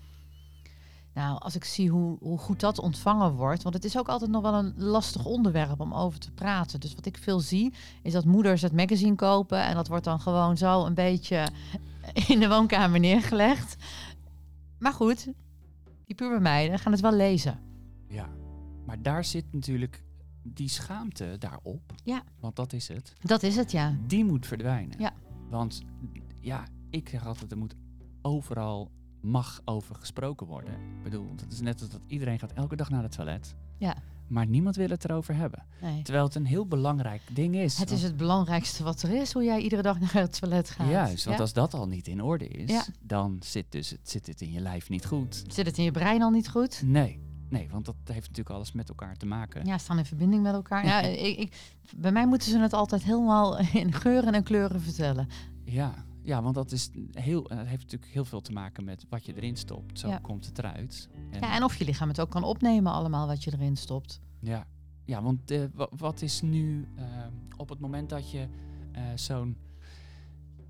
Nou, 1.14 1.38
als 1.38 1.54
ik 1.54 1.64
zie 1.64 1.90
hoe, 1.90 2.16
hoe 2.20 2.38
goed 2.38 2.60
dat 2.60 2.78
ontvangen 2.78 3.32
wordt, 3.32 3.62
want 3.62 3.74
het 3.74 3.84
is 3.84 3.98
ook 3.98 4.08
altijd 4.08 4.30
nog 4.30 4.42
wel 4.42 4.54
een 4.54 4.74
lastig 4.76 5.24
onderwerp 5.24 5.80
om 5.80 5.94
over 5.94 6.18
te 6.18 6.30
praten. 6.30 6.80
Dus 6.80 6.94
wat 6.94 7.06
ik 7.06 7.16
veel 7.18 7.40
zie, 7.40 7.74
is 8.02 8.12
dat 8.12 8.24
moeders 8.24 8.62
het 8.62 8.72
magazine 8.72 9.14
kopen 9.14 9.64
en 9.64 9.74
dat 9.74 9.88
wordt 9.88 10.04
dan 10.04 10.20
gewoon 10.20 10.56
zo 10.56 10.84
een 10.84 10.94
beetje 10.94 11.48
in 12.28 12.40
de 12.40 12.48
woonkamer 12.48 13.00
neergelegd. 13.00 13.76
Maar 14.78 14.92
goed, 14.92 15.24
die 16.04 16.14
pubermeiden 16.16 16.78
gaan 16.78 16.92
het 16.92 17.00
wel 17.00 17.12
lezen. 17.14 17.58
Ja. 18.08 18.28
Maar 18.86 19.02
daar 19.02 19.24
zit 19.24 19.44
natuurlijk 19.52 20.04
die 20.42 20.68
schaamte 20.68 21.36
daarop, 21.38 21.92
Ja. 22.04 22.22
want 22.40 22.56
dat 22.56 22.72
is 22.72 22.88
het, 22.88 23.14
Dat 23.20 23.42
is 23.42 23.56
het, 23.56 23.70
ja. 23.70 23.96
die 24.06 24.24
moet 24.24 24.46
verdwijnen. 24.46 24.98
Ja. 25.00 25.12
Want 25.50 25.82
ja, 26.40 26.64
ik 26.90 27.08
zeg 27.08 27.26
altijd, 27.26 27.50
er 27.52 27.58
moet 27.58 27.74
overal 28.22 28.90
mag 29.22 29.60
over 29.64 29.94
gesproken 29.94 30.46
worden. 30.46 30.72
Ik 30.72 31.02
bedoel, 31.02 31.26
het 31.40 31.52
is 31.52 31.60
net 31.60 31.80
als 31.80 31.90
dat 31.90 32.00
iedereen 32.06 32.38
gaat 32.38 32.52
elke 32.52 32.76
dag 32.76 32.90
naar 32.90 33.02
het 33.02 33.12
toilet. 33.12 33.54
Ja. 33.78 33.94
Maar 34.28 34.46
niemand 34.46 34.76
wil 34.76 34.88
het 34.88 35.04
erover 35.04 35.34
hebben. 35.34 35.64
Nee. 35.80 36.02
Terwijl 36.02 36.24
het 36.24 36.34
een 36.34 36.46
heel 36.46 36.66
belangrijk 36.66 37.22
ding 37.32 37.54
is. 37.56 37.78
Het 37.78 37.90
is 37.90 38.02
het 38.02 38.16
belangrijkste 38.16 38.82
wat 38.84 39.02
er 39.02 39.10
is, 39.10 39.32
hoe 39.32 39.44
jij 39.44 39.60
iedere 39.60 39.82
dag 39.82 40.00
naar 40.00 40.12
het 40.14 40.38
toilet 40.40 40.70
gaat. 40.70 40.88
Juist, 40.88 41.24
want 41.24 41.36
Ja. 41.36 41.42
als 41.42 41.52
dat 41.52 41.74
al 41.74 41.86
niet 41.88 42.06
in 42.08 42.22
orde 42.22 42.48
is, 42.48 42.70
Ja. 42.70 42.84
dan 43.02 43.36
zit, 43.44 43.66
dus 43.68 43.90
het, 43.90 44.10
zit 44.10 44.26
het 44.26 44.40
in 44.40 44.52
je 44.52 44.60
lijf 44.60 44.88
niet 44.88 45.06
goed. 45.06 45.44
Zit 45.48 45.66
het 45.66 45.78
in 45.78 45.84
je 45.84 45.90
brein 45.90 46.22
al 46.22 46.30
niet 46.30 46.48
goed? 46.48 46.82
Nee, 46.84 47.20
nee, 47.48 47.68
want 47.70 47.84
dat 47.84 47.94
heeft 48.04 48.28
natuurlijk 48.28 48.54
alles 48.56 48.72
met 48.72 48.88
elkaar 48.88 49.16
te 49.16 49.26
maken. 49.26 49.66
Ja, 49.66 49.78
staan 49.78 49.98
in 49.98 50.04
verbinding 50.04 50.42
met 50.42 50.54
elkaar. 50.54 50.84
Ja, 50.86 51.00
ik, 51.28 51.38
ik, 51.38 51.72
bij 51.96 52.12
mij 52.12 52.26
moeten 52.26 52.50
ze 52.50 52.58
het 52.58 52.72
altijd 52.72 53.02
helemaal 53.02 53.58
in 53.82 53.92
geuren 53.92 54.32
en 54.34 54.42
kleuren 54.42 54.80
vertellen. 54.80 55.28
Ja, 55.64 55.94
ja, 56.22 56.42
want 56.42 56.54
dat 56.54 56.72
is 56.72 56.90
heel, 57.12 57.42
het 57.48 57.66
heeft 57.68 57.82
natuurlijk 57.82 58.12
heel 58.12 58.24
veel 58.24 58.40
te 58.40 58.52
maken 58.52 58.84
met 58.84 59.06
wat 59.08 59.26
je 59.26 59.36
erin 59.36 59.56
stopt. 59.56 59.98
Zo 59.98 60.08
Ja. 60.08 60.18
komt 60.18 60.46
het 60.46 60.58
eruit. 60.58 61.08
En, 61.30 61.40
Ja, 61.40 61.54
en 61.54 61.64
of 61.64 61.74
je 61.76 61.84
lichaam 61.84 62.08
het 62.08 62.20
ook 62.20 62.30
kan 62.30 62.44
opnemen 62.44 62.92
allemaal 62.92 63.26
wat 63.26 63.44
je 63.44 63.52
erin 63.52 63.76
stopt. 63.76 64.20
ja, 64.40 64.66
ja, 65.04 65.22
want 65.22 65.50
eh, 65.50 65.64
wa- 65.74 65.88
wat 65.96 66.22
is 66.22 66.40
nu 66.40 66.88
eh, 66.96 67.04
op 67.56 67.68
het 67.68 67.78
moment 67.80 68.08
dat 68.08 68.30
je 68.30 68.48
eh, 68.92 69.02
zo'n... 69.14 69.56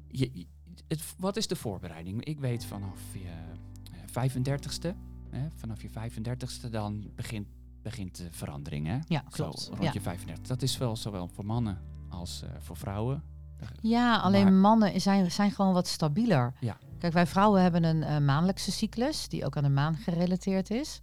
Je, 0.08 0.46
het, 0.88 1.14
wat 1.18 1.36
is 1.36 1.46
de 1.46 1.56
voorbereiding? 1.56 2.24
Ik 2.24 2.40
weet 2.40 2.64
vanaf 2.64 2.98
je 3.12 3.28
eh, 3.92 4.30
35ste, 4.30 4.96
hè, 5.30 5.48
vanaf 5.54 5.82
je 5.82 5.88
35ste 5.90 6.70
dan 6.70 7.10
begint, 7.14 7.46
begint 7.82 8.16
de 8.16 8.28
verandering. 8.30 8.86
Hè? 8.86 8.98
Ja, 9.06 9.20
Zo, 9.22 9.28
klopt. 9.30 9.66
rond 9.68 9.82
Ja. 9.82 9.92
je 9.92 10.00
35. 10.00 10.46
Dat 10.46 10.62
is 10.62 10.78
wel 10.78 10.96
zowel 10.96 11.28
voor 11.28 11.44
mannen 11.46 11.78
als 12.08 12.42
eh, 12.42 12.50
voor 12.58 12.76
vrouwen. 12.76 13.22
Ja, 13.80 14.16
alleen 14.16 14.44
Maar- 14.44 14.52
mannen 14.52 15.00
zijn, 15.00 15.30
zijn 15.30 15.50
gewoon 15.50 15.72
wat 15.72 15.86
stabieler. 15.88 16.52
Ja. 16.60 16.76
Kijk, 16.98 17.12
wij 17.12 17.26
vrouwen 17.26 17.62
hebben 17.62 17.84
een 17.84 18.02
eh, 18.02 18.18
maandelijkse 18.18 18.72
cyclus 18.72 19.28
die 19.28 19.44
ook 19.44 19.56
aan 19.56 19.62
de 19.62 19.68
maan 19.68 19.96
gerelateerd 19.96 20.70
is. 20.70 21.00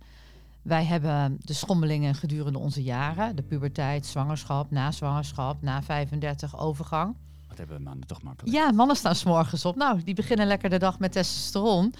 Wij 0.61 0.83
hebben 0.85 1.37
de 1.39 1.53
schommelingen 1.53 2.15
gedurende 2.15 2.59
onze 2.59 2.83
jaren. 2.83 3.35
De 3.35 3.41
puberteit, 3.43 4.05
zwangerschap, 4.05 4.71
na 4.71 4.91
zwangerschap, 4.91 5.61
na 5.61 5.83
35 5.83 6.57
overgang. 6.59 7.15
Wat 7.47 7.57
hebben 7.57 7.83
mannen 7.83 8.07
toch 8.07 8.21
makkelijk? 8.21 8.55
Ja, 8.55 8.71
mannen 8.71 8.95
staan 8.95 9.15
s'morgens 9.15 9.65
op. 9.65 9.75
Nou, 9.75 10.03
die 10.03 10.15
beginnen 10.15 10.47
lekker 10.47 10.69
de 10.69 10.77
dag 10.79 10.99
met 10.99 11.11
testosteron. 11.11 11.93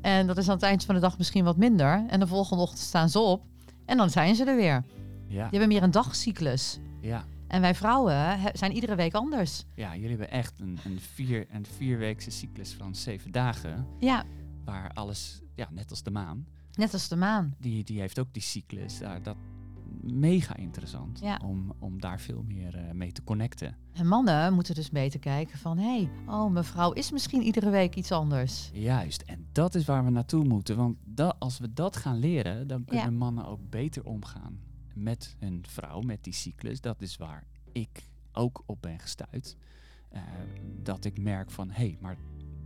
En 0.00 0.26
dat 0.26 0.36
is 0.38 0.48
aan 0.48 0.54
het 0.54 0.62
eind 0.62 0.84
van 0.84 0.94
de 0.94 1.00
dag 1.00 1.18
misschien 1.18 1.44
wat 1.44 1.56
minder. 1.56 2.04
En 2.08 2.20
de 2.20 2.26
volgende 2.26 2.62
ochtend 2.62 2.80
staan 2.80 3.08
ze 3.08 3.18
op. 3.18 3.42
En 3.84 3.96
dan 3.96 4.10
zijn 4.10 4.34
ze 4.34 4.44
er 4.44 4.56
weer. 4.56 4.84
Ja, 5.28 5.42
Die 5.42 5.58
hebben 5.58 5.68
meer 5.68 5.82
een 5.82 5.90
dagcyclus. 5.90 6.78
ja. 7.00 7.24
En 7.48 7.60
wij 7.60 7.74
vrouwen 7.74 8.40
he- 8.40 8.50
zijn 8.52 8.72
iedere 8.72 8.94
week 8.94 9.14
anders. 9.14 9.64
ja 9.74 9.94
jullie 9.94 10.08
hebben 10.08 10.30
echt 10.30 10.60
een, 10.60 10.78
een, 10.84 11.00
vier, 11.00 11.46
een 11.50 11.66
vierweekse 11.66 12.30
cyclus 12.30 12.74
van 12.74 12.94
zeven 12.94 13.32
dagen. 13.32 13.86
Ja, 13.98 14.24
Waar 14.64 14.90
alles, 14.92 15.40
ja, 15.54 15.68
net 15.70 15.90
als 15.90 16.02
de 16.02 16.10
maan, 16.10 16.46
net 16.72 16.92
als 16.92 17.08
de 17.08 17.16
maan. 17.16 17.54
die, 17.58 17.84
die 17.84 18.00
heeft 18.00 18.18
ook 18.18 18.32
die 18.32 18.42
cyclus. 18.42 18.98
Daar, 18.98 19.22
dat 19.22 19.36
mega 20.02 20.56
interessant 20.56 21.20
Ja. 21.20 21.40
om, 21.44 21.72
om 21.78 22.00
daar 22.00 22.20
veel 22.20 22.42
meer 22.46 22.74
eh, 22.76 22.90
mee 22.92 23.12
te 23.12 23.24
connecten. 23.24 23.76
En 23.92 24.06
mannen 24.06 24.52
moeten 24.54 24.74
dus 24.74 24.90
beter 24.90 25.20
kijken 25.20 25.58
van... 25.58 25.78
hé, 25.78 25.84
hey, 25.96 26.10
oh, 26.26 26.50
mevrouw 26.50 26.92
is 26.92 27.10
misschien 27.12 27.42
iedere 27.42 27.70
week 27.70 27.94
iets 27.94 28.12
anders. 28.12 28.70
Juist, 28.72 29.22
en 29.22 29.46
dat 29.52 29.74
is 29.74 29.84
waar 29.84 30.04
we 30.04 30.10
naartoe 30.10 30.44
moeten. 30.44 30.76
Want 30.76 30.96
dat, 31.04 31.36
als 31.38 31.58
we 31.58 31.72
dat 31.72 31.96
gaan 31.96 32.18
leren, 32.18 32.66
dan 32.66 32.84
kunnen 32.84 33.04
Ja. 33.04 33.10
mannen 33.18 33.46
ook 33.46 33.70
beter 33.70 34.04
omgaan 34.04 34.58
met 34.96 35.36
hun 35.38 35.64
vrouw, 35.68 36.00
met 36.00 36.24
die 36.24 36.32
cyclus. 36.32 36.80
Dat 36.80 37.02
is 37.02 37.16
waar 37.16 37.44
ik 37.72 38.02
ook 38.32 38.62
op 38.66 38.82
ben 38.82 38.98
gestuurd. 38.98 39.56
Eh, 40.08 40.22
dat 40.82 41.04
ik 41.04 41.18
merk 41.18 41.50
van, 41.50 41.70
hé, 41.70 41.74
hey, 41.74 41.98
maar 42.00 42.16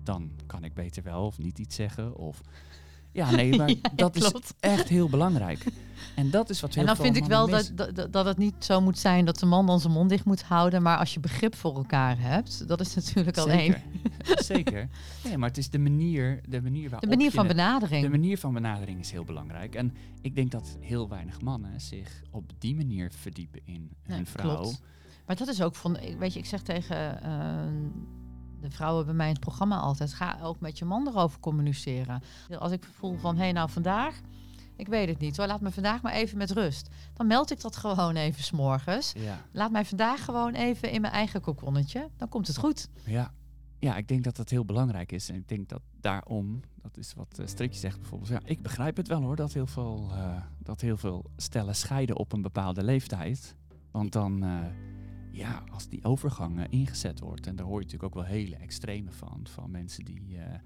dan 0.03 0.31
kan 0.47 0.65
ik 0.65 0.75
beter 0.75 1.03
wel 1.03 1.27
of 1.27 1.39
niet 1.39 1.59
iets 1.59 1.77
zeggen. 1.77 2.17
Of 2.17 2.43
ja, 3.13 3.31
nee, 3.31 3.57
maar 3.59 3.69
Ja, 3.69 3.77
dat 3.95 4.17
is 4.17 4.33
echt 4.61 4.89
heel 4.89 5.09
belangrijk. 5.09 5.65
En 6.15 6.31
dat 6.31 6.51
is 6.51 6.61
wat 6.61 6.75
heel 6.75 6.81
En 6.87 6.87
dan 6.87 7.05
vind 7.05 7.17
ik 7.17 7.25
wel 7.25 7.49
dat, 7.49 7.73
dat, 7.75 8.13
dat 8.13 8.25
het 8.25 8.39
niet 8.39 8.55
zo 8.59 8.81
moet 8.81 8.99
zijn 8.99 9.25
dat 9.25 9.39
de 9.39 9.47
man 9.47 9.67
dan 9.67 9.81
zijn 9.81 9.93
mond 9.93 10.09
dicht 10.09 10.25
moet 10.25 10.43
houden. 10.43 10.83
Maar 10.83 10.99
als 10.99 11.15
je 11.15 11.21
begrip 11.21 11.55
voor 11.55 11.75
elkaar 11.77 12.21
hebt, 12.21 12.69
dat 12.69 12.81
is 12.81 12.95
natuurlijk 12.95 13.39
al 13.39 13.51
één. 13.51 13.83
Zeker. 14.53 14.89
Nee, 15.25 15.39
maar 15.39 15.49
het 15.49 15.59
is 15.59 15.71
de 15.71 15.79
manier, 15.79 16.41
de 16.49 16.63
manier 16.63 16.91
waarop 16.91 17.11
De 17.11 17.17
manier 17.17 17.31
van 17.31 17.47
benadering. 17.47 18.03
De 18.03 18.11
manier 18.11 18.39
van 18.39 18.53
benadering 18.53 19.01
is 19.01 19.11
heel 19.11 19.25
belangrijk. 19.25 19.75
En 19.75 19.95
ik 20.21 20.35
denk 20.35 20.51
dat 20.51 20.77
heel 20.81 21.09
weinig 21.09 21.41
mannen 21.41 21.81
zich 21.81 22.23
op 22.31 22.53
die 22.59 22.77
manier 22.77 23.11
verdiepen 23.19 23.61
in 23.65 23.91
Nee, 24.07 24.17
hun 24.17 24.27
vrouw. 24.27 24.57
klopt. 24.57 24.81
Maar 25.27 25.37
dat 25.37 25.49
is 25.49 25.63
ook 25.63 25.75
van, 25.75 25.99
weet 26.19 26.33
je, 26.33 26.39
ik 26.39 26.47
zeg 26.47 26.63
tegen 26.63 27.23
eh, 27.23 27.31
de 28.61 28.71
vrouwen 28.71 29.05
bij 29.05 29.15
mij 29.15 29.27
in 29.27 29.33
het 29.33 29.41
programma 29.41 29.79
altijd, 29.79 30.13
ga 30.13 30.39
ook 30.43 30.61
met 30.61 30.79
je 30.79 30.85
man 30.85 31.09
erover 31.09 31.41
communiceren. 31.41 32.23
Als 32.59 32.73
ik 32.73 32.85
voel 32.85 33.17
van, 33.19 33.37
hé, 33.37 33.43
hey, 33.43 33.53
nou 33.53 33.71
vandaag, 33.71 34.21
ik 34.77 34.89
weet 34.89 35.09
het 35.09 35.19
niet 35.19 35.37
hoor, 35.37 35.47
laat 35.47 35.61
me 35.61 35.71
vandaag 35.71 36.03
maar 36.03 36.13
even 36.13 36.39
met 36.39 36.51
rust. 36.51 36.89
Dan 37.15 37.27
meld 37.27 37.51
ik 37.51 37.61
dat 37.61 37.77
gewoon 37.77 38.17
even 38.17 38.43
s'morgens. 38.43 39.13
Ja, 39.13 39.41
Laat 39.53 39.71
mij 39.71 39.85
vandaag 39.85 40.25
gewoon 40.25 40.55
even 40.55 40.91
in 40.91 41.01
mijn 41.01 41.13
eigen 41.13 41.41
kokonnetje. 41.41 42.09
Dan 42.17 42.29
komt 42.29 42.47
het 42.47 42.57
goed. 42.57 42.89
ja. 43.05 43.33
ja, 43.79 43.97
ik 43.97 44.09
denk 44.09 44.25
dat 44.25 44.37
dat 44.37 44.51
heel 44.51 44.65
belangrijk 44.65 45.13
is. 45.13 45.29
En 45.29 45.35
ik 45.35 45.49
denk 45.49 45.69
dat 45.69 45.83
daarom, 46.01 46.61
dat 46.83 46.97
is 46.97 47.15
wat 47.15 47.39
uh, 47.41 47.47
Strikje 47.47 47.79
zegt 47.79 48.01
bijvoorbeeld. 48.01 48.31
Ja, 48.31 48.41
ik 48.45 48.63
begrijp 48.63 48.97
het 48.97 49.09
wel 49.09 49.23
hoor, 49.23 49.37
dat 49.37 49.53
heel, 49.53 49.67
veel, 49.67 50.11
eh, 50.13 50.37
dat 50.59 50.81
heel 50.81 50.97
veel 50.97 51.25
stellen 51.37 51.75
scheiden 51.75 52.17
op 52.17 52.33
een 52.33 52.43
bepaalde 52.43 52.83
leeftijd. 52.83 53.55
Want 53.91 54.13
dan, 54.13 54.43
eh, 54.43 54.59
ja, 55.33 55.65
als 55.71 55.89
die 55.89 56.05
overgang 56.05 56.67
ingezet 56.69 57.21
wordt, 57.21 57.47
en 57.47 57.57
daar 57.57 57.67
hoor 57.67 57.79
je 57.79 57.85
natuurlijk 57.85 58.17
ook 58.17 58.23
wel 58.23 58.33
hele 58.33 58.57
extreme 58.57 59.13
van, 59.13 59.41
van 59.43 59.71
mensen 59.71 60.05
die, 60.05 60.39
eh, 60.39 60.59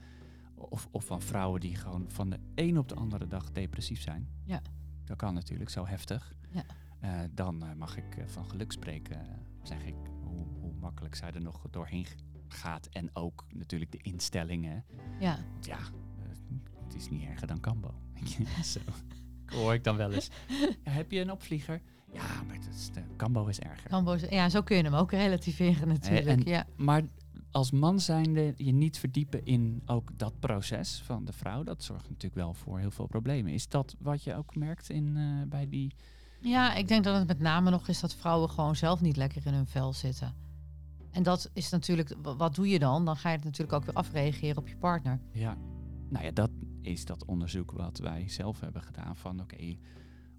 of, 0.55 0.89
of 0.91 1.05
van 1.05 1.23
vrouwen 1.23 1.61
die 1.61 1.77
gewoon 1.77 2.05
van 2.09 2.31
de 2.31 2.39
een 2.55 2.79
op 2.79 2.89
de 2.89 2.95
andere 2.95 3.27
dag 3.27 3.53
depressief 3.53 4.01
zijn. 4.01 4.29
Ja. 4.45 4.63
Dat 5.05 5.17
kan 5.17 5.35
natuurlijk 5.35 5.71
zo 5.71 5.87
heftig. 5.87 6.35
Ja. 6.51 6.65
Eh, 7.01 7.29
dan 7.31 7.63
eh, 7.63 7.73
mag 7.73 7.97
ik 7.97 8.25
van 8.27 8.45
geluk 8.51 8.73
spreken, 8.73 9.21
zeg 9.63 9.85
ik, 9.85 9.97
hoe, 10.23 10.47
hoe 10.61 10.73
makkelijk 10.73 11.15
zij 11.15 11.33
er 11.33 11.43
nog 11.43 11.67
doorheen 11.71 12.07
gaat. 12.49 12.87
En 12.87 13.11
ook 13.13 13.45
natuurlijk 13.55 13.93
de 13.93 14.03
instellingen. 14.03 14.85
Ja. 15.21 15.39
Want 15.53 15.67
ja, 15.67 15.79
het 16.85 16.95
is 16.95 17.09
niet 17.09 17.25
erger 17.25 17.47
dan 17.47 17.61
Cambo. 17.61 17.95
Zo 18.63 18.81
hoor 19.47 19.75
ik 19.75 19.85
dan 19.85 19.97
wel 19.97 20.13
eens. 20.13 20.31
Ja, 20.85 20.91
heb 21.01 21.11
je 21.11 21.21
een 21.21 21.31
opvlieger? 21.31 21.81
Ja, 22.15 22.43
maar 22.47 22.57
het 22.57 22.69
is 22.75 22.91
de, 22.93 23.01
Cambo 23.17 23.47
is 23.47 23.59
erger. 23.61 24.03
Boos- 24.05 24.21
ja, 24.31 24.49
zo 24.49 24.63
kun 24.63 24.77
je 24.77 24.83
hem 24.83 24.95
ook 24.95 25.11
relativeren 25.11 25.89
natuurlijk. 25.89 26.27
en- 26.27 26.51
ja. 26.53 26.67
Maar 26.77 27.03
als 27.51 27.71
man 27.71 28.01
zijnde 28.01 28.55
je 28.57 28.73
niet 28.73 28.99
verdiepen 28.99 29.45
in 29.45 29.83
ook 29.87 30.11
dat 30.19 30.39
proces 30.41 31.03
van 31.05 31.25
de 31.25 31.33
vrouw, 31.33 31.63
dat 31.63 31.83
zorgt 31.83 32.09
natuurlijk 32.09 32.35
wel 32.35 32.55
voor 32.55 32.79
heel 32.79 32.91
veel 32.91 33.07
problemen. 33.07 33.53
Is 33.53 33.69
dat 33.69 33.97
wat 33.99 34.25
je 34.25 34.35
ook 34.35 34.57
merkt 34.57 34.91
in, 34.91 35.17
eh, 35.17 35.49
bij 35.49 35.69
die... 35.69 35.93
ja, 36.41 36.75
ik 36.75 36.89
denk 36.89 37.05
dat 37.05 37.19
het 37.19 37.27
met 37.27 37.39
name 37.41 37.71
nog 37.71 37.89
is 37.89 38.01
dat 38.01 38.15
vrouwen 38.15 38.51
gewoon 38.51 38.77
zelf 38.77 39.01
niet 39.01 39.17
lekker 39.17 39.47
in 39.47 39.55
hun 39.55 39.67
vel 39.67 39.93
zitten. 39.93 40.35
En 41.11 41.23
dat 41.23 41.51
is 41.53 41.71
natuurlijk, 41.71 42.15
wa- 42.23 42.37
wat 42.37 42.55
doe 42.55 42.69
je 42.69 42.79
dan? 42.79 43.05
Dan 43.05 43.17
ga 43.17 43.29
je 43.31 43.37
het 43.37 43.45
natuurlijk 43.45 43.73
ook 43.73 43.85
weer 43.85 43.95
afreageren 43.95 44.57
op 44.57 44.69
je 44.69 44.77
partner. 44.77 45.21
Ja, 45.33 45.57
nou 46.09 46.25
ja, 46.25 46.31
dat 46.31 46.51
is 46.81 47.05
dat 47.05 47.25
onderzoek 47.25 47.71
wat 47.73 47.99
wij 47.99 48.29
zelf 48.29 48.61
hebben 48.61 48.83
gedaan 48.83 49.17
van 49.17 49.41
oké, 49.41 49.77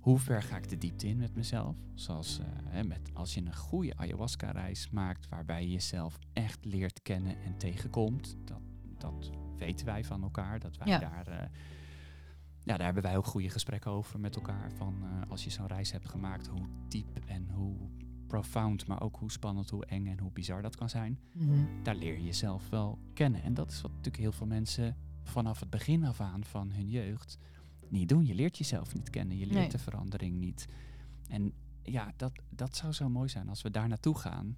hoe 0.06 0.20
ver 0.20 0.44
ga 0.44 0.58
ik 0.58 0.70
de 0.70 0.78
diepte 0.78 1.08
in 1.08 1.18
met 1.18 1.36
mezelf? 1.36 1.78
Zoals 1.94 2.40
eh, 2.72 2.82
met, 2.84 3.10
als 3.14 3.34
je 3.34 3.42
een 3.42 3.56
goede 3.56 3.96
ayahuasca-reis 3.98 4.90
maakt 4.90 5.30
waarbij 5.30 5.62
je 5.64 5.72
jezelf 5.72 6.20
echt 6.34 6.66
leert 6.66 7.02
kennen 7.02 7.42
en 7.42 7.58
tegenkomt, 7.58 8.38
dat, 8.44 8.62
dat 8.98 9.32
weten 9.58 9.86
wij 9.86 10.04
van 10.04 10.24
elkaar, 10.24 10.60
dat 10.60 10.78
wij 10.78 10.88
Ja. 10.88 11.00
daar... 11.00 11.28
eh, 11.28 11.48
ja, 12.64 12.76
daar 12.78 12.86
hebben 12.86 13.04
wij 13.04 13.18
ook 13.18 13.26
goede 13.26 13.50
gesprekken 13.50 13.92
over 13.92 14.20
met 14.20 14.36
elkaar. 14.36 14.72
Van 14.72 14.96
eh, 15.04 15.32
als 15.32 15.44
je 15.44 15.50
zo'n 15.50 15.68
reis 15.68 15.92
hebt 15.92 16.10
gemaakt, 16.10 16.48
hoe 16.48 16.68
diep 16.88 17.20
en 17.26 17.50
hoe 17.50 17.76
profound, 18.28 18.88
maar 18.88 19.02
ook 19.02 19.16
hoe 19.16 19.32
spannend, 19.32 19.70
hoe 19.70 19.86
eng 19.86 20.08
en 20.08 20.20
hoe 20.20 20.32
bizar 20.32 20.62
dat 20.62 20.76
kan 20.76 20.90
zijn 20.90 21.20
Mhm. 21.34 21.84
daar 21.84 21.96
leer 21.96 22.14
je 22.18 22.24
jezelf 22.24 22.70
wel 22.70 23.00
kennen. 23.14 23.44
En 23.44 23.54
dat 23.54 23.72
is 23.72 23.82
wat 23.82 23.92
natuurlijk 23.92 24.24
heel 24.24 24.32
veel 24.32 24.48
mensen 24.48 24.96
vanaf 25.24 25.60
het 25.60 25.70
begin 25.70 26.04
af 26.06 26.22
aan 26.22 26.44
van 26.44 26.72
hun 26.72 26.90
jeugd 26.90 27.38
niet 27.92 28.10
doen. 28.10 28.26
Je 28.26 28.36
leert 28.36 28.58
jezelf 28.58 28.94
niet 28.94 29.10
kennen, 29.10 29.38
je 29.38 29.46
leert 29.46 29.60
Nee. 29.60 29.70
de 29.70 29.78
verandering 29.78 30.38
niet. 30.40 30.68
En 31.30 31.54
ja, 31.84 32.14
dat, 32.18 32.32
dat 32.50 32.76
zou 32.76 32.92
zo 32.94 33.10
mooi 33.10 33.30
zijn 33.30 33.50
als 33.50 33.62
we 33.62 33.72
daar 33.72 33.88
naartoe 33.88 34.18
gaan, 34.18 34.58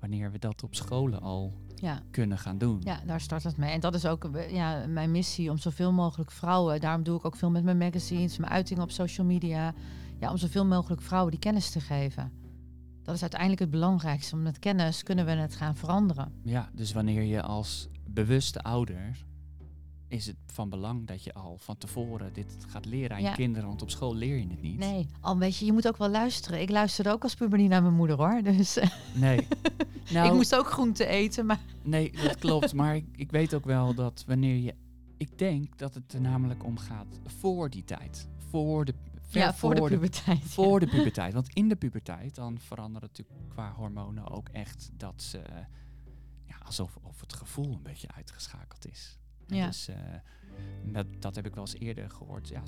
wanneer 0.00 0.32
we 0.32 0.38
dat 0.38 0.62
op 0.62 0.74
scholen 0.74 1.20
al 1.20 1.52
Ja. 1.74 2.02
kunnen 2.10 2.38
gaan 2.38 2.58
doen. 2.58 2.80
Ja, 2.84 3.00
daar 3.06 3.20
start 3.20 3.42
het 3.42 3.56
mee. 3.56 3.70
En 3.70 3.80
dat 3.80 3.94
is 3.94 4.06
ook 4.06 4.30
ja, 4.48 4.86
mijn 4.86 5.10
missie 5.10 5.50
om 5.50 5.58
zoveel 5.58 5.92
mogelijk 5.92 6.30
vrouwen. 6.30 6.80
Daarom 6.80 7.02
doe 7.02 7.16
ik 7.18 7.24
ook 7.24 7.36
veel 7.36 7.50
met 7.50 7.64
mijn 7.64 7.78
magazines, 7.78 8.38
mijn 8.38 8.52
uitingen 8.52 8.82
op 8.82 8.90
social 8.90 9.26
media. 9.26 9.74
Ja, 10.20 10.30
om 10.30 10.36
zoveel 10.36 10.66
mogelijk 10.66 11.02
vrouwen 11.02 11.30
die 11.30 11.40
kennis 11.40 11.70
te 11.70 11.80
geven. 11.80 12.32
Dat 13.02 13.14
is 13.14 13.20
uiteindelijk 13.20 13.60
het 13.60 13.70
belangrijkste. 13.70 14.36
Met 14.36 14.58
kennis 14.58 15.02
kunnen 15.02 15.24
we 15.24 15.30
het 15.30 15.56
gaan 15.56 15.76
veranderen. 15.76 16.32
Ja, 16.42 16.70
dus 16.74 16.92
wanneer 16.92 17.22
je 17.22 17.42
als 17.42 17.88
bewuste 18.06 18.60
ouder 18.62 19.24
is 20.08 20.26
het 20.26 20.36
van 20.46 20.68
belang 20.68 21.06
dat 21.06 21.24
je 21.24 21.32
al 21.34 21.56
van 21.58 21.76
tevoren 21.78 22.32
dit 22.32 22.56
gaat 22.68 22.84
leren 22.84 23.16
aan 23.16 23.22
Ja. 23.22 23.28
je 23.30 23.36
kinderen, 23.36 23.68
want 23.68 23.82
op 23.82 23.90
school 23.90 24.14
leer 24.14 24.36
je 24.36 24.46
het 24.48 24.62
niet. 24.62 24.78
Nee, 24.78 25.06
al 25.20 25.38
weet 25.38 25.56
je, 25.56 25.64
je 25.64 25.72
moet 25.72 25.88
ook 25.88 25.96
wel 25.96 26.08
luisteren. 26.08 26.60
Ik 26.60 26.70
luisterde 26.70 27.10
ook 27.10 27.22
als 27.22 27.34
puber 27.34 27.58
niet 27.58 27.68
naar 27.68 27.82
mijn 27.82 27.94
moeder 27.94 28.16
hoor. 28.16 28.42
Dus 28.42 28.76
eh, 28.76 28.88
Nee. 29.14 29.46
Nou, 30.12 30.26
ik 30.28 30.32
moest 30.34 30.54
ook 30.54 30.66
groente 30.66 31.06
eten, 31.06 31.46
maar 31.46 31.60
Nee, 31.82 32.12
dat 32.12 32.36
klopt. 32.36 32.72
maar 32.72 32.96
ik, 32.96 33.04
ik 33.16 33.30
weet 33.30 33.54
ook 33.54 33.64
wel 33.64 33.94
dat 33.94 34.24
wanneer 34.26 34.56
je. 34.56 34.74
Ik 35.16 35.38
denk 35.38 35.78
dat 35.78 35.94
het 35.94 36.12
er 36.12 36.20
namelijk 36.20 36.64
om 36.64 36.78
gaat 36.78 37.20
voor 37.24 37.70
die 37.70 37.84
tijd. 37.84 38.28
Voor 38.50 38.84
de. 38.84 38.94
ja, 39.28 39.54
voor 39.54 39.74
de 39.74 39.80
de 39.80 39.88
puberteit. 39.88 40.44
Voor 40.44 40.80
de 40.80 40.86
puberteit. 40.86 41.32
Want 41.34 41.48
in 41.54 41.68
de 41.68 41.76
puberteit 41.76 42.34
dan 42.34 42.58
verandert 42.58 43.02
het 43.04 43.18
natuurlijk 43.18 43.48
qua 43.48 43.72
hormonen 43.72 44.30
ook 44.30 44.48
echt 44.48 44.90
dat 44.92 45.22
ze. 45.22 45.42
Ja, 46.44 46.56
alsof 46.64 46.96
of 47.02 47.20
het 47.20 47.32
gevoel 47.32 47.72
een 47.72 47.82
beetje 47.82 48.08
uitgeschakeld 48.16 48.86
is. 48.88 49.18
Ja. 49.46 49.66
Dus 49.66 49.88
eh, 49.88 49.96
dat, 50.84 51.06
dat 51.18 51.34
heb 51.34 51.46
ik 51.46 51.54
wel 51.54 51.64
eens 51.64 51.78
eerder 51.78 52.10
gehoord. 52.10 52.48
Ja, 52.48 52.62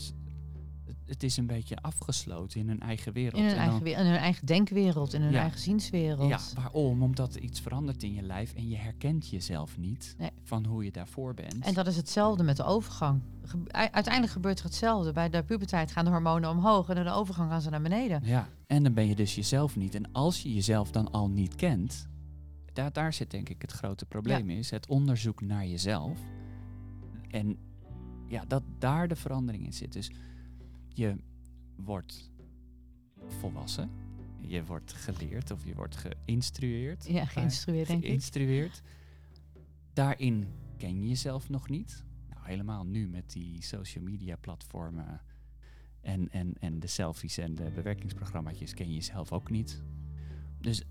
het, 1.07 1.23
is 1.23 1.37
een 1.37 1.47
beetje 1.47 1.77
afgesloten 1.77 2.61
in 2.61 2.69
hun 2.69 2.81
eigen 2.81 3.13
wereld. 3.13 3.35
In 3.43 3.43
hun, 3.43 3.53
En 3.53 3.59
eigen, 3.59 3.75
dan- 3.85 3.93
we- 3.93 4.01
in 4.01 4.07
hun 4.07 4.17
eigen 4.17 4.47
denkwereld, 4.47 5.13
in 5.13 5.23
hun 5.23 5.33
Ja. 5.33 5.41
eigen 5.41 5.61
zienswereld. 5.61 6.29
ja, 6.29 6.39
waarom? 6.55 7.03
Omdat 7.03 7.35
er 7.35 7.41
iets 7.41 7.61
verandert 7.61 8.03
in 8.03 8.13
je 8.15 8.23
lijf 8.23 8.55
en 8.55 8.69
je 8.69 8.77
herkent 8.77 9.29
jezelf 9.29 9.79
niet 9.79 10.15
Nee. 10.19 10.31
van 10.43 10.65
hoe 10.67 10.85
je 10.85 10.91
daarvoor 10.91 11.35
bent. 11.35 11.65
En 11.65 11.75
dat 11.75 11.87
is 11.87 11.97
hetzelfde 11.97 12.43
met 12.43 12.57
de 12.57 12.65
overgang. 12.65 13.23
Ge- 13.43 13.63
uiteindelijk 13.73 14.33
gebeurt 14.33 14.59
er 14.59 14.65
hetzelfde. 14.65 15.13
Bij 15.13 15.29
de 15.31 15.43
puberteit 15.43 15.93
gaan 15.93 16.05
de 16.05 16.11
hormonen 16.11 16.51
omhoog 16.51 16.89
en 16.89 16.95
door 16.95 17.05
de 17.05 17.11
overgang 17.11 17.51
gaan 17.51 17.63
ze 17.63 17.71
naar 17.71 17.83
beneden. 17.83 18.21
Ja, 18.25 18.49
en 18.67 18.83
dan 18.83 18.95
ben 18.95 19.07
je 19.07 19.15
dus 19.15 19.35
jezelf 19.35 19.77
niet. 19.77 19.95
En 19.95 20.13
als 20.13 20.43
je 20.43 20.55
jezelf 20.55 20.91
dan 20.91 21.11
al 21.11 21.29
niet 21.31 21.55
kent, 21.55 22.09
daar, 22.73 22.93
daar 22.93 23.13
zit 23.13 23.31
denk 23.31 23.49
ik 23.49 23.63
het 23.63 23.73
grote 23.73 24.07
probleem 24.07 24.51
is. 24.51 24.71
Het 24.71 24.89
onderzoek 24.89 25.41
naar 25.41 25.67
jezelf. 25.67 26.19
En 27.29 27.59
ja, 28.27 28.45
dat 28.45 28.63
daar 28.79 29.09
de 29.09 29.17
verandering 29.17 29.65
in 29.65 29.73
zit. 29.73 29.93
Dus 29.93 30.11
je 30.89 31.17
wordt 31.77 32.31
volwassen. 33.27 33.91
Je 34.41 34.65
wordt 34.65 34.93
geleerd 34.93 35.51
of 35.51 35.65
je 35.65 35.75
wordt 35.75 35.97
geïnstrueerd. 35.97 37.07
Ja, 37.07 37.25
geïnstrueerd 37.25 37.87
denk 37.87 38.03
ik. 38.03 38.09
geïnstrueerd. 38.09 38.83
Daarin 39.93 40.47
ken 40.77 41.01
je 41.01 41.09
jezelf 41.09 41.49
nog 41.49 41.69
niet. 41.69 42.05
Nou, 42.29 42.41
helemaal 42.47 42.85
nu 42.85 43.09
met 43.09 43.33
die 43.33 43.63
social 43.63 44.05
media 44.05 44.37
platformen 44.37 45.21
en, 46.01 46.31
en, 46.31 46.55
en 46.61 46.81
de 46.81 46.87
selfies 46.87 47.39
en 47.39 47.55
de 47.55 47.71
bewerkingsprogramma's 47.75 48.75
ken 48.75 48.89
je 48.89 48.95
jezelf 48.95 49.33
ook 49.33 49.51
niet. 49.51 49.83
Dus 50.61 50.83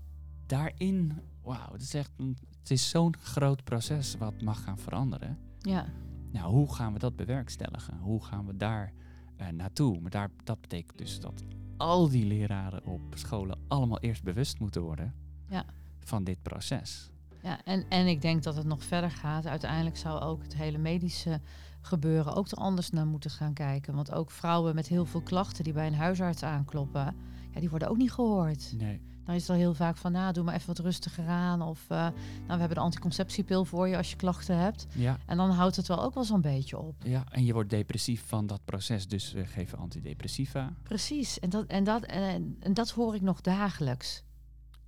daarin, 0.46 1.12
wauw, 1.42 1.72
het 1.72 1.82
is 1.82 1.94
echt 1.94 2.10
een, 2.16 2.36
het 2.58 2.70
is 2.70 2.88
zo'n 2.88 3.16
groot 3.16 3.64
proces 3.64 4.16
wat 4.16 4.42
mag 4.42 4.62
gaan 4.62 4.78
veranderen. 4.78 5.38
Ja, 5.58 5.92
Nou, 6.30 6.50
hoe 6.52 6.74
gaan 6.74 6.92
we 6.92 6.98
dat 6.98 7.16
bewerkstelligen? 7.16 7.98
Hoe 7.98 8.24
gaan 8.24 8.46
we 8.46 8.56
daar 8.56 8.92
eh, 9.36 9.48
naartoe? 9.48 10.00
Maar 10.00 10.10
daar, 10.10 10.30
dat 10.44 10.60
betekent 10.60 10.98
dus 10.98 11.20
dat 11.20 11.44
al 11.76 12.08
die 12.08 12.26
leraren 12.26 12.84
op 12.86 13.00
scholen 13.14 13.58
allemaal 13.68 13.98
eerst 14.00 14.22
bewust 14.22 14.58
moeten 14.60 14.82
worden 14.82 15.14
Ja. 15.48 15.64
van 16.00 16.24
dit 16.24 16.42
proces. 16.42 17.10
ja. 17.42 17.64
En, 17.64 17.84
en 17.88 18.06
ik 18.06 18.22
denk 18.22 18.42
dat 18.42 18.56
het 18.56 18.66
nog 18.66 18.82
verder 18.84 19.10
gaat. 19.10 19.46
Uiteindelijk 19.46 19.96
zou 19.96 20.20
ook 20.20 20.42
het 20.42 20.54
hele 20.56 20.78
medische 20.78 21.40
gebeuren 21.80 22.34
ook 22.34 22.48
er 22.48 22.58
anders 22.58 22.90
naar 22.90 23.06
moeten 23.06 23.30
gaan 23.30 23.52
kijken. 23.54 23.94
Want 23.94 24.12
ook 24.12 24.30
vrouwen 24.30 24.74
met 24.74 24.86
heel 24.88 25.04
veel 25.06 25.20
klachten 25.22 25.64
die 25.64 25.72
bij 25.72 25.86
een 25.86 25.94
huisarts 25.94 26.42
aankloppen, 26.42 27.16
ja, 27.50 27.60
die 27.60 27.70
worden 27.70 27.88
ook 27.88 27.96
niet 27.96 28.12
gehoord. 28.12 28.74
Nee. 28.76 29.00
Dan 29.28 29.36
is 29.36 29.42
het 29.42 29.50
al 29.50 29.56
heel 29.56 29.74
vaak 29.74 29.96
van, 29.96 30.12
nou, 30.12 30.32
doe 30.32 30.44
maar 30.44 30.54
even 30.54 30.66
wat 30.66 30.78
rustiger 30.78 31.26
aan. 31.26 31.62
Of, 31.62 31.84
eh, 31.88 31.96
nou, 31.98 32.12
we 32.46 32.56
hebben 32.56 32.74
de 32.74 32.80
anticonceptiepil 32.80 33.64
voor 33.64 33.88
je 33.88 33.96
als 33.96 34.10
je 34.10 34.16
klachten 34.16 34.58
hebt. 34.58 34.86
Ja, 34.94 35.18
En 35.26 35.36
dan 35.36 35.50
houdt 35.50 35.76
het 35.76 35.86
wel 35.88 36.02
ook 36.02 36.14
wel 36.14 36.24
zo'n 36.24 36.40
beetje 36.40 36.78
op. 36.78 36.94
ja, 37.04 37.24
en 37.30 37.44
je 37.44 37.52
wordt 37.52 37.70
depressief 37.70 38.22
van 38.26 38.46
dat 38.46 38.60
proces, 38.64 39.08
dus 39.08 39.32
we 39.32 39.46
geven 39.46 39.78
antidepressiva. 39.78 40.72
Precies, 40.82 41.38
en 41.38 41.50
dat, 41.50 41.66
en, 41.66 41.84
dat, 41.84 42.02
en, 42.02 42.56
en 42.60 42.74
dat 42.74 42.90
hoor 42.90 43.14
ik 43.14 43.20
nog 43.22 43.40
dagelijks. 43.40 44.22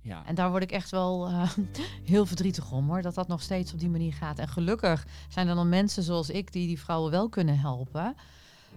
Ja, 0.01 0.25
En 0.25 0.35
daar 0.35 0.49
word 0.49 0.63
ik 0.63 0.71
echt 0.71 0.89
wel 0.91 1.27
eh, 1.27 1.49
heel 2.13 2.25
verdrietig 2.25 2.71
om 2.71 2.87
hoor, 2.87 3.01
dat 3.01 3.13
dat 3.15 3.27
nog 3.27 3.41
steeds 3.41 3.73
op 3.73 3.79
die 3.79 3.89
manier 3.89 4.13
gaat. 4.13 4.39
En 4.39 4.47
gelukkig 4.47 5.07
zijn 5.29 5.47
er 5.47 5.55
dan 5.55 5.69
mensen 5.69 6.03
zoals 6.03 6.29
ik 6.29 6.51
die 6.51 6.67
die 6.67 6.79
vrouwen 6.79 7.11
wel 7.11 7.29
kunnen 7.29 7.59
helpen. 7.59 8.15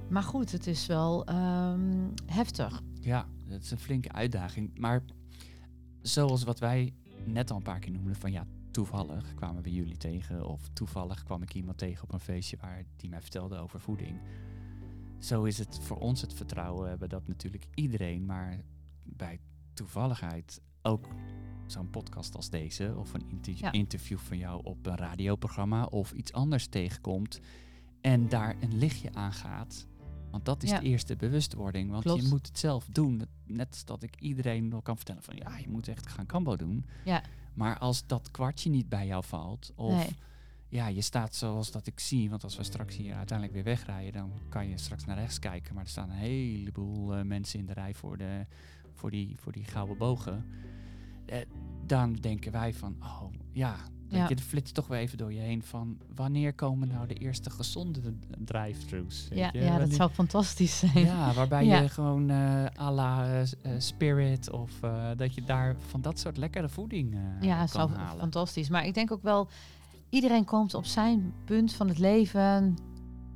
Maar 0.08 0.22
goed, 0.22 0.52
het 0.52 0.66
is 0.66 0.86
wel 0.86 1.24
ehm, 1.26 2.08
heftig. 2.26 2.80
ja, 3.00 3.26
dat 3.48 3.62
is 3.62 3.70
een 3.70 3.78
flinke 3.78 4.12
uitdaging. 4.12 4.78
Maar 4.78 5.02
zoals 6.04 6.44
wat 6.44 6.58
wij 6.58 6.92
net 7.24 7.50
al 7.50 7.56
een 7.56 7.62
paar 7.62 7.78
keer 7.78 7.92
noemden, 7.92 8.16
van 8.16 8.32
ja, 8.32 8.46
toevallig 8.70 9.34
kwamen 9.34 9.62
we 9.62 9.72
jullie 9.72 9.96
tegen. 9.96 10.46
Of 10.48 10.68
toevallig 10.72 11.22
kwam 11.24 11.42
ik 11.42 11.54
iemand 11.54 11.78
tegen 11.78 12.02
op 12.02 12.12
een 12.12 12.20
feestje 12.20 12.56
waar 12.60 12.84
die 12.96 13.08
mij 13.10 13.20
vertelde 13.20 13.56
over 13.58 13.80
voeding. 13.80 14.20
Zo 15.18 15.44
is 15.44 15.58
het 15.58 15.78
voor 15.82 15.98
ons 15.98 16.20
het 16.20 16.34
vertrouwen 16.34 16.88
hebben 16.88 17.08
dat 17.08 17.28
natuurlijk 17.28 17.64
iedereen, 17.74 18.26
maar 18.26 18.60
bij 19.02 19.40
toevalligheid 19.72 20.60
ook 20.82 21.08
zo'n 21.66 21.90
podcast 21.90 22.36
als 22.36 22.50
deze 22.50 22.94
of 22.96 23.14
een 23.14 23.24
inter- 23.28 23.54
Ja. 23.56 23.72
interview 23.72 24.18
van 24.18 24.38
jou 24.38 24.60
op 24.64 24.86
een 24.86 24.96
radioprogramma 24.96 25.84
of 25.84 26.12
iets 26.12 26.32
anders 26.32 26.66
tegenkomt 26.66 27.40
en 28.00 28.28
daar 28.28 28.56
een 28.60 28.78
lichtje 28.78 29.12
aan 29.14 29.32
gaat. 29.32 29.86
Want 30.34 30.46
dat 30.46 30.62
is 30.62 30.70
Ja. 30.70 30.78
de 30.78 30.86
eerste 30.86 31.16
bewustwording. 31.16 31.90
Want 31.90 32.04
je 32.22 32.28
moet 32.28 32.46
het 32.46 32.58
zelf 32.58 32.86
doen. 32.90 33.22
Net 33.46 33.68
als 33.70 33.84
dat 33.84 34.02
ik 34.02 34.20
iedereen 34.20 34.70
wel 34.70 34.82
kan 34.82 34.96
vertellen 34.96 35.22
van 35.22 35.36
ja, 35.36 35.58
je 35.58 35.68
moet 35.68 35.88
echt 35.88 36.06
gaan 36.06 36.26
kambo 36.26 36.56
doen. 36.56 36.84
Ja. 37.04 37.22
Maar 37.54 37.78
als 37.78 38.06
dat 38.06 38.30
kwartje 38.30 38.70
niet 38.70 38.88
bij 38.88 39.06
jou 39.06 39.24
valt, 39.24 39.72
of 39.74 39.92
Nee. 39.94 40.08
ja, 40.68 40.86
je 40.86 41.00
staat 41.00 41.34
zoals 41.34 41.70
dat 41.70 41.86
ik 41.86 42.00
zie, 42.00 42.30
want 42.30 42.44
als 42.44 42.56
we 42.56 42.62
straks 42.62 42.96
hier 42.96 43.14
uiteindelijk 43.14 43.52
weer 43.56 43.64
wegrijden, 43.74 44.12
dan 44.12 44.32
kan 44.48 44.68
je 44.68 44.78
straks 44.78 45.04
naar 45.04 45.16
rechts 45.16 45.38
kijken. 45.38 45.74
Maar 45.74 45.82
er 45.84 45.90
staan 45.90 46.10
een 46.10 46.16
heleboel 46.16 47.14
eh, 47.14 47.24
mensen 47.24 47.58
in 47.58 47.66
de 47.66 47.72
rij 47.72 47.94
voor, 47.94 48.18
de, 48.18 48.46
voor, 48.92 49.10
die, 49.10 49.36
voor 49.38 49.52
die 49.52 49.64
gouden 49.64 49.96
bogen. 49.98 50.44
Eh, 51.26 51.38
dan 51.86 52.12
denken 52.14 52.52
wij 52.52 52.74
van, 52.74 52.96
oh 53.00 53.24
ja, 53.52 53.76
Ja. 54.16 54.28
je, 54.28 54.36
flitst 54.38 54.74
toch 54.74 54.86
weer 54.86 54.98
even 54.98 55.18
door 55.18 55.32
je 55.32 55.40
heen 55.40 55.62
van 55.62 55.98
wanneer 56.14 56.52
komen 56.54 56.88
nou 56.88 57.06
de 57.06 57.14
eerste 57.14 57.50
gezonde 57.50 58.00
drive-thrus? 58.38 59.28
Ja, 59.32 59.50
ja, 59.52 59.60
dat 59.68 59.78
Wanneer- 59.78 59.96
zou 59.96 60.10
fantastisch 60.10 60.78
zijn. 60.78 61.04
ja, 61.04 61.32
waarbij 61.32 61.64
Ja. 61.64 61.80
je 61.80 61.88
gewoon 61.88 62.30
eh 62.30 62.64
à 62.80 62.90
la 62.92 63.24
eh, 63.26 63.40
eh, 63.42 63.48
Spirit 63.78 64.50
of 64.50 64.70
dat 65.16 65.34
je 65.34 65.42
daar 65.44 65.76
van 65.88 66.00
dat 66.00 66.18
soort 66.18 66.36
lekkere 66.36 66.68
voeding 66.68 67.16
Ja, 67.40 67.58
kan 67.58 67.68
zou 67.68 67.90
halen. 67.92 68.18
fantastisch. 68.20 68.68
Maar 68.68 68.86
ik 68.86 68.94
denk 68.94 69.12
ook 69.12 69.22
wel, 69.22 69.48
iedereen 70.10 70.44
komt 70.44 70.74
op 70.74 70.84
zijn 70.84 71.32
punt 71.44 71.72
van 71.72 71.88
het 71.88 71.98
leven, 71.98 72.76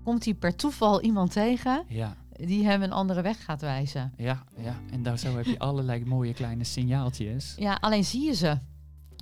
komt 0.05 0.25
hij 0.25 0.35
per 0.35 0.57
toeval 0.57 1.01
iemand 1.03 1.33
tegen 1.33 1.85
Ja, 1.89 2.17
die 2.33 2.65
hem 2.67 2.83
een 2.83 2.93
andere 2.93 3.23
weg 3.23 3.45
gaat 3.45 3.61
wijzen. 3.61 4.13
ja, 4.17 4.45
ja. 4.57 4.75
En 4.91 5.03
daar 5.03 5.19
zo 5.19 5.37
heb 5.37 5.45
je 5.45 5.59
allerlei 5.69 6.05
mooie 6.05 6.35
kleine 6.35 6.65
signaaltjes. 6.65 7.55
Ja, 7.57 7.79
alleen 7.81 8.05
zie 8.05 8.25
je 8.25 8.35
ze. 8.35 8.59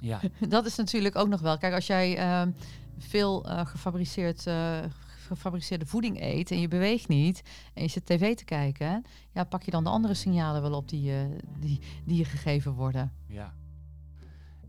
Ja, 0.02 0.20
Dat 0.48 0.66
is 0.66 0.76
natuurlijk 0.76 1.16
ook 1.16 1.28
nog 1.28 1.40
wel. 1.40 1.58
Kijk, 1.58 1.74
als 1.74 1.86
jij 1.86 2.16
ehm, 2.16 2.50
veel 2.98 3.48
eh, 3.48 3.66
gefabriceerd, 3.66 4.46
eh, 4.46 4.78
gefabriceerde 5.26 5.86
voeding 5.86 6.20
eet 6.20 6.50
en 6.50 6.60
je 6.60 6.68
beweegt 6.68 7.08
niet 7.08 7.42
en 7.74 7.82
je 7.82 7.88
zit 7.88 8.06
tv 8.06 8.36
te 8.36 8.44
kijken, 8.44 9.04
ja, 9.32 9.44
pak 9.44 9.62
je 9.62 9.70
dan 9.70 9.84
de 9.84 9.90
andere 9.90 10.14
signalen 10.14 10.62
wel 10.62 10.72
op 10.72 10.88
die, 10.88 11.12
eh, 11.12 11.24
die, 11.60 11.80
die 12.04 12.16
je 12.16 12.24
gegeven 12.24 12.72
worden. 12.72 13.12
ja. 13.26 13.54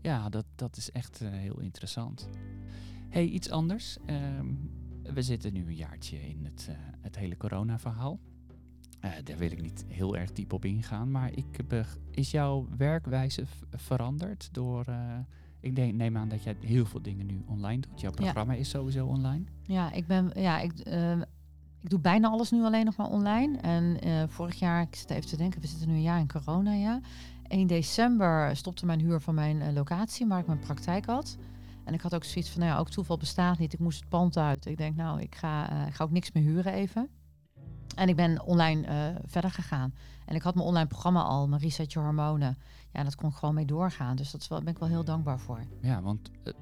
Ja, 0.02 0.28
dat, 0.28 0.44
dat 0.54 0.76
is 0.76 0.90
echt 0.90 1.18
heel 1.18 1.60
interessant. 1.60 2.28
hey, 3.08 3.24
iets 3.24 3.50
anders. 3.50 3.96
Ehm, 4.06 4.46
we 5.02 5.22
zitten 5.22 5.52
nu 5.52 5.66
een 5.66 5.74
jaartje 5.74 6.28
in 6.28 6.44
het, 6.44 6.68
het 7.00 7.16
hele 7.16 7.36
corona-verhaal. 7.36 8.18
Eh, 9.16 9.24
daar 9.24 9.36
wil 9.38 9.50
ik 9.52 9.62
niet 9.62 9.84
heel 9.88 10.16
erg 10.16 10.32
diep 10.32 10.52
op 10.52 10.64
ingaan, 10.64 11.10
maar 11.10 11.30
ik 11.34 11.68
beg- 11.68 11.98
is 12.10 12.30
jouw 12.30 12.66
werkwijze 12.76 13.44
veranderd 13.70 14.48
door... 14.52 14.84
eh, 14.86 15.18
ik 15.60 15.76
denk, 15.76 15.94
neem 15.94 16.16
aan 16.16 16.28
dat 16.28 16.42
jij 16.42 16.56
heel 16.60 16.86
veel 16.86 17.02
dingen 17.02 17.26
nu 17.26 17.42
online 17.46 17.80
doet. 17.80 18.00
Jouw 18.00 18.10
programma 18.10 18.52
is 18.54 18.68
sowieso 18.68 19.06
online. 19.06 19.44
Ja, 19.62 19.92
ik 19.92 20.06
ben, 20.06 20.30
ja, 20.34 20.60
ik, 20.60 20.78
eh, 20.78 21.10
ik 21.80 21.90
doe 21.90 21.98
bijna 22.00 22.28
alles 22.28 22.50
nu 22.50 22.62
alleen 22.64 22.84
nog 22.84 22.96
maar 22.96 23.06
online. 23.10 23.58
En 23.58 24.00
eh, 24.00 24.22
vorig 24.28 24.54
jaar, 24.58 24.82
ik 24.82 24.94
zit 24.96 25.10
even 25.10 25.28
te 25.28 25.36
denken, 25.36 25.60
we 25.60 25.66
zitten 25.66 25.88
nu 25.88 25.94
een 25.94 26.02
jaar 26.02 26.20
in 26.20 26.28
corona, 26.28 26.72
ja. 26.72 27.00
1 27.48 27.66
december 27.66 28.56
stopte 28.56 28.86
mijn 28.86 29.00
huur 29.00 29.20
van 29.20 29.34
mijn 29.34 29.60
eh, 29.60 29.72
locatie, 29.72 30.26
waar 30.26 30.38
ik 30.40 30.46
mijn 30.46 30.58
praktijk 30.58 31.06
had. 31.06 31.36
En 31.84 31.94
ik 31.94 32.00
had 32.00 32.14
ook 32.14 32.24
zoiets 32.24 32.50
van, 32.50 32.60
nou 32.60 32.72
ja, 32.72 32.78
ook 32.78 32.90
toeval 32.90 33.16
bestaat 33.16 33.58
niet. 33.58 33.72
Ik 33.72 33.78
moest 33.78 34.00
het 34.00 34.08
pand 34.08 34.36
uit. 34.36 34.66
Ik 34.66 34.76
denk, 34.76 34.96
nou, 34.96 35.20
ik 35.20 35.34
ga, 35.34 35.70
eh, 35.70 35.86
ik 35.86 35.94
ga 35.94 36.04
ook 36.04 36.10
niks 36.10 36.32
meer 36.32 36.42
huren 36.42 36.72
even. 36.72 37.08
En 37.98 38.08
ik 38.08 38.16
ben 38.16 38.42
online 38.44 38.86
eh, 38.86 39.22
verder 39.26 39.50
gegaan. 39.50 39.94
En 40.24 40.34
ik 40.34 40.42
had 40.42 40.54
mijn 40.54 40.66
online 40.66 40.86
programma 40.86 41.22
al, 41.22 41.48
mijn 41.48 41.60
Reset 41.60 41.92
Je 41.92 41.98
Hormonen. 41.98 42.56
Ja, 42.92 43.04
dat 43.04 43.14
kon 43.14 43.28
ik 43.28 43.34
gewoon 43.34 43.54
mee 43.54 43.64
doorgaan. 43.64 44.16
Dus 44.16 44.30
dat 44.30 44.40
is 44.40 44.48
wel, 44.48 44.58
daar 44.58 44.66
ben 44.66 44.74
ik 44.74 44.80
wel 44.80 44.88
heel 44.88 45.04
dankbaar 45.04 45.40
voor. 45.40 45.60
Ja, 45.80 46.02
want 46.02 46.30
eh, 46.42 46.52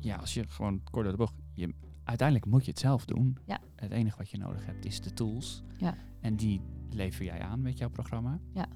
ja, 0.00 0.16
als 0.16 0.34
je 0.34 0.44
gewoon 0.48 0.80
kort 0.90 1.04
door 1.04 1.12
de 1.12 1.18
bocht, 1.18 1.34
je, 1.54 1.74
uiteindelijk 2.04 2.50
moet 2.50 2.64
je 2.64 2.70
het 2.70 2.80
zelf 2.80 3.04
doen. 3.04 3.38
Ja. 3.46 3.60
Het 3.76 3.90
enige 3.90 4.16
wat 4.16 4.30
je 4.30 4.38
nodig 4.38 4.66
hebt 4.66 4.84
is 4.84 5.00
de 5.00 5.12
tools. 5.12 5.62
Ja. 5.78 5.94
En 6.20 6.36
die 6.36 6.60
lever 6.90 7.24
jij 7.24 7.40
aan 7.40 7.62
met 7.62 7.78
jouw 7.78 7.90
programma. 7.90 8.38
Ja. 8.54 8.66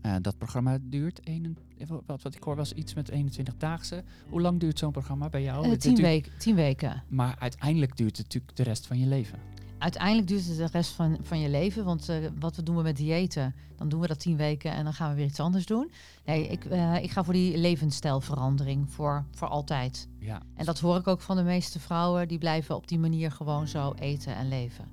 Eh, 0.00 0.16
dat 0.20 0.38
programma 0.38 0.78
duurt, 0.82 1.20
een, 1.24 1.58
wat, 2.06 2.22
wat 2.22 2.34
ik 2.34 2.42
hoor 2.42 2.56
was 2.56 2.72
iets 2.72 2.94
met 2.94 3.08
21 3.08 3.56
daagse. 3.56 4.04
Hoe 4.28 4.40
lang 4.40 4.60
duurt 4.60 4.78
zo'n 4.78 4.92
programma 4.92 5.28
bij 5.28 5.42
jou? 5.42 5.68
Het 5.68 5.80
tien, 5.80 5.96
week, 5.96 6.30
tien 6.38 6.54
weken. 6.54 7.02
Maar 7.08 7.36
uiteindelijk 7.38 7.96
duurt 7.96 8.16
het 8.16 8.26
natuurlijk 8.26 8.56
de 8.56 8.62
rest 8.62 8.86
van 8.86 8.98
je 8.98 9.06
leven. 9.06 9.38
Uiteindelijk 9.80 10.28
duurt 10.28 10.46
het 10.46 10.56
de 10.56 10.68
rest 10.72 10.90
van, 10.92 11.18
van 11.22 11.40
je 11.40 11.48
leven. 11.48 11.84
Want 11.84 12.08
eh, 12.08 12.16
wat 12.38 12.56
we 12.56 12.62
doen 12.62 12.76
we 12.76 12.82
met 12.82 12.96
diëten, 12.96 13.54
dan 13.76 13.88
doen 13.88 14.00
we 14.00 14.06
dat 14.06 14.20
tien 14.20 14.36
weken 14.36 14.72
en 14.72 14.84
dan 14.84 14.92
gaan 14.94 15.10
we 15.10 15.16
weer 15.16 15.26
iets 15.26 15.40
anders 15.40 15.66
doen. 15.66 15.90
Nee, 16.24 16.46
ik, 16.48 16.64
eh, 16.64 17.02
ik 17.02 17.10
ga 17.10 17.24
voor 17.24 17.32
die 17.32 17.58
levensstijlverandering 17.58 18.90
voor, 18.90 19.24
voor 19.30 19.48
altijd. 19.48 20.08
Ja, 20.18 20.42
En 20.54 20.64
dat 20.64 20.78
hoor 20.80 20.96
ik 20.96 21.06
ook 21.06 21.20
van 21.20 21.36
de 21.36 21.42
meeste 21.42 21.80
vrouwen. 21.80 22.28
Die 22.28 22.38
blijven 22.38 22.76
op 22.76 22.88
die 22.88 22.98
manier 22.98 23.30
gewoon 23.30 23.68
zo 23.68 23.92
eten 23.98 24.34
en 24.36 24.48
leven. 24.48 24.84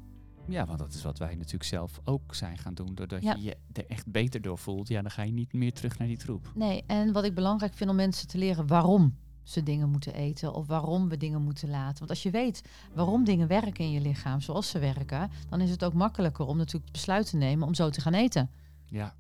ja, 0.50 0.66
want 0.66 0.80
dat 0.80 0.94
is 0.94 1.04
wat 1.04 1.18
wij 1.18 1.36
natuurlijk 1.36 1.64
zelf 1.64 2.00
ook 2.04 2.36
zijn 2.36 2.58
gaan 2.58 2.74
doen. 2.74 2.96
Doordat 2.96 3.24
Ja. 3.24 3.34
je 3.34 3.42
je 3.44 3.58
er 3.74 3.86
echt 3.88 4.12
beter 4.12 4.42
door 4.42 4.58
voelt, 4.58 4.88
ja, 4.88 5.02
dan 5.02 5.12
ga 5.12 5.24
je 5.24 5.32
niet 5.32 5.54
meer 5.54 5.74
terug 5.74 5.98
naar 5.98 6.08
die 6.08 6.18
troep. 6.18 6.52
Nee, 6.56 6.84
en 6.88 7.12
wat 7.12 7.24
ik 7.24 7.34
belangrijk 7.36 7.74
vind 7.74 7.90
om 7.90 7.96
mensen 7.96 8.28
te 8.28 8.38
leren 8.38 8.68
waarom 8.68 9.16
ze 9.50 9.64
dingen 9.64 9.90
moeten 9.90 10.14
eten 10.14 10.54
of 10.54 10.68
waarom 10.68 11.10
we 11.10 11.18
dingen 11.18 11.42
moeten 11.42 11.70
laten. 11.70 11.98
Want 11.98 12.10
als 12.10 12.24
je 12.24 12.32
weet 12.32 12.62
waarom 12.94 13.24
dingen 13.24 13.48
werken 13.48 13.86
in 13.86 13.92
je 13.92 14.02
lichaam 14.02 14.42
zoals 14.42 14.70
ze 14.70 14.80
werken, 14.80 15.30
dan 15.50 15.62
is 15.62 15.70
het 15.70 15.84
ook 15.84 15.94
makkelijker 15.94 16.46
om 16.46 16.58
natuurlijk 16.58 16.84
het 16.84 16.94
besluit 16.94 17.30
te 17.30 17.38
nemen 17.38 17.68
om 17.68 17.74
zo 17.74 17.90
te 17.90 18.02
gaan 18.02 18.14
eten. 18.14 18.50
Ja. 18.86 19.16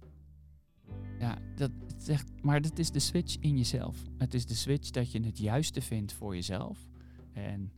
Ja, 1.19 1.37
dat 1.55 1.71
echt, 2.07 2.31
maar 2.41 2.59
het 2.61 2.79
is 2.79 2.91
de 2.91 2.99
switch 2.99 3.37
in 3.39 3.57
jezelf. 3.57 3.97
Het 4.17 4.33
is 4.33 4.45
de 4.45 4.55
switch 4.55 4.89
dat 4.89 5.11
je 5.11 5.19
het 5.23 5.37
juiste 5.37 5.81
vindt 5.81 6.13
voor 6.13 6.35
jezelf. 6.35 6.77
En 7.33 7.71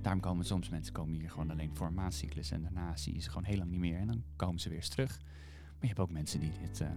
daarom 0.00 0.20
komen 0.22 0.44
soms 0.44 0.68
mensen 0.68 0.92
komen 0.92 1.14
hier 1.14 1.30
gewoon 1.30 1.50
alleen 1.50 1.70
voor 1.76 1.86
een 1.86 1.94
maandcyclus 1.94 2.50
en 2.50 2.62
daarna 2.62 2.96
zie 2.96 3.14
je 3.14 3.20
ze 3.20 3.28
gewoon 3.28 3.44
heel 3.44 3.58
lang 3.58 3.70
niet 3.70 3.80
meer 3.80 3.98
en 3.98 4.06
dan 4.06 4.22
komen 4.36 4.60
ze 4.60 4.68
weer 4.68 4.78
eens 4.78 4.88
terug. 4.88 5.18
Maar 5.64 5.78
je 5.80 5.86
hebt 5.86 5.98
ook 6.00 6.10
mensen 6.10 6.40
die 6.40 6.52
dit 6.62 6.80
eh 6.80 6.88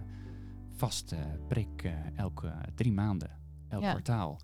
vast 0.76 1.12
eh, 1.12 1.18
prik 1.48 1.82
eh, 1.82 1.92
elke 2.16 2.54
drie 2.74 2.92
maanden, 2.92 3.30
elk 3.68 3.82
Ja. 3.82 3.90
kwartaal 3.90 4.40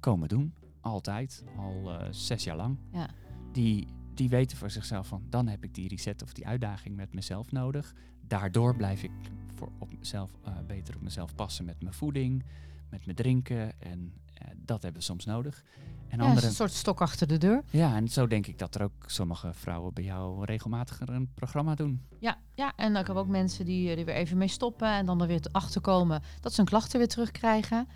komen 0.00 0.28
doen. 0.28 0.54
Altijd, 0.80 1.44
al 1.56 1.92
eh, 2.00 2.06
zes 2.10 2.44
jaar 2.44 2.56
lang. 2.56 2.78
Ja. 2.92 3.08
Die, 3.52 3.88
die 4.14 4.28
weten 4.28 4.56
voor 4.56 4.70
zichzelf 4.70 5.06
van, 5.06 5.22
dan 5.28 5.46
heb 5.46 5.64
ik 5.64 5.74
die 5.74 5.88
reset 5.88 6.22
of 6.22 6.32
die 6.32 6.46
uitdaging 6.46 6.96
met 6.96 7.14
mezelf 7.14 7.52
nodig. 7.52 7.94
Daardoor 8.26 8.76
blijf 8.76 9.02
ik 9.02 9.10
voor 9.54 9.70
op 9.78 9.98
mezelf, 9.98 10.30
eh, 10.44 10.52
beter 10.66 10.94
op 10.96 11.02
mezelf 11.02 11.34
passen 11.34 11.64
met 11.64 11.82
mijn 11.82 11.94
voeding, 11.94 12.44
met 12.90 13.04
mijn 13.04 13.16
drinken. 13.16 13.80
En 13.80 14.12
eh, 14.34 14.48
dat 14.56 14.82
hebben 14.82 15.00
we 15.00 15.06
soms 15.06 15.24
nodig. 15.24 15.64
En 16.08 16.18
Ja, 16.18 16.24
anderen, 16.24 16.48
een 16.48 16.54
soort 16.54 16.72
stok 16.72 17.00
achter 17.00 17.26
de 17.26 17.38
deur. 17.38 17.62
ja, 17.70 17.96
en 17.96 18.08
zo 18.08 18.26
denk 18.26 18.46
ik 18.46 18.58
dat 18.58 18.74
er 18.74 18.82
ook 18.82 19.04
sommige 19.06 19.54
vrouwen 19.54 19.94
bij 19.94 20.04
jou 20.04 20.44
regelmatig 20.44 21.00
een 21.00 21.32
programma 21.34 21.74
doen. 21.74 22.02
Ja, 22.18 22.38
ja, 22.54 22.72
en 22.76 22.96
ik 22.96 23.06
heb 23.06 23.16
ook 23.16 23.28
mensen 23.28 23.64
die 23.64 23.90
er 23.96 24.04
weer 24.04 24.14
even 24.14 24.36
mee 24.38 24.48
stoppen 24.48 24.88
en 24.88 25.06
dan 25.06 25.20
er 25.20 25.26
weer 25.26 25.46
achter 25.52 25.80
komen 25.80 26.22
dat 26.40 26.52
ze 26.52 26.60
hun 26.60 26.68
klachten 26.70 26.98
weer 26.98 27.08
terugkrijgen 27.08 27.88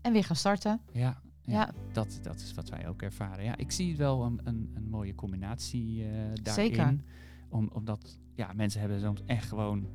en 0.00 0.12
weer 0.12 0.24
gaan 0.24 0.36
starten. 0.36 0.80
Ja, 0.92 1.20
ja. 1.48 1.70
Dat, 1.92 2.18
dat 2.22 2.36
is 2.40 2.54
wat 2.54 2.68
wij 2.68 2.88
ook 2.88 3.02
ervaren. 3.02 3.44
Ja, 3.44 3.56
ik 3.56 3.70
zie 3.70 3.96
wel 3.96 4.24
een, 4.24 4.40
een, 4.44 4.70
een 4.74 4.88
mooie 4.88 5.14
combinatie 5.14 6.04
eh 6.04 6.10
daarin. 6.42 6.68
Zeker. 6.74 6.96
Om, 7.48 7.68
omdat 7.72 8.18
ja, 8.34 8.52
mensen 8.54 8.80
hebben 8.80 9.00
soms 9.00 9.22
echt 9.26 9.48
gewoon 9.48 9.86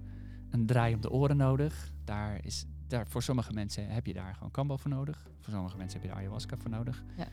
een 0.49 0.65
draai 0.65 0.93
om 0.93 1.01
de 1.01 1.11
oren 1.11 1.37
nodig. 1.37 1.91
Daar 2.03 2.45
is, 2.45 2.65
daar, 2.87 3.07
voor 3.07 3.23
sommige 3.23 3.53
mensen 3.53 3.87
heb 3.89 4.05
je 4.05 4.13
daar 4.13 4.33
gewoon 4.35 4.51
kambo 4.51 4.77
voor 4.77 4.91
nodig. 4.91 5.27
Voor 5.39 5.53
sommige 5.53 5.77
mensen 5.77 5.99
heb 5.99 6.07
je 6.07 6.13
daar 6.13 6.23
ayahuasca 6.23 6.57
voor 6.57 6.69
nodig. 6.69 7.03
Ja. 7.17 7.27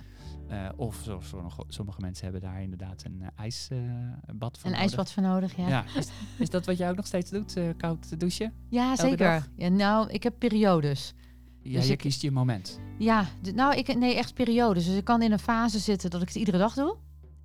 Eh, 0.48 0.78
of 0.78 1.00
zoals 1.02 1.28
sommige, 1.28 1.64
sommige 1.68 2.00
mensen 2.00 2.24
hebben 2.24 2.42
daar 2.42 2.62
inderdaad 2.62 3.04
een 3.04 3.22
eh, 3.22 3.28
ijsbad 3.36 4.58
voor 4.58 4.70
Een 4.70 4.70
nodig. 4.70 4.78
ijsbad 4.78 5.12
voor 5.12 5.22
nodig, 5.22 5.56
ja. 5.56 5.68
Ja, 5.68 5.84
is, 5.96 6.08
is 6.38 6.50
dat 6.50 6.66
wat 6.66 6.78
jij 6.78 6.90
ook 6.90 6.96
nog 6.96 7.06
steeds 7.06 7.30
doet? 7.30 7.58
koud 7.76 8.20
douchen? 8.20 8.52
Ja, 8.68 8.90
Elke 8.90 9.02
zeker. 9.08 9.48
Ja, 9.56 9.68
nou, 9.68 10.10
ik 10.10 10.22
heb 10.22 10.34
periodes. 10.38 11.14
Ja, 11.62 11.76
Dus 11.78 11.86
je 11.86 11.92
ik- 11.92 11.98
kiest 11.98 12.22
je 12.22 12.30
moment. 12.30 12.80
Ja, 12.98 13.26
nou, 13.54 13.76
ik, 13.76 13.96
nee, 13.96 14.14
echt 14.14 14.34
periodes. 14.34 14.86
Dus 14.86 14.96
ik 14.96 15.04
kan 15.04 15.22
in 15.22 15.32
een 15.32 15.38
fase 15.38 15.78
zitten 15.78 16.10
dat 16.10 16.22
ik 16.22 16.28
het 16.28 16.36
iedere 16.36 16.58
dag 16.58 16.74
doe. 16.74 16.96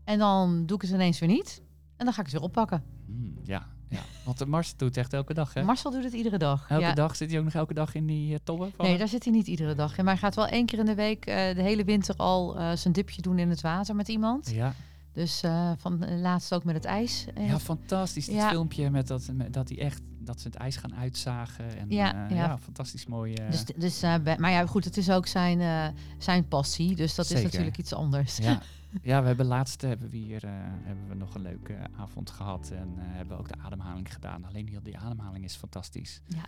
En 0.04 0.20
dan 0.20 0.66
doe 0.66 0.76
ik 0.76 0.82
het 0.82 0.92
ineens 0.92 1.20
weer 1.20 1.30
niet. 1.30 1.62
En 1.98 2.06
dan 2.06 2.14
ga 2.14 2.20
ik 2.20 2.26
het 2.26 2.36
weer 2.36 2.44
oppakken. 2.44 2.84
Hmm, 3.06 3.38
ja, 3.44 3.68
ja, 3.90 4.00
want 4.26 4.38
de 4.38 4.46
Mars 4.46 4.76
doet 4.76 4.88
het 4.88 4.98
echt 4.98 5.14
elke 5.14 5.34
dag, 5.34 5.54
hè? 5.54 5.64
Marcel 5.64 5.92
doet 5.92 6.04
het 6.04 6.14
iedere 6.14 6.38
dag. 6.38 6.70
Elke 6.70 6.84
ja. 6.84 6.94
dag 6.94 7.16
zit 7.16 7.30
hij 7.30 7.40
ook 7.40 7.46
nog 7.46 7.54
elke 7.54 7.74
dag 7.74 7.96
in 7.96 8.06
die 8.06 8.32
uh, 8.32 8.38
tobben? 8.44 8.72
Nee, 8.78 8.90
hem? 8.90 8.98
daar 8.98 9.08
zit 9.08 9.24
hij 9.24 9.34
niet 9.34 9.48
iedere 9.48 9.74
dag 9.76 9.98
in. 9.98 10.04
Maar 10.04 10.14
hij 10.14 10.22
gaat 10.22 10.36
wel 10.36 10.48
één 10.48 10.66
keer 10.66 10.80
in 10.80 10.86
de 10.86 10.96
week 10.96 11.26
eh, 11.26 11.56
de 11.56 11.62
hele 11.62 11.84
winter 11.84 12.16
al 12.16 12.58
eh, 12.60 12.72
zijn 12.76 12.94
dipje 12.94 13.22
doen 13.22 13.40
in 13.40 13.50
het 13.50 13.62
water 13.62 13.96
met 13.96 14.08
iemand. 14.08 14.52
Ja. 14.52 14.74
Dus 15.16 15.44
eh, 15.44 15.72
van 15.78 16.04
eh, 16.04 16.20
laatst 16.20 16.54
ook 16.54 16.64
met 16.64 16.76
het 16.76 16.86
ijs. 16.86 17.26
Eh, 17.36 17.48
ja, 17.48 17.60
fantastisch. 17.60 18.26
Ja. 18.26 18.50
filmpje 18.50 18.90
met 18.90 19.08
dat, 19.08 19.30
met 19.34 19.54
dat 19.54 19.70
hij 19.70 19.80
echt 19.80 20.02
dat 20.20 20.42
ze 20.42 20.48
het 20.48 20.58
ijs 20.58 20.76
gaan 20.76 20.96
uitzagen. 20.96 21.78
En, 21.78 21.90
Ja, 21.90 22.06
ja, 22.14 22.28
ja. 22.30 22.36
ja. 22.36 22.58
fantastisch 22.58 23.06
mooi. 23.06 23.34
eh, 23.34 23.52
Dus, 23.52 23.64
dus, 23.66 24.02
eh, 24.02 24.16
maar 24.38 24.52
ja, 24.52 24.66
goed, 24.66 24.86
het 24.86 24.98
is 24.98 25.10
ook 25.12 25.28
zijn, 25.28 25.60
eh, 25.62 25.88
zijn 26.18 26.48
passie. 26.48 26.96
Dus 26.96 27.16
dat 27.16 27.28
Zeker. 27.28 27.44
is 27.44 27.50
natuurlijk 27.52 27.78
iets 27.78 27.94
anders. 27.94 28.38
ja. 28.38 28.62
ja, 29.02 29.22
we 29.22 29.28
hebben 29.28 29.46
laatst 29.46 29.82
hebben 29.82 30.10
we 30.10 30.18
hier 30.18 30.44
eh, 30.44 30.52
hebben 30.84 31.08
we 31.08 31.16
nog 31.16 31.36
een 31.36 31.42
leuke 31.42 31.78
avond 31.98 32.30
gehad 32.30 32.70
en 32.72 32.94
eh, 32.98 33.04
hebben 33.06 33.38
ook 33.38 33.48
de 33.48 33.56
ademhaling 33.64 34.14
gedaan. 34.14 34.46
Alleen 34.46 34.68
heel 34.68 34.84
die 34.84 34.98
ademhaling 34.98 35.44
is 35.44 35.56
fantastisch. 35.56 36.22
Ja. 36.28 36.44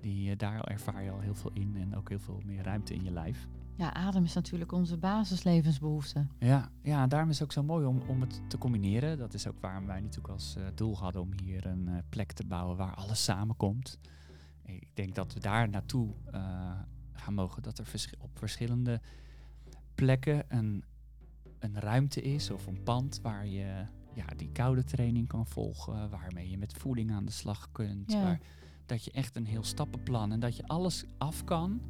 Die, 0.00 0.30
eh, 0.30 0.38
daar 0.38 0.60
ervaar 0.64 1.02
je 1.02 1.10
al 1.10 1.20
heel 1.20 1.34
veel 1.34 1.50
in 1.54 1.76
en 1.80 1.96
ook 1.96 2.08
heel 2.08 2.18
veel 2.20 2.40
meer 2.44 2.62
ruimte 2.62 2.94
in 2.94 3.04
je 3.04 3.10
lijf. 3.10 3.46
Ja, 3.76 3.94
adem 3.94 4.24
is 4.24 4.34
natuurlijk 4.34 4.72
onze 4.72 4.96
basislevensbehoefte. 4.98 6.26
Ja, 6.38 6.70
ja, 6.82 7.06
daarom 7.06 7.28
is 7.30 7.34
het 7.38 7.44
ook 7.44 7.52
zo 7.52 7.62
mooi 7.62 7.86
om, 7.86 8.00
om 8.06 8.20
het 8.20 8.40
te 8.48 8.58
combineren. 8.58 9.18
Dat 9.18 9.34
is 9.34 9.46
ook 9.46 9.60
waarom 9.60 9.86
wij 9.86 10.00
natuurlijk 10.00 10.34
als 10.34 10.56
eh, 10.56 10.64
doel 10.74 10.96
hadden 10.98 11.22
om 11.22 11.30
hier 11.42 11.66
een 11.66 11.88
eh, 11.88 11.94
plek 12.08 12.32
te 12.32 12.44
bouwen 12.46 12.76
waar 12.76 12.94
alles 12.94 13.24
samenkomt. 13.24 13.98
Ik 14.62 14.88
denk 14.94 15.14
dat 15.14 15.32
we 15.32 15.40
daar 15.40 15.68
naartoe 15.68 16.08
eh, 16.32 16.72
gaan 17.12 17.34
mogen. 17.34 17.62
Dat 17.62 17.78
er 17.78 17.86
vers- 17.86 18.12
op 18.18 18.38
verschillende 18.38 19.00
plekken 19.94 20.44
een, 20.48 20.84
een 21.58 21.80
ruimte 21.80 22.22
is 22.22 22.50
of 22.50 22.66
een 22.66 22.82
pand 22.82 23.20
waar 23.22 23.46
je 23.46 23.86
ja, 24.14 24.24
die 24.36 24.50
koude 24.52 24.84
training 24.84 25.28
kan 25.28 25.46
volgen. 25.46 26.10
Waarmee 26.10 26.50
je 26.50 26.58
met 26.58 26.72
voeding 26.72 27.12
aan 27.12 27.24
de 27.24 27.32
slag 27.32 27.68
kunt. 27.72 28.12
Ja. 28.12 28.22
Waar, 28.22 28.40
dat 28.86 29.04
je 29.04 29.10
echt 29.10 29.36
een 29.36 29.46
heel 29.46 29.64
stappenplan 29.64 30.32
en 30.32 30.40
dat 30.40 30.56
je 30.56 30.66
alles 30.66 31.04
af 31.18 31.44
kan. 31.44 31.80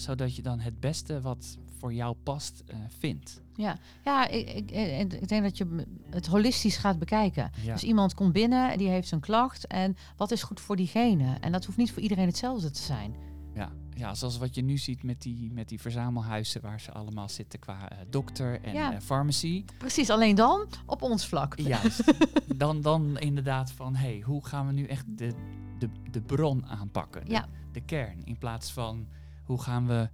Zodat 0.00 0.36
je 0.36 0.42
dan 0.42 0.58
het 0.60 0.80
beste 0.80 1.20
wat 1.20 1.58
voor 1.78 1.92
jou 1.94 2.16
past 2.22 2.62
eh, 2.66 2.76
vindt. 2.98 3.40
Ja, 3.54 3.78
ja 4.04 4.28
ik, 4.28 4.48
ik, 4.48 4.70
ik 4.70 5.12
ik 5.12 5.28
denk 5.28 5.42
dat 5.42 5.58
je 5.58 5.86
het 6.10 6.26
holistisch 6.26 6.76
gaat 6.76 6.98
bekijken. 6.98 7.50
Ja. 7.62 7.72
Dus 7.72 7.82
iemand 7.84 8.14
komt 8.14 8.32
binnen, 8.32 8.78
die 8.78 8.88
heeft 8.88 9.08
zijn 9.08 9.20
klacht. 9.20 9.66
En 9.66 9.96
wat 10.16 10.30
is 10.30 10.42
goed 10.42 10.60
voor 10.60 10.76
diegene? 10.76 11.36
En 11.40 11.52
dat 11.52 11.64
hoeft 11.64 11.78
niet 11.78 11.92
voor 11.92 12.02
iedereen 12.02 12.26
hetzelfde 12.26 12.70
te 12.70 12.82
zijn. 12.82 13.14
Ja, 13.54 13.72
ja, 13.96 14.14
zoals 14.14 14.38
wat 14.38 14.54
je 14.54 14.62
nu 14.62 14.78
ziet 14.78 15.02
met 15.02 15.22
die, 15.22 15.50
met 15.52 15.68
die 15.68 15.80
verzamelhuizen 15.80 16.60
waar 16.60 16.80
ze 16.80 16.92
allemaal 16.92 17.28
zitten 17.28 17.58
qua 17.58 17.90
eh, 17.90 17.98
dokter 18.10 18.60
en 18.62 18.74
Ja. 18.74 18.92
eh, 18.92 19.00
pharmacy. 19.00 19.64
Precies, 19.78 20.10
alleen 20.10 20.34
dan 20.34 20.66
op 20.86 21.02
ons 21.02 21.26
vlak. 21.26 21.58
Juist. 21.58 22.12
dan, 22.56 22.80
dan 22.80 23.18
inderdaad 23.18 23.72
van, 23.72 23.94
hey, 23.94 24.20
hoe 24.24 24.46
gaan 24.46 24.66
we 24.66 24.72
nu 24.72 24.84
echt 24.84 25.04
de, 25.08 25.32
de, 25.78 25.88
de 26.10 26.20
bron 26.20 26.66
aanpakken? 26.66 27.24
De, 27.24 27.30
Ja. 27.30 27.46
de 27.72 27.80
kern. 27.80 28.20
In 28.24 28.38
plaats 28.38 28.72
van, 28.72 29.06
hoe 29.50 29.62
gaan 29.62 29.86
we 29.86 30.08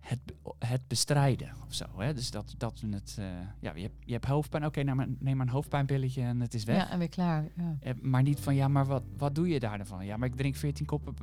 het, 0.00 0.20
het 0.58 0.80
bestrijden 0.88 1.52
of 1.66 1.74
zo. 1.74 1.84
Hè? 1.96 2.14
Dus 2.14 2.30
dat, 2.30 2.54
dat 2.56 2.80
we 2.80 2.88
het, 2.94 3.16
eh, 3.18 3.24
ja, 3.60 3.74
je 3.74 3.82
hebt, 3.82 3.94
je 4.04 4.12
hebt 4.12 4.24
hoofdpijn, 4.24 4.64
oké, 4.64 4.80
neem, 4.82 4.96
maar, 4.96 5.08
neem 5.18 5.36
maar 5.36 5.46
een 5.46 5.52
hoofdpijnpilletje 5.52 6.22
en 6.22 6.40
het 6.40 6.54
is 6.54 6.64
weg. 6.64 6.76
Ja, 6.76 6.90
en 6.90 6.98
weer 6.98 7.08
klaar. 7.08 7.44
Ja. 7.56 7.76
Eh, 7.80 7.92
maar 8.02 8.22
niet 8.22 8.40
van, 8.40 8.54
ja, 8.54 8.68
maar 8.68 8.86
wat, 8.86 9.02
wat 9.16 9.34
doe 9.34 9.48
je 9.48 9.60
daar 9.60 9.76
dan 9.76 9.86
van? 9.86 10.06
Ja, 10.06 10.16
maar 10.16 10.28
ik 10.28 10.36
drink 10.36 10.56
14 10.56 10.86
koppen, 10.86 11.14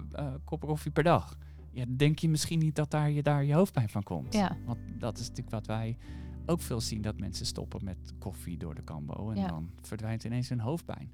koppen 0.43 0.67
koffie 0.67 0.91
per 0.91 1.03
dag. 1.03 1.38
Ja, 1.71 1.86
denk 1.88 2.19
je 2.19 2.29
misschien 2.29 2.60
niet 2.60 2.75
dat 2.75 2.91
daar 2.91 3.10
je, 3.12 3.23
daar 3.23 3.43
je 3.43 3.53
hoofdpijn 3.53 3.89
van 3.89 4.03
komt? 4.03 4.34
Ja. 4.34 4.58
Want 4.65 4.79
dat 4.99 5.17
is 5.17 5.27
natuurlijk 5.27 5.56
wat 5.56 5.65
wij 5.67 5.97
ook 6.45 6.62
veel 6.62 6.82
zien, 6.82 7.01
dat 7.01 7.19
mensen 7.19 7.45
stoppen 7.45 7.84
met 7.84 8.13
koffie 8.19 8.58
door 8.58 8.75
de 8.75 8.84
kambo. 8.84 9.29
En 9.29 9.38
Ja. 9.38 9.47
dan 9.47 9.69
verdwijnt 9.82 10.23
ineens 10.23 10.49
hun 10.49 10.60
hoofdpijn. 10.60 11.12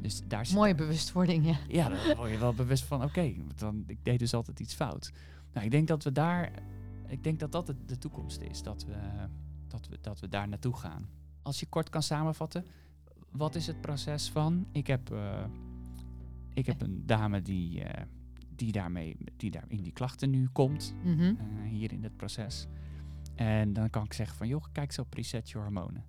Dus 0.00 0.22
daar 0.26 0.46
zit 0.46 0.54
Mooie 0.56 0.74
bewustwording, 0.74 1.46
ja. 1.46 1.56
ja, 1.68 1.88
dan 1.88 2.16
word 2.16 2.30
je 2.30 2.38
wel 2.38 2.54
bewust 2.54 2.84
van, 2.84 3.02
oké, 3.04 3.34
dan 3.56 3.84
ik 3.86 3.98
deed 4.04 4.18
dus 4.18 4.34
altijd 4.34 4.60
iets 4.60 4.74
fout. 4.74 5.12
Nou, 5.52 5.64
ik 5.66 5.70
denk 5.72 5.88
dat 5.88 6.04
we 6.04 6.12
daar, 6.12 6.52
ik 7.06 7.24
denk 7.24 7.38
dat 7.40 7.52
dat 7.52 7.66
de, 7.66 7.74
de 7.86 7.98
toekomst 7.98 8.40
is, 8.40 8.62
dat 8.62 8.84
we, 8.84 8.96
dat, 9.68 9.88
we, 9.88 9.98
dat 10.00 10.20
we 10.20 10.28
daar 10.28 10.48
naartoe 10.48 10.76
gaan. 10.76 11.08
Als 11.42 11.60
je 11.60 11.66
kort 11.66 11.88
kan 11.90 12.02
samenvatten, 12.02 12.64
wat 13.30 13.54
is 13.54 13.66
het 13.66 13.80
proces 13.80 14.30
van? 14.30 14.66
Ik 14.72 14.86
heb, 14.86 15.12
eh, 15.12 15.44
ik 16.54 16.66
heb 16.66 16.80
een 16.82 17.02
dame 17.06 17.42
die, 17.42 17.82
eh, 17.84 18.04
die 18.54 18.72
daarmee, 18.72 19.16
die 19.36 19.50
daar 19.50 19.64
in 19.68 19.82
die 19.82 19.92
klachten 19.92 20.30
nu 20.30 20.48
komt, 20.52 20.94
Mhm. 21.04 21.22
eh, 21.22 21.34
hier 21.70 21.92
in 21.92 22.02
het 22.02 22.16
proces. 22.16 22.66
En 23.34 23.72
dan 23.72 23.90
kan 23.90 24.04
ik 24.04 24.12
zeggen 24.12 24.36
van, 24.36 24.48
joh, 24.48 24.64
kijk 24.72 24.86
eens 24.86 24.98
op 24.98 25.14
Reset 25.14 25.50
Je 25.50 25.58
Hormonen. 25.58 26.04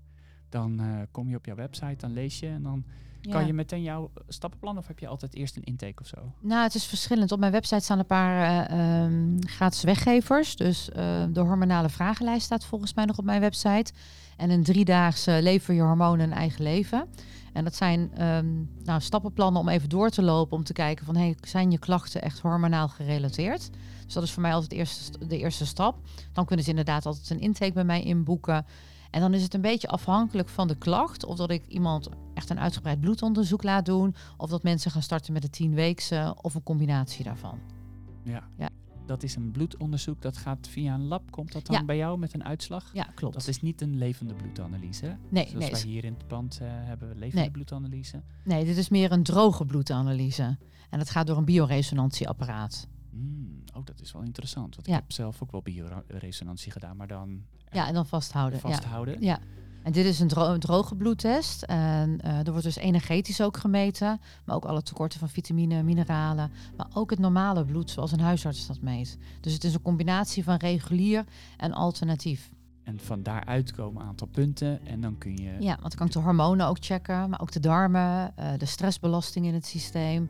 Dan 0.50 0.82
kom 1.12 1.30
je 1.30 1.36
op 1.36 1.46
jouw 1.46 1.56
website, 1.56 1.96
dan 1.96 2.12
lees 2.12 2.40
je 2.40 2.48
en 2.48 2.64
dan 2.64 2.86
Kan 3.22 3.45
je 3.45 3.53
meteen 3.53 3.82
jouw 3.82 4.11
stappenplan 4.28 4.78
of 4.78 4.88
heb 4.88 4.99
je 4.99 5.07
altijd 5.07 5.36
eerst 5.36 5.55
een 5.55 5.63
intake 5.63 6.01
of 6.01 6.07
zo? 6.07 6.17
Nou, 6.39 6.63
het 6.63 6.76
is 6.76 6.86
verschillend. 6.86 7.32
Op 7.32 7.39
mijn 7.39 7.51
website 7.51 7.84
staan 7.84 7.99
een 7.99 8.05
paar 8.05 8.67
eh, 8.67 9.03
ehm, 9.03 9.39
gratis 9.39 9.84
weggevers. 9.84 10.55
Dus 10.55 10.91
eh, 10.91 11.24
de 11.30 11.39
hormonale 11.39 11.89
vragenlijst 11.89 12.45
staat 12.45 12.65
volgens 12.65 12.93
mij 12.93 13.05
nog 13.05 13.17
op 13.17 13.26
mijn 13.26 13.41
website. 13.41 13.93
En 14.38 14.49
een 14.49 14.63
driedaagse 14.63 15.39
lever 15.41 15.74
je 15.74 15.82
hormonen 15.82 16.32
een 16.32 16.38
eigen 16.38 16.63
leven. 16.63 17.07
En 17.53 17.63
dat 17.63 17.76
zijn 17.76 18.11
ehm, 18.15 18.47
nou, 18.84 19.01
stappenplannen 19.01 19.61
om 19.61 19.70
even 19.70 19.89
door 19.89 20.09
te 20.09 20.22
lopen. 20.22 20.57
Om 20.57 20.63
te 20.63 20.74
kijken 20.74 21.05
van, 21.05 21.15
hey, 21.15 21.36
zijn 21.41 21.72
je 21.72 21.80
klachten 21.80 22.22
echt 22.22 22.39
hormonaal 22.39 22.88
gerelateerd? 22.88 23.70
Dus 24.05 24.13
dat 24.13 24.24
is 24.24 24.32
voor 24.32 24.41
mij 24.41 24.53
altijd 24.53 24.70
de 24.70 24.76
eerste, 24.76 25.28
de 25.28 25.38
eerste 25.38 25.65
stap. 25.65 25.95
Dan 26.34 26.45
kunnen 26.45 26.65
ze 26.65 26.72
inderdaad 26.72 27.05
altijd 27.05 27.30
een 27.30 27.39
intake 27.39 27.74
bij 27.74 27.84
mij 27.84 28.03
inboeken. 28.03 28.65
En 29.10 29.22
dan 29.22 29.34
is 29.34 29.43
het 29.43 29.53
een 29.53 29.62
beetje 29.62 29.88
afhankelijk 29.88 30.49
van 30.49 30.68
de 30.68 30.76
klacht. 30.76 31.26
Of 31.26 31.38
dat 31.38 31.49
ik 31.51 31.68
iemand 31.68 32.10
echt 32.34 32.49
een 32.49 32.60
uitgebreid 32.60 32.99
bloedonderzoek 32.99 33.64
laat 33.64 33.86
doen. 33.86 34.16
Of 34.38 34.49
dat 34.49 34.64
mensen 34.64 34.91
gaan 34.91 35.01
starten 35.01 35.34
met 35.34 35.43
een 35.43 35.49
tienweekse 35.49 36.36
of 36.41 36.55
een 36.55 36.64
combinatie 36.64 37.24
daarvan. 37.24 37.60
Ja. 38.24 38.47
Ja. 38.57 38.70
Dat 39.05 39.24
is 39.24 39.36
een 39.36 39.51
bloedonderzoek, 39.51 40.22
dat 40.22 40.38
gaat 40.38 40.68
via 40.68 40.93
een 40.93 41.07
lab. 41.07 41.32
Komt 41.32 41.51
dat 41.51 41.66
dan 41.66 41.76
Ja. 41.76 41.86
bij 41.86 41.97
jou 41.97 42.20
met 42.20 42.34
een 42.34 42.43
uitslag? 42.43 42.89
Ja, 42.93 43.03
klopt. 43.16 43.34
Dat 43.34 43.47
is 43.47 43.62
niet 43.62 43.82
een 43.82 43.97
levende 43.97 44.34
bloedanalyse. 44.34 45.05
hè? 45.05 45.14
nee, 45.30 45.47
Zoals 45.47 45.64
nee, 45.64 45.72
wij 45.72 45.82
hier 45.82 46.03
in 46.05 46.14
het 46.14 46.28
pand 46.28 46.60
eh, 46.62 46.68
hebben, 46.72 47.07
we 47.10 47.16
levende 47.16 47.41
Nee. 47.41 47.51
bloedanalyse. 47.51 48.22
nee, 48.43 48.66
dit 48.66 48.78
is 48.78 48.89
meer 48.89 49.12
een 49.12 49.24
droge 49.24 49.66
bloedanalyse. 49.66 50.57
En 50.89 50.97
dat 50.99 51.10
gaat 51.10 51.28
door 51.28 51.38
een 51.38 51.45
bioresonantieapparaat. 51.45 52.88
Hmm, 53.12 53.64
oh, 53.80 53.86
dat 53.86 54.02
is 54.02 54.12
wel 54.12 54.22
interessant. 54.22 54.76
Want 54.76 54.88
Ja. 54.88 54.94
ik 54.96 55.00
heb 55.02 55.12
zelf 55.12 55.42
ook 55.44 55.52
wel 55.52 55.62
bioresonantie 55.62 56.72
gedaan, 56.72 56.98
maar 56.98 57.08
dan 57.08 57.42
Ja, 57.72 57.88
en 57.88 57.94
dan 57.94 58.06
vasthouden. 58.06 58.60
Vasthouden. 58.60 59.22
Ja. 59.22 59.40
En 59.84 59.92
dit 59.92 60.06
is 60.06 60.20
een, 60.20 60.28
dro- 60.28 60.54
een 60.54 60.60
droge 60.60 60.96
bloedtest. 60.96 61.62
En 61.64 62.22
eh, 62.22 62.38
er 62.46 62.50
wordt 62.52 62.64
dus 62.64 62.76
energetisch 62.76 63.42
ook 63.42 63.58
gemeten. 63.58 64.20
Maar 64.46 64.56
ook 64.56 64.66
alle 64.66 64.82
tekorten 64.82 65.20
van 65.20 65.30
vitamine, 65.30 65.84
mineralen. 65.84 66.52
Maar 66.78 66.88
ook 66.94 67.10
het 67.10 67.20
normale 67.20 67.66
bloed, 67.66 67.90
zoals 67.92 68.12
een 68.12 68.20
huisarts 68.20 68.68
dat 68.68 68.82
meet. 68.82 69.18
Dus 69.42 69.54
het 69.54 69.64
is 69.64 69.74
een 69.74 69.82
combinatie 69.82 70.44
van 70.44 70.56
regulier 70.56 71.26
en 71.58 71.74
alternatief. 71.74 72.50
En 72.84 73.00
van 73.00 73.24
daaruit 73.24 73.72
komen 73.74 74.02
een 74.02 74.08
aantal 74.08 74.28
punten 74.28 74.86
en 74.86 75.02
dan 75.02 75.18
kun 75.18 75.36
je... 75.38 75.52
Ja, 75.60 75.68
want 75.68 75.82
dan 75.82 75.92
kan 75.96 76.08
ik 76.08 76.14
de 76.14 76.20
hormonen 76.20 76.68
ook 76.68 76.78
checken. 76.80 77.30
Maar 77.30 77.42
ook 77.42 77.52
de 77.52 77.60
darmen, 77.60 78.38
eh, 78.38 78.52
de 78.58 78.66
stressbelasting 78.66 79.46
in 79.46 79.54
het 79.54 79.66
systeem. 79.66 80.30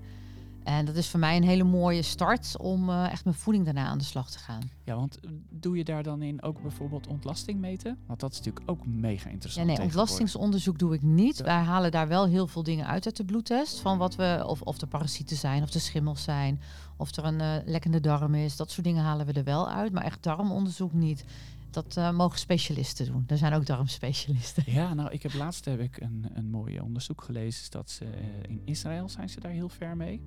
En 0.69 0.85
dat 0.85 0.95
is 0.95 1.07
voor 1.07 1.19
mij 1.19 1.37
een 1.37 1.43
hele 1.43 1.63
mooie 1.63 2.01
start 2.01 2.57
om 2.57 2.89
eh, 2.89 3.11
echt 3.11 3.25
met 3.25 3.35
voeding 3.35 3.65
daarna 3.65 3.85
aan 3.85 3.97
de 3.97 4.03
slag 4.03 4.31
te 4.31 4.39
gaan. 4.39 4.69
Ja, 4.83 4.95
want 4.95 5.19
eh, 5.19 5.29
doe 5.49 5.77
je 5.77 5.83
daar 5.83 6.03
dan 6.03 6.21
in 6.21 6.41
ook 6.41 6.61
bijvoorbeeld 6.61 7.07
ontlasting 7.07 7.59
meten? 7.59 7.97
Want 8.05 8.19
dat 8.19 8.31
is 8.31 8.37
natuurlijk 8.37 8.69
ook 8.69 8.85
mega 8.85 9.27
Ja, 9.27 9.33
interessant. 9.33 9.67
nee, 9.67 9.81
ontlastingsonderzoek 9.81 10.79
doe 10.79 10.93
ik 10.93 11.01
niet. 11.01 11.37
Ja. 11.37 11.43
Wij 11.43 11.61
halen 11.61 11.91
daar 11.91 12.07
wel 12.07 12.27
heel 12.27 12.47
veel 12.47 12.63
dingen 12.63 12.85
uit 12.85 13.05
uit 13.05 13.15
de 13.17 13.25
bloedtest. 13.25 13.79
Van 13.79 13.97
wat 13.97 14.15
we, 14.15 14.43
of, 14.45 14.61
of 14.61 14.81
er 14.81 14.87
parasieten 14.87 15.37
zijn, 15.37 15.63
of 15.63 15.73
er 15.73 15.79
schimmels 15.79 16.23
zijn, 16.23 16.61
of 16.97 17.15
er 17.15 17.25
een 17.25 17.41
eh, 17.41 17.55
lekkende 17.65 17.99
darm 17.99 18.35
is. 18.35 18.55
Dat 18.55 18.71
soort 18.71 18.85
dingen 18.85 19.03
halen 19.03 19.25
we 19.25 19.33
er 19.33 19.43
wel 19.43 19.69
uit. 19.69 19.91
Maar 19.91 20.03
echt 20.03 20.23
darmonderzoek 20.23 20.93
niet. 20.93 21.23
Dat 21.69 22.13
mogen 22.13 22.39
specialisten 22.39 23.05
doen. 23.05 23.23
Er 23.27 23.37
zijn 23.37 23.53
ook 23.53 23.65
darmspecialisten. 23.65 24.63
Ja, 24.65 24.93
nou, 24.93 25.11
ik 25.11 25.23
heb 25.23 25.33
laatst 25.33 25.65
heb 25.65 25.79
ik 25.79 26.01
een, 26.01 26.27
een 26.33 26.49
mooi 26.49 26.79
onderzoek 26.79 27.21
gelezen. 27.21 27.71
Dat 27.71 27.89
ze 27.89 28.05
in 28.47 28.61
Israël 28.65 29.09
zijn 29.09 29.29
ze 29.29 29.39
daar 29.39 29.51
heel 29.51 29.69
ver 29.69 29.97
mee. 29.97 30.21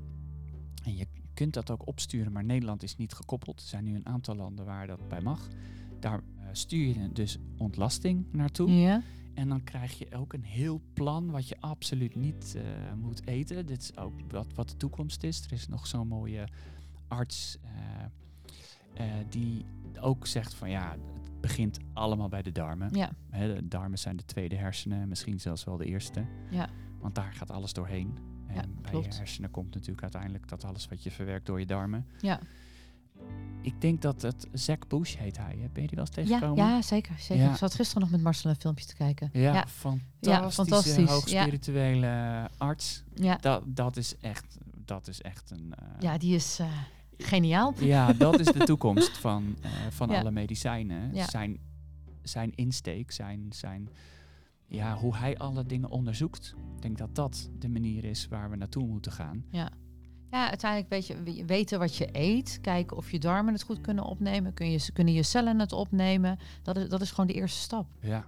En 0.85 0.97
je 0.97 1.07
kunt 1.35 1.55
dat 1.55 1.71
ook 1.71 1.87
opsturen, 1.87 2.33
maar 2.33 2.45
Nederland 2.45 2.83
is 2.83 2.97
niet 2.97 3.13
gekoppeld. 3.13 3.61
Er 3.61 3.67
zijn 3.67 3.85
nu 3.85 3.95
een 3.95 4.07
aantal 4.07 4.35
landen 4.35 4.65
waar 4.65 4.87
dat 4.87 5.09
bij 5.09 5.21
mag. 5.21 5.49
Daar 6.01 6.19
eh, 6.19 6.47
stuur 6.53 6.87
je 6.87 7.13
dus 7.13 7.39
ontlasting 7.57 8.27
naartoe. 8.33 8.71
Ja. 8.71 9.03
En 9.35 9.49
dan 9.49 9.65
krijg 9.65 9.99
je 9.99 10.15
ook 10.15 10.33
een 10.33 10.45
heel 10.45 10.81
plan 10.93 11.31
wat 11.31 11.49
je 11.49 11.57
absoluut 11.61 12.15
niet 12.15 12.55
eh, 12.57 12.63
moet 13.01 13.27
eten. 13.27 13.67
Dit 13.67 13.83
is 13.83 13.97
ook 13.97 14.13
wat, 14.31 14.47
wat 14.55 14.69
de 14.69 14.77
toekomst 14.77 15.23
is. 15.23 15.45
Er 15.45 15.53
is 15.53 15.69
nog 15.69 15.87
zo'n 15.87 16.09
mooie 16.09 16.49
arts 17.09 17.59
eh, 18.95 19.07
die 19.29 19.65
ook 20.01 20.27
zegt 20.27 20.55
van 20.55 20.71
ja, 20.71 20.91
het 20.91 21.41
begint 21.41 21.79
allemaal 21.93 22.29
bij 22.29 22.43
de 22.43 22.53
darmen. 22.53 22.95
Ja. 22.95 23.11
De 23.31 23.69
darmen 23.69 23.99
zijn 23.99 24.17
de 24.17 24.25
tweede 24.25 24.57
hersenen, 24.57 25.09
misschien 25.09 25.41
zelfs 25.41 25.65
wel 25.65 25.77
de 25.77 25.85
eerste. 25.85 26.27
Ja. 26.51 26.69
Want 27.01 27.15
daar 27.15 27.33
gaat 27.33 27.51
alles 27.51 27.73
doorheen. 27.73 28.32
En 28.55 28.61
Ja, 28.61 28.81
bij 28.83 28.91
klopt. 28.91 29.07
je 29.07 29.13
hersenen 29.19 29.51
komt 29.51 29.75
natuurlijk 29.75 30.03
uiteindelijk 30.03 30.49
dat 30.49 30.65
alles 30.65 30.89
wat 30.89 31.03
je 31.03 31.11
verwerkt 31.11 31.47
door 31.47 31.61
je 31.61 31.67
darmen. 31.67 32.07
Ja. 32.21 32.41
Ik 33.61 33.81
denk 33.81 34.03
dat 34.03 34.23
het 34.23 34.47
Zack 34.53 34.89
Bush 34.89 35.17
heet 35.17 35.37
hij. 35.37 35.55
Ben 35.73 35.83
je 35.83 35.89
die 35.89 35.97
wel 35.97 35.99
eens 36.07 36.11
tegengekomen? 36.15 36.65
ja, 36.65 36.83
zeker. 36.83 37.15
zeker. 37.19 37.45
Ja. 37.45 37.51
Ik 37.51 37.57
zat 37.57 37.75
gisteren 37.75 38.03
nog 38.03 38.11
met 38.11 38.21
Marcel 38.23 38.51
een 38.51 38.57
filmpje 38.57 38.85
te 38.87 38.95
kijken. 38.95 39.31
Ja, 39.33 39.41
Ja. 39.53 39.67
fantastische, 39.67 40.51
fantastisch, 40.53 40.97
ja. 40.97 41.05
hoogspirituele 41.13 42.49
arts. 42.59 43.03
Ja, 43.15 43.37
Dat, 43.37 43.63
dat 43.67 43.97
is 43.97 44.17
echt, 44.21 44.59
dat 44.85 45.09
is 45.09 45.21
echt 45.21 45.51
een. 45.51 45.75
eh, 45.79 45.87
ja 46.01 46.19
die 46.19 46.35
is 46.35 46.59
eh, 46.59 46.67
geniaal. 47.19 47.75
ja, 47.79 48.13
dat 48.13 48.39
is 48.41 48.47
de 48.47 48.65
toekomst 48.65 49.19
van, 49.19 49.57
eh, 49.63 49.71
van 49.91 50.11
alle 50.11 50.31
medicijnen. 50.31 51.11
Zijn, 51.29 51.59
zijn 52.23 52.53
insteek, 52.55 53.11
zijn, 53.11 53.47
zijn, 53.51 53.89
ja, 54.73 54.97
hoe 54.97 55.17
hij 55.17 55.39
alle 55.39 55.67
dingen 55.67 55.91
onderzoekt. 55.91 56.55
Ik 56.77 56.83
denk 56.83 56.99
dat 56.99 57.15
dat 57.15 57.51
de 57.59 57.69
manier 57.69 58.05
is 58.05 58.29
waar 58.29 58.51
we 58.51 58.57
naartoe 58.57 58.87
moeten 58.87 59.13
gaan. 59.13 59.45
Ja, 59.51 59.71
uiteindelijk 60.49 60.91
weet 60.91 61.07
je, 61.07 61.23
we- 61.23 61.45
weten 61.47 61.79
wat 61.79 61.97
je 61.97 62.09
eet. 62.13 62.59
Kijken 62.61 62.97
of 62.97 63.11
je 63.11 63.19
darmen 63.19 63.53
het 63.53 63.63
goed 63.63 63.81
kunnen 63.81 64.05
opnemen. 64.05 64.55
Kun 64.55 64.71
je, 64.71 64.93
kunnen 64.93 65.15
je 65.15 65.23
cellen 65.23 65.59
het 65.59 65.73
opnemen. 65.73 66.39
Dat 66.63 66.77
is, 66.77 66.89
dat 66.89 67.01
is 67.01 67.11
gewoon 67.11 67.27
de 67.27 67.33
eerste 67.33 67.61
stap. 67.61 67.87
Ja. 68.01 68.27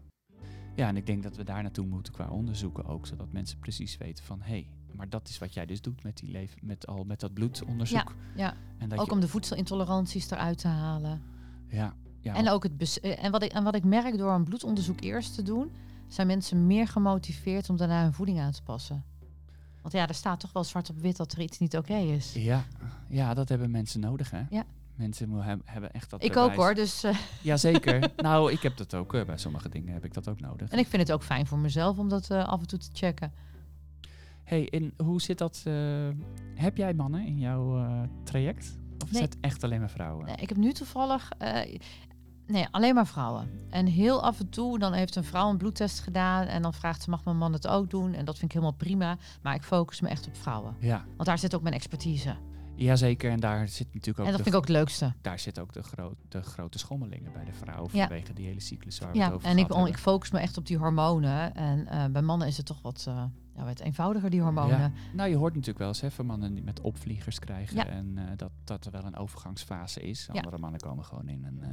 ja, 0.74 0.88
en 0.88 0.96
ik 0.96 1.06
denk 1.06 1.22
dat 1.22 1.36
we 1.36 1.44
daar 1.44 1.62
naartoe 1.62 1.86
moeten 1.86 2.12
qua 2.12 2.28
onderzoeken 2.28 2.84
ook. 2.86 3.06
Zodat 3.06 3.32
mensen 3.32 3.58
precies 3.58 3.96
weten 3.96 4.24
van, 4.24 4.40
hé, 4.40 4.48
hey, 4.50 4.68
maar 4.92 5.08
dat 5.08 5.28
is 5.28 5.38
wat 5.38 5.54
jij 5.54 5.66
dus 5.66 5.80
doet 5.80 6.02
met, 6.02 6.16
die 6.16 6.30
leven, 6.30 6.58
met, 6.62 6.86
al, 6.86 7.04
met 7.04 7.20
dat 7.20 7.34
bloedonderzoek. 7.34 8.14
ja. 8.34 8.54
En 8.78 8.88
dat 8.88 8.98
Ook 8.98 9.06
je, 9.06 9.12
om 9.12 9.20
de 9.20 9.28
voedselintoleranties 9.28 10.30
eruit 10.30 10.58
te 10.58 10.68
halen. 10.68 11.22
ja, 11.68 11.94
ja, 12.20 12.34
En, 12.34 12.48
ook 12.48 12.62
het 12.62 12.98
eh, 13.00 13.24
en, 13.24 13.30
wat 13.30 13.42
ik, 13.42 13.52
en 13.52 13.64
wat 13.64 13.74
ik 13.74 13.84
merk 13.84 14.18
door 14.18 14.32
een 14.32 14.44
bloedonderzoek 14.44 15.00
eerst 15.00 15.34
te 15.34 15.42
doen... 15.42 15.70
zijn 16.08 16.26
mensen 16.26 16.66
meer 16.66 16.88
gemotiveerd 16.88 17.70
om 17.70 17.76
daarna 17.76 18.02
hun 18.02 18.12
voeding 18.12 18.40
aan 18.40 18.52
te 18.52 18.62
passen. 18.62 19.04
Want 19.82 19.94
ja, 19.94 20.08
er 20.08 20.14
staat 20.14 20.40
toch 20.40 20.52
wel 20.52 20.64
zwart 20.64 20.90
op 20.90 20.98
wit 20.98 21.16
dat 21.16 21.32
er 21.32 21.40
iets 21.40 21.58
niet 21.58 21.76
oké 21.76 21.94
is. 21.96 22.32
Ja, 22.32 22.64
ja, 23.08 23.34
dat 23.34 23.48
hebben 23.48 23.70
mensen 23.70 24.00
nodig, 24.00 24.30
hè? 24.30 24.42
Ja. 24.50 24.64
Mensen 24.94 25.42
hebben 25.64 25.92
echt 25.92 26.10
dat 26.10 26.24
Ik 26.24 26.36
ook 26.36 26.54
hoor, 26.54 26.74
dus... 26.74 27.02
eh, 27.04 27.16
Jazeker. 27.42 28.10
nou, 28.16 28.52
ik 28.52 28.60
heb 28.62 28.76
dat 28.76 28.94
ook. 28.94 29.14
eh, 29.14 29.24
bij 29.24 29.36
sommige 29.38 29.68
dingen 29.68 29.92
heb 29.92 30.04
ik 30.04 30.14
dat 30.14 30.28
ook 30.28 30.40
nodig. 30.40 30.68
en 30.70 30.78
ik 30.78 30.86
vind 30.86 31.02
het 31.02 31.12
ook 31.12 31.22
fijn 31.22 31.46
voor 31.46 31.58
mezelf 31.58 31.98
om 31.98 32.08
dat 32.08 32.30
eh, 32.30 32.44
af 32.48 32.60
en 32.60 32.66
toe 32.66 32.78
te 32.78 32.88
checken. 32.92 33.32
hey, 34.42 34.68
en 34.68 34.92
hoe 34.96 35.20
zit 35.20 35.38
dat? 35.38 35.62
heb 36.54 36.76
jij 36.76 36.94
mannen 36.94 37.26
in 37.26 37.38
jouw 37.38 37.86
traject? 38.22 38.78
Of 39.04 39.10
is 39.10 39.20
het 39.20 39.36
echt 39.40 39.64
alleen 39.64 39.80
maar 39.80 39.90
vrouwen? 39.90 40.26
Nee, 40.26 40.36
ik 40.36 40.48
heb 40.48 40.58
nu 40.58 40.72
toevallig... 40.72 41.28
nee, 42.46 42.66
alleen 42.70 42.94
maar 42.94 43.06
vrouwen. 43.06 43.48
En 43.70 43.86
heel 43.86 44.22
af 44.22 44.40
en 44.40 44.48
toe, 44.48 44.78
dan 44.78 44.92
heeft 44.92 45.16
een 45.16 45.24
vrouw 45.24 45.50
een 45.50 45.56
bloedtest 45.56 46.00
gedaan... 46.00 46.46
en 46.46 46.62
dan 46.62 46.74
vraagt 46.74 47.02
ze, 47.02 47.10
mag 47.10 47.24
mijn 47.24 47.36
man 47.36 47.52
het 47.52 47.66
ook 47.68 47.90
doen? 47.90 48.14
En 48.14 48.24
dat 48.24 48.34
vind 48.38 48.44
ik 48.50 48.52
helemaal 48.52 48.76
prima. 48.76 49.16
Maar 49.42 49.54
ik 49.54 49.62
focus 49.62 50.00
me 50.00 50.08
echt 50.08 50.26
op 50.26 50.36
vrouwen. 50.36 50.76
Ja, 50.80 51.04
Want 51.16 51.28
daar 51.28 51.38
zit 51.38 51.54
ook 51.54 51.62
mijn 51.62 51.74
expertise. 51.74 52.36
jazeker. 52.76 53.30
En 53.30 53.40
daar 53.40 53.68
zit 53.68 53.86
natuurlijk 53.86 54.18
ook, 54.18 54.24
En 54.26 54.32
dat 54.32 54.40
vind 54.42 54.54
ik 54.54 54.60
ook 54.60 54.66
het 54.68 54.76
leukste. 54.76 55.12
daar 55.22 55.38
zit 55.38 55.58
ook 55.58 55.72
de, 55.72 55.82
gro- 55.82 56.14
de 56.28 56.42
grote 56.42 56.78
schommelingen 56.78 57.32
bij 57.32 57.44
de 57.44 57.52
vrouw. 57.52 57.88
Ja. 57.92 58.06
Vanwege 58.06 58.32
die 58.32 58.46
hele 58.46 58.60
cyclus 58.60 58.98
waar 58.98 59.12
we 59.12 59.18
Ja, 59.18 59.24
het 59.24 59.34
over 59.34 59.48
en 59.48 59.58
ik, 59.58 59.68
ik 59.74 59.98
focus 59.98 60.30
me 60.30 60.38
echt 60.38 60.56
op 60.56 60.66
die 60.66 60.76
hormonen. 60.78 61.54
En 61.54 61.86
eh, 61.86 62.04
bij 62.06 62.22
mannen 62.22 62.48
is 62.48 62.56
het 62.56 62.66
toch 62.66 62.82
wat, 62.82 63.04
eh, 63.08 63.24
ja, 63.56 63.64
wat 63.64 63.80
eenvoudiger, 63.80 64.30
die 64.30 64.40
hormonen. 64.42 64.78
Ja. 64.78 64.92
Nou, 65.12 65.28
je 65.30 65.36
hoort 65.36 65.52
natuurlijk 65.52 65.78
wel 65.78 65.88
eens 65.88 66.00
hè, 66.00 66.10
van 66.10 66.26
mannen 66.26 66.54
die 66.54 66.62
met 66.64 66.80
opvliegers 66.80 67.38
krijgen. 67.38 67.76
Ja. 67.76 67.86
En 67.86 68.12
eh, 68.16 68.24
dat, 68.36 68.50
dat 68.64 68.84
er 68.86 68.92
wel 68.92 69.04
een 69.04 69.16
overgangsfase 69.16 70.00
is. 70.00 70.28
Ja. 70.32 70.40
Andere 70.40 70.58
mannen 70.58 70.80
komen 70.80 71.04
gewoon 71.04 71.28
in 71.28 71.44
een... 71.44 71.58
eh, 71.62 71.68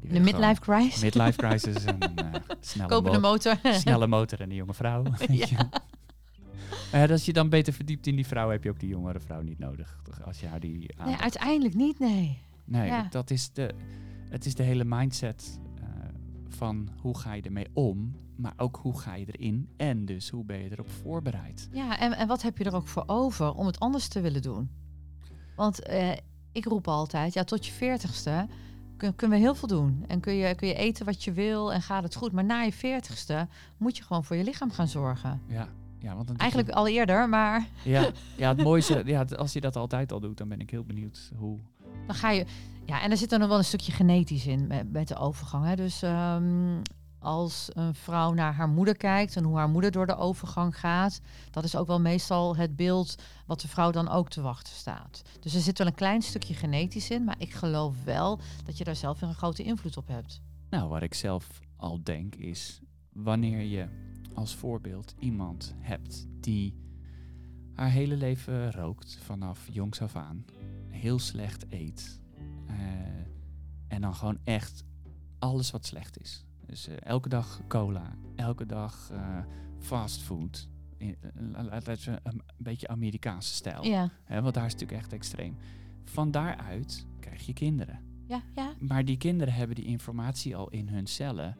die 0.00 0.12
De 0.12 0.20
midlife 0.20 0.60
crisis. 0.60 1.02
midlife 1.02 1.38
crisis 1.38 1.84
en 1.84 1.98
eh, 2.16 2.40
snelle, 2.60 2.88
Kopen 2.88 3.12
de 3.12 3.18
mo- 3.18 3.28
motor. 3.30 3.58
snelle 3.72 4.06
motor 4.06 4.40
en 4.40 4.50
een 4.50 4.56
jonge 4.56 4.74
vrouw. 4.74 5.04
ja, 5.28 7.06
als 7.10 7.24
je 7.24 7.32
dan 7.32 7.48
beter 7.48 7.72
verdiept 7.72 8.06
in 8.06 8.16
die 8.16 8.26
vrouw, 8.26 8.50
heb 8.50 8.64
je 8.64 8.70
ook 8.70 8.80
die 8.80 8.88
jongere 8.88 9.20
vrouw 9.20 9.40
niet 9.40 9.58
nodig. 9.58 10.00
Toch, 10.02 10.22
Als 10.22 10.40
je 10.40 10.46
haar 10.46 10.60
die 10.60 10.94
Nee, 11.04 11.16
uiteindelijk 11.16 11.74
niet, 11.74 11.98
nee. 11.98 12.38
Nee, 12.64 12.86
ja. 12.86 13.06
dat 13.10 13.30
is 13.30 13.52
de, 13.52 13.74
het 14.28 14.46
is 14.46 14.54
de 14.54 14.62
hele 14.62 14.84
mindset 14.84 15.58
eh, 15.80 15.82
van 16.48 16.88
hoe 17.00 17.18
ga 17.18 17.32
je 17.32 17.42
ermee 17.42 17.66
om, 17.72 18.14
maar 18.42 18.52
ook 18.56 18.78
hoe 18.82 18.98
ga 19.00 19.14
je 19.14 19.26
erin 19.26 19.68
en 19.76 20.04
dus 20.04 20.30
hoe 20.30 20.44
ben 20.44 20.58
je 20.58 20.70
erop 20.72 20.90
voorbereid. 20.90 21.68
Ja, 21.72 21.98
en, 21.98 22.12
en 22.12 22.26
wat 22.28 22.42
heb 22.42 22.58
je 22.58 22.64
er 22.64 22.74
ook 22.74 22.88
voor 22.88 23.04
over 23.06 23.52
om 23.54 23.66
het 23.66 23.80
anders 23.80 24.08
te 24.08 24.20
willen 24.20 24.42
doen? 24.42 24.70
Want 25.56 25.82
eh, 25.82 26.10
ik 26.52 26.64
roep 26.64 26.88
altijd, 26.88 27.34
ja, 27.34 27.44
tot 27.44 27.66
je 27.66 27.72
veertigste 27.72 28.46
kun, 28.96 29.14
kunnen 29.14 29.38
we 29.38 29.44
heel 29.44 29.54
veel 29.54 29.68
doen. 29.68 30.04
En 30.08 30.20
kun 30.20 30.34
je, 30.34 30.54
kun 30.54 30.68
je 30.68 30.74
eten 30.74 31.04
wat 31.06 31.24
je 31.24 31.32
wil 31.32 31.72
en 31.72 31.82
gaat 31.82 32.02
het 32.02 32.14
goed. 32.14 32.32
Maar 32.32 32.44
na 32.44 32.60
je 32.60 32.72
veertigste 32.72 33.48
moet 33.76 33.96
je 33.96 34.02
gewoon 34.02 34.24
voor 34.24 34.36
je 34.36 34.44
lichaam 34.44 34.70
gaan 34.70 34.88
zorgen. 34.88 35.40
Ja, 35.46 35.68
ja 35.98 36.14
want 36.16 36.28
je- 36.28 36.36
Eigenlijk 36.36 36.70
al 36.70 36.88
eerder, 36.88 37.28
maar 37.28 37.66
Ja, 37.84 38.10
ja, 38.36 38.48
het 38.48 38.62
mooiste, 38.62 39.02
ja, 39.06 39.24
als 39.36 39.52
je 39.52 39.60
dat 39.60 39.76
altijd 39.76 40.12
al 40.12 40.20
doet, 40.20 40.36
dan 40.38 40.48
ben 40.48 40.60
ik 40.60 40.70
heel 40.70 40.84
benieuwd 40.84 41.32
hoe. 41.36 41.58
dan 42.06 42.14
ga 42.16 42.30
je... 42.30 42.44
Ja, 42.86 43.02
en 43.02 43.10
er 43.10 43.16
zit 43.16 43.30
dan 43.30 43.40
nog 43.40 43.48
wel 43.48 43.58
een 43.58 43.64
stukje 43.64 43.92
genetisch 43.92 44.46
in 44.46 44.66
met, 44.66 44.92
met 44.92 45.08
de 45.08 45.16
overgang. 45.16 45.64
Hè? 45.66 45.76
Dus 45.76 46.02
ehm, 46.02 46.80
als 47.22 47.68
een 47.72 47.94
vrouw 47.94 48.32
naar 48.32 48.54
haar 48.54 48.68
moeder 48.68 48.96
kijkt 48.96 49.36
en 49.36 49.44
hoe 49.44 49.56
haar 49.56 49.68
moeder 49.68 49.90
door 49.90 50.06
de 50.06 50.16
overgang 50.16 50.78
gaat, 50.78 51.20
dat 51.50 51.64
is 51.64 51.76
ook 51.76 51.86
wel 51.86 52.00
meestal 52.00 52.56
het 52.56 52.76
beeld 52.76 53.14
wat 53.46 53.60
de 53.60 53.68
vrouw 53.68 53.90
dan 53.90 54.08
ook 54.08 54.28
te 54.28 54.40
wachten 54.40 54.74
staat. 54.74 55.22
Dus 55.40 55.54
er 55.54 55.60
zit 55.60 55.78
wel 55.78 55.86
een 55.86 55.94
klein 55.94 56.22
stukje 56.22 56.54
genetisch 56.54 57.10
in, 57.10 57.24
maar 57.24 57.36
ik 57.38 57.52
geloof 57.52 58.04
wel 58.04 58.40
dat 58.64 58.78
je 58.78 58.84
daar 58.84 58.96
zelf 58.96 59.20
weer 59.20 59.28
een 59.28 59.34
grote 59.34 59.62
invloed 59.62 59.96
op 59.96 60.08
hebt. 60.08 60.40
Nou, 60.70 60.88
wat 60.88 61.02
ik 61.02 61.14
zelf 61.14 61.60
al 61.76 62.02
denk 62.02 62.34
is, 62.34 62.80
wanneer 63.12 63.60
je 63.60 63.88
als 64.34 64.54
voorbeeld 64.54 65.14
iemand 65.18 65.74
hebt 65.78 66.26
die 66.40 66.74
haar 67.74 67.90
hele 67.90 68.16
leven 68.16 68.72
rookt 68.72 69.18
vanaf 69.22 69.68
jongs 69.70 70.00
af 70.00 70.16
aan, 70.16 70.44
heel 70.88 71.18
slecht 71.18 71.66
eet 71.68 72.20
eh, 72.66 72.76
en 73.88 74.00
dan 74.00 74.14
gewoon 74.14 74.38
echt 74.44 74.84
alles 75.38 75.70
wat 75.70 75.86
slecht 75.86 76.20
is. 76.20 76.44
Dus 76.72 76.88
eh, 76.88 76.96
elke 77.00 77.28
dag 77.28 77.60
cola, 77.68 78.16
elke 78.36 78.66
dag 78.66 79.10
uh, 79.12 79.38
fastfood. 79.78 80.68
Laten 81.52 81.96
we 81.96 82.20
een 82.22 82.42
beetje 82.56 82.88
Amerikaanse 82.88 83.54
stijl. 83.54 83.84
Ja. 83.84 84.10
Hè, 84.24 84.42
want 84.42 84.54
daar 84.54 84.66
is 84.66 84.72
natuurlijk 84.72 85.00
echt 85.00 85.12
extreem. 85.12 85.56
Van 86.04 86.30
daaruit 86.30 87.06
krijg 87.20 87.46
je 87.46 87.52
kinderen. 87.52 88.00
Ja, 88.26 88.42
ja. 88.54 88.72
Maar 88.78 89.04
die 89.04 89.16
kinderen 89.16 89.54
hebben 89.54 89.76
die 89.76 89.84
informatie 89.84 90.56
al 90.56 90.70
in 90.70 90.88
hun 90.88 91.06
cellen. 91.06 91.56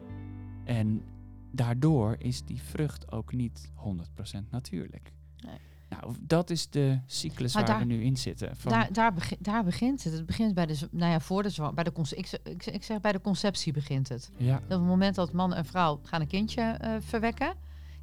En 0.64 1.02
daardoor 1.50 2.16
is 2.18 2.44
die 2.44 2.62
vrucht 2.62 3.12
ook 3.12 3.32
niet 3.32 3.72
100% 3.76 4.48
natuurlijk. 4.50 5.12
Nee. 5.36 5.58
Nou, 6.00 6.14
dat 6.20 6.50
is 6.50 6.70
de 6.70 6.98
cyclus 7.06 7.54
waar 7.54 7.78
we 7.78 7.84
nu 7.84 8.02
in 8.02 8.16
zitten. 8.16 8.56
Van 8.56 8.72
daar, 8.72 8.92
daar, 8.92 9.14
daar, 9.38 9.64
begint 9.64 10.04
het. 10.04 10.12
Het 10.12 10.26
begint 10.26 10.54
bij 10.54 10.66
de, 10.66 10.88
nou 10.90 11.12
ja, 11.12 11.20
voor 11.20 11.42
de, 11.42 11.70
bij 11.74 11.84
de 11.84 11.92
ik, 12.10 12.40
ik, 12.44 12.66
ik 12.66 12.84
zeg 12.84 13.00
bij 13.00 13.12
de 13.12 13.20
conceptie 13.20 13.72
begint 13.72 14.08
het. 14.08 14.30
Ja. 14.36 14.52
Dat 14.52 14.62
op 14.62 14.68
het 14.68 14.80
moment 14.80 15.14
dat 15.14 15.32
man 15.32 15.54
en 15.54 15.64
vrouw 15.64 16.00
gaan 16.02 16.20
een 16.20 16.26
kindje 16.26 16.78
uh, 16.84 16.94
verwekken, 17.00 17.54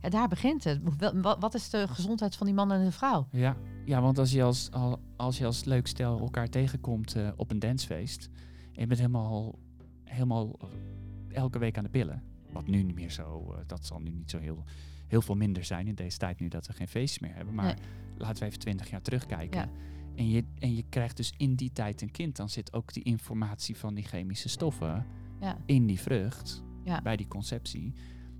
ja, 0.01 0.09
daar 0.09 0.27
begint 0.27 0.63
het. 0.63 0.79
Wat 1.39 1.53
is 1.53 1.69
de 1.69 1.87
gezondheid 1.87 2.35
van 2.35 2.45
die 2.45 2.55
man 2.55 2.71
en 2.71 2.83
de 2.83 2.91
vrouw? 2.91 3.27
Ja, 3.31 3.57
ja 3.85 4.01
want 4.01 4.17
als 4.17 4.31
je 4.31 4.43
als, 4.43 4.69
als, 5.15 5.37
je 5.37 5.45
als 5.45 5.63
leuk 5.63 5.87
stel 5.87 6.19
elkaar 6.19 6.49
tegenkomt 6.49 7.15
uh, 7.15 7.29
op 7.35 7.51
een 7.51 7.59
dancefeest 7.59 8.29
en 8.73 8.81
je 8.81 8.87
bent 8.87 8.99
helemaal, 8.99 9.59
helemaal 10.03 10.59
elke 11.29 11.59
week 11.59 11.77
aan 11.77 11.83
de 11.83 11.89
pillen, 11.89 12.23
wat 12.51 12.67
nu 12.67 12.83
niet 12.83 12.95
meer 12.95 13.11
zo, 13.11 13.45
uh, 13.51 13.57
dat 13.67 13.85
zal 13.85 13.99
nu 13.99 14.11
niet 14.11 14.29
zo 14.29 14.37
heel 14.37 14.63
heel 15.09 15.21
veel 15.21 15.35
minder 15.35 15.63
zijn 15.63 15.87
in 15.87 15.95
deze 15.95 16.17
tijd 16.17 16.39
nu 16.39 16.47
dat 16.47 16.67
we 16.67 16.73
geen 16.73 16.87
feestjes 16.87 17.19
meer 17.19 17.35
hebben. 17.35 17.53
Maar 17.53 17.77
laten 18.17 18.39
we 18.39 18.45
even 18.45 18.59
twintig 18.59 18.89
jaar 18.89 19.01
terugkijken. 19.01 19.69
En, 20.15 20.29
je, 20.29 20.43
en 20.59 20.75
je 20.75 20.83
krijgt 20.89 21.17
dus 21.17 21.33
in 21.37 21.55
die 21.55 21.71
tijd 21.71 22.01
een 22.01 22.11
kind, 22.11 22.35
dan 22.35 22.49
zit 22.49 22.73
ook 22.73 22.93
die 22.93 23.03
informatie 23.03 23.77
van 23.77 23.93
die 23.93 24.03
chemische 24.03 24.49
stoffen 24.49 25.05
ja. 25.39 25.57
in 25.65 25.85
die 25.85 25.99
vrucht, 25.99 26.63
ja. 26.83 27.01
bij 27.01 27.15
die 27.15 27.27
conceptie. 27.27 27.93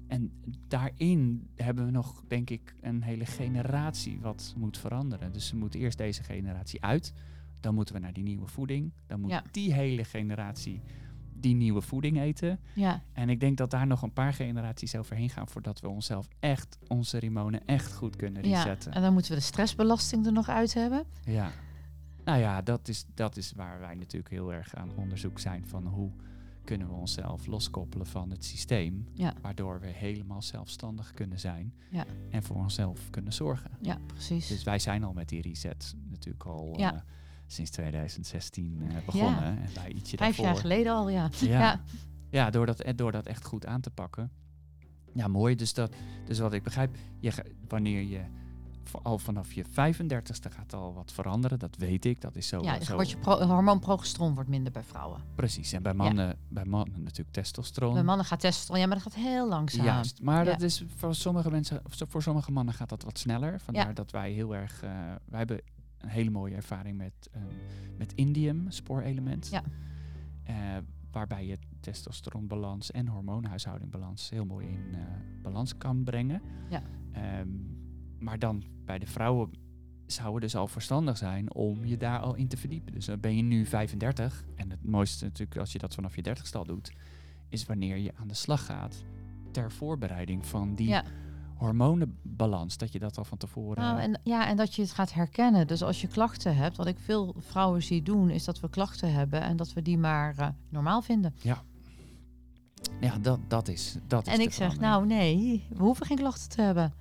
En 0.07 0.31
daarin 0.67 1.47
hebben 1.55 1.85
we 1.85 1.91
nog, 1.91 2.23
denk 2.27 2.49
ik, 2.49 2.75
een 2.81 3.03
hele 3.03 3.25
generatie 3.25 4.19
wat 4.19 4.53
moet 4.57 4.77
veranderen. 4.77 5.31
Dus 5.31 5.51
we 5.51 5.57
moeten 5.57 5.79
eerst 5.79 5.97
deze 5.97 6.23
generatie 6.23 6.83
uit. 6.83 7.13
Dan 7.59 7.75
moeten 7.75 7.95
we 7.95 8.01
naar 8.01 8.13
die 8.13 8.23
nieuwe 8.23 8.47
voeding. 8.47 8.93
Dan 9.07 9.19
moet 9.19 9.41
die 9.51 9.73
hele 9.73 10.03
generatie 10.03 10.81
die 11.41 11.55
nieuwe 11.55 11.81
voeding 11.81 12.19
eten. 12.19 12.59
Ja. 12.73 13.01
En 13.13 13.29
ik 13.29 13.39
denk 13.39 13.57
dat 13.57 13.71
daar 13.71 13.87
nog 13.87 14.01
een 14.01 14.13
paar 14.13 14.33
generaties 14.33 14.95
overheen 14.95 15.29
gaan 15.29 15.47
voordat 15.47 15.79
we 15.79 15.87
onszelf 15.87 16.27
echt, 16.39 16.77
onze 16.87 17.17
rimonen 17.17 17.65
echt 17.65 17.93
goed 17.93 18.15
kunnen 18.15 18.41
resetten. 18.41 18.91
Ja, 18.91 18.97
en 18.97 19.01
dan 19.01 19.13
moeten 19.13 19.31
we 19.31 19.37
de 19.37 19.43
stressbelasting 19.43 20.25
er 20.25 20.31
nog 20.31 20.49
uit 20.49 20.73
hebben. 20.73 21.05
Ja. 21.23 21.51
Nou 22.23 22.39
ja, 22.39 22.61
dat 22.61 22.87
is, 22.87 23.05
dat 23.13 23.37
is 23.37 23.51
waar 23.51 23.79
wij 23.79 23.95
natuurlijk 23.95 24.29
heel 24.29 24.53
erg 24.53 24.75
aan 24.75 24.89
onderzoek 24.95 25.39
zijn 25.39 25.67
van 25.67 25.87
hoe 25.87 26.11
kunnen 26.63 26.87
we 26.87 26.93
onszelf 26.93 27.45
loskoppelen 27.45 28.07
van 28.07 28.29
het 28.29 28.45
systeem. 28.45 29.07
Ja. 29.13 29.33
Waardoor 29.41 29.79
we 29.79 29.87
helemaal 29.87 30.41
zelfstandig 30.41 31.11
kunnen 31.13 31.39
zijn. 31.39 31.73
Ja. 31.91 32.05
En 32.29 32.43
voor 32.43 32.55
onszelf 32.55 33.09
kunnen 33.09 33.33
zorgen. 33.33 33.71
Ja, 33.81 33.97
precies. 34.05 34.47
Dus 34.47 34.63
wij 34.63 34.79
zijn 34.79 35.03
al 35.03 35.13
met 35.13 35.29
die 35.29 35.41
reset 35.41 35.95
natuurlijk 36.09 36.45
al 36.45 36.73
ja. 36.77 36.93
Uh, 36.93 36.99
sinds 37.51 37.71
2016 37.71 38.77
uh, 38.81 38.95
begonnen. 39.05 39.43
Ja. 39.43 39.61
En 39.61 39.69
wij 39.73 39.91
ietsje 39.91 40.17
Vijf 40.17 40.35
daarvoor. 40.35 40.45
jaar 40.45 40.55
geleden 40.55 40.93
al, 40.93 41.09
ja. 41.09 41.29
Ja, 41.39 41.59
ja. 41.59 41.81
ja 42.29 42.49
door, 42.49 42.65
dat, 42.65 42.83
door 42.95 43.11
dat 43.11 43.25
echt 43.25 43.45
goed 43.45 43.65
aan 43.65 43.81
te 43.81 43.89
pakken. 43.89 44.31
Ja, 45.13 45.27
mooi. 45.27 45.55
Dus, 45.55 45.73
dat, 45.73 45.93
dus 46.25 46.39
wat 46.39 46.53
ik 46.53 46.63
begrijp, 46.63 46.95
je, 47.19 47.31
wanneer 47.67 48.01
je 48.01 48.21
al 49.01 49.17
vanaf 49.17 49.53
je 49.53 49.65
35ste 49.65 50.51
gaat 50.51 50.73
al 50.73 50.93
wat 50.93 51.11
veranderen, 51.11 51.59
dat 51.59 51.75
weet 51.75 52.05
ik. 52.05 52.21
Dat 52.21 52.35
is 52.35 52.47
zo. 52.47 52.61
Ja, 52.61 52.81
zo. 52.81 52.93
Wordt 52.93 53.09
je 53.09 53.17
pro 53.17 53.45
hormoon 53.45 53.79
progesteron 53.79 54.33
wordt 54.33 54.49
minder 54.49 54.71
bij 54.71 54.83
vrouwen. 54.83 55.21
Precies. 55.35 55.71
En 55.71 55.83
bij 55.83 55.93
mannen, 55.93 56.27
ja. 56.27 56.35
bij 56.47 56.65
mannen 56.65 57.03
natuurlijk 57.03 57.31
testosteron. 57.31 57.93
Bij 57.93 58.03
mannen 58.03 58.25
gaat 58.25 58.39
testosteron, 58.39 58.79
ja, 58.81 58.87
maar 58.87 58.95
dat 58.95 59.13
gaat 59.13 59.21
heel 59.21 59.47
langzaam. 59.47 59.85
Juist. 59.85 60.21
Maar 60.21 60.45
ja. 60.45 60.51
dat 60.51 60.61
is 60.61 60.83
voor 60.95 61.15
sommige 61.15 61.51
mensen, 61.51 61.81
voor 61.87 62.21
sommige 62.21 62.51
mannen 62.51 62.73
gaat 62.73 62.89
dat 62.89 63.03
wat 63.03 63.19
sneller. 63.19 63.59
Vandaar 63.59 63.87
ja. 63.87 63.93
dat 63.93 64.11
wij 64.11 64.31
heel 64.31 64.55
erg, 64.55 64.83
uh, 64.83 64.89
wij 65.25 65.39
hebben 65.39 65.61
een 65.99 66.09
hele 66.09 66.29
mooie 66.29 66.55
ervaring 66.55 66.97
met, 66.97 67.29
uh, 67.35 67.41
met 67.97 68.13
indium, 68.13 68.65
spoorelement. 68.71 69.49
Ja. 69.51 69.63
Uh, 70.49 70.77
waarbij 71.11 71.45
je 71.45 71.57
testosteronbalans 71.79 72.91
en 72.91 73.07
hormoonhuishoudingbalans 73.07 74.29
heel 74.29 74.45
mooi 74.45 74.67
in 74.67 74.85
uh, 74.91 74.99
balans 75.41 75.77
kan 75.77 76.03
brengen. 76.03 76.41
Ja. 76.69 76.83
Um, 77.39 77.77
maar 78.19 78.39
dan 78.39 78.63
bij 78.85 78.99
de 78.99 79.07
vrouwen 79.07 79.51
zou 80.05 80.33
het 80.33 80.41
dus 80.41 80.55
al 80.55 80.67
verstandig 80.67 81.17
zijn 81.17 81.53
om 81.53 81.85
je 81.85 81.97
daar 81.97 82.19
al 82.19 82.35
in 82.35 82.47
te 82.47 82.57
verdiepen. 82.57 82.93
Dus 82.93 83.05
dan 83.05 83.19
ben 83.19 83.35
je 83.35 83.41
nu 83.41 83.65
35. 83.65 84.45
En 84.55 84.69
het 84.69 84.83
mooiste 84.83 85.25
natuurlijk 85.25 85.59
als 85.59 85.71
je 85.71 85.77
dat 85.77 85.93
vanaf 85.93 86.15
je 86.15 86.23
30ste 86.29 86.51
al 86.51 86.65
doet, 86.65 86.91
is 87.49 87.65
wanneer 87.65 87.97
je 87.97 88.11
aan 88.15 88.27
de 88.27 88.33
slag 88.33 88.65
gaat 88.65 89.03
ter 89.51 89.71
voorbereiding 89.71 90.45
van 90.45 90.75
die 90.75 90.87
ja. 90.87 91.03
Hormonenbalans. 91.59 92.77
Dat 92.77 92.91
je 92.91 92.99
dat 92.99 93.17
al 93.17 93.23
van 93.23 93.37
tevoren. 93.37 93.83
Nou, 93.83 93.99
en, 93.99 94.19
ja, 94.23 94.47
en 94.47 94.57
dat 94.57 94.75
je 94.75 94.81
het 94.81 94.91
gaat 94.91 95.13
herkennen. 95.13 95.67
Dus 95.67 95.83
als 95.83 96.01
je 96.01 96.07
klachten 96.07 96.55
hebt, 96.55 96.77
wat 96.77 96.87
ik 96.87 96.99
veel 96.99 97.35
vrouwen 97.37 97.83
zie 97.83 98.03
doen, 98.03 98.29
is 98.29 98.43
dat 98.43 98.59
we 98.59 98.69
klachten 98.69 99.13
hebben 99.13 99.41
en 99.41 99.57
dat 99.57 99.73
we 99.73 99.81
die 99.81 99.97
maar 99.97 100.35
uh, 100.39 100.47
normaal 100.69 101.01
vinden. 101.01 101.35
Ja. 101.41 101.63
Ja, 102.99 103.17
dat, 103.17 103.39
dat 103.47 103.67
is. 103.67 103.97
Dat 104.07 104.27
en 104.27 104.39
is 104.39 104.45
ik 104.45 104.53
zeg, 104.53 104.79
nou 104.79 105.05
nee, 105.05 105.65
we 105.69 105.83
hoeven 105.83 106.05
geen 106.05 106.17
klachten 106.17 106.49
te 106.49 106.61
hebben. 106.61 106.93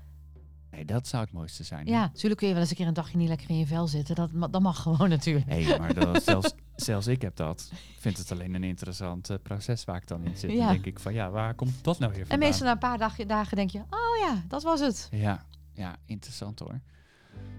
Nee, 0.78 0.86
dat 0.86 1.06
zou 1.06 1.24
het 1.24 1.32
mooiste 1.32 1.64
zijn. 1.64 1.86
Ja, 1.86 2.00
natuurlijk 2.00 2.36
kun 2.36 2.48
je 2.48 2.52
wel 2.52 2.62
eens 2.62 2.70
een 2.70 2.76
keer 2.76 2.86
een 2.86 2.94
dagje 2.94 3.16
niet 3.16 3.28
lekker 3.28 3.50
in 3.50 3.58
je 3.58 3.66
vel 3.66 3.86
zitten. 3.86 4.14
Dat, 4.14 4.30
dat 4.52 4.60
mag 4.60 4.82
gewoon 4.82 5.08
natuurlijk. 5.18 5.46
Nee, 5.46 5.78
maar 5.78 5.94
dat, 5.94 6.22
zelfs, 6.22 6.54
zelfs 6.76 7.06
ik 7.06 7.22
heb 7.22 7.36
dat. 7.36 7.68
Ik 7.72 8.00
vind 8.00 8.18
het 8.18 8.32
alleen 8.32 8.54
een 8.54 8.64
interessant 8.64 9.30
uh, 9.30 9.36
proces 9.42 9.84
waar 9.84 9.96
ik 9.96 10.06
dan 10.06 10.24
in 10.24 10.36
zit. 10.36 10.50
Ja. 10.50 10.58
Dan 10.58 10.72
denk 10.72 10.86
ik 10.86 10.98
van, 10.98 11.14
ja, 11.14 11.30
waar 11.30 11.54
komt 11.54 11.84
dat 11.84 11.98
nou 11.98 12.12
weer 12.12 12.20
vandaan? 12.20 12.40
En 12.40 12.46
meestal 12.48 12.66
na 12.66 12.72
een 12.72 12.78
paar 12.78 12.98
dag, 12.98 13.16
dagen 13.16 13.56
denk 13.56 13.70
je, 13.70 13.78
oh 13.78 14.18
ja, 14.20 14.44
dat 14.48 14.62
was 14.62 14.80
het. 14.80 15.08
Ja, 15.10 15.46
ja 15.72 15.96
interessant 16.04 16.58
hoor. 16.58 16.80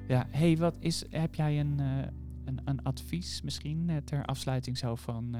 Ja, 0.07 0.27
hey, 0.29 0.57
wat 0.57 0.75
is, 0.79 1.03
heb 1.09 1.35
jij 1.35 1.59
een, 1.59 1.77
uh, 1.79 1.97
een, 2.45 2.61
een, 2.65 2.83
advies 2.83 3.41
misschien 3.41 3.89
uh, 3.89 3.97
ter 3.97 4.25
afsluiting 4.25 4.77
zo 4.77 4.95
van... 4.95 5.35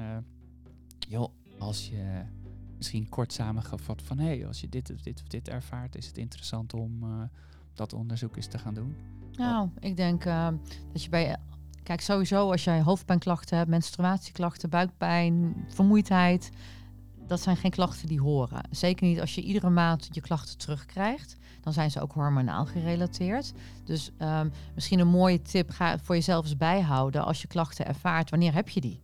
joh, 0.98 1.32
als 1.58 1.88
je 1.88 2.22
misschien 2.76 3.08
kort 3.08 3.32
samengevat 3.32 4.02
van... 4.02 4.18
hey, 4.18 4.46
als 4.46 4.60
je 4.60 4.68
dit 4.68 4.90
of 4.90 5.00
dit 5.00 5.20
of 5.20 5.28
dit 5.28 5.48
ervaart, 5.48 5.96
is 5.96 6.06
het 6.06 6.18
interessant 6.18 6.74
om 6.74 7.04
dat 7.74 7.92
onderzoek 7.92 8.36
eens 8.36 8.46
te 8.46 8.58
gaan 8.58 8.74
doen? 8.74 8.96
Nou, 9.32 9.68
ik 9.78 9.96
denk 9.96 10.24
uh, 10.24 10.48
dat 10.92 11.02
je 11.02 11.08
bij. 11.08 11.36
Kijk, 11.82 12.00
sowieso 12.00 12.50
als 12.50 12.64
jij 12.64 12.82
hoofdpijnklachten 12.82 13.56
hebt, 13.56 13.70
menstruatieklachten, 13.70 14.70
buikpijn, 14.70 15.54
vermoeidheid. 15.68 16.50
Dat 17.26 17.40
zijn 17.40 17.56
geen 17.56 17.70
klachten 17.70 18.08
die 18.08 18.20
horen. 18.20 18.60
Zeker 18.70 19.06
niet 19.06 19.20
als 19.20 19.34
je 19.34 19.42
iedere 19.42 19.70
maand 19.70 20.08
je 20.10 20.20
klachten 20.20 20.58
terugkrijgt. 20.58 21.36
Dan 21.60 21.72
zijn 21.72 21.90
ze 21.90 22.00
ook 22.00 22.12
hormonaal 22.12 22.66
gerelateerd. 22.66 23.52
Dus 23.84 24.10
um, 24.18 24.52
misschien 24.74 24.98
een 24.98 25.08
mooie 25.08 25.42
tip, 25.42 25.70
ga 25.70 25.98
voor 25.98 26.14
jezelf 26.14 26.44
eens 26.44 26.56
bijhouden. 26.56 27.24
Als 27.24 27.42
je 27.42 27.48
klachten 27.48 27.86
ervaart, 27.86 28.30
wanneer 28.30 28.54
heb 28.54 28.68
je 28.68 28.80
die? 28.80 29.02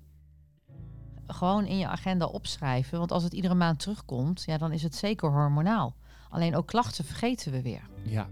Gewoon 1.26 1.64
in 1.64 1.78
je 1.78 1.88
agenda 1.88 2.26
opschrijven. 2.26 2.98
Want 2.98 3.12
als 3.12 3.22
het 3.22 3.32
iedere 3.32 3.54
maand 3.54 3.78
terugkomt, 3.78 4.42
ja, 4.46 4.58
dan 4.58 4.72
is 4.72 4.82
het 4.82 4.94
zeker 4.94 5.30
hormonaal. 5.30 5.96
Alleen 6.28 6.56
ook 6.56 6.66
klachten 6.66 7.04
vergeten 7.04 7.52
we 7.52 7.62
weer. 7.62 7.88
Ja, 8.02 8.28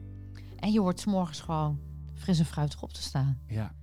en 0.64 0.72
je 0.72 0.80
hoort 0.80 1.00
s 1.00 1.04
morgens 1.04 1.40
gewoon 1.40 1.78
fris 2.14 2.38
en 2.38 2.44
fruitig 2.44 2.82
op 2.82 2.92
te 2.92 3.02
staan. 3.02 3.38
Ja, 3.46 3.74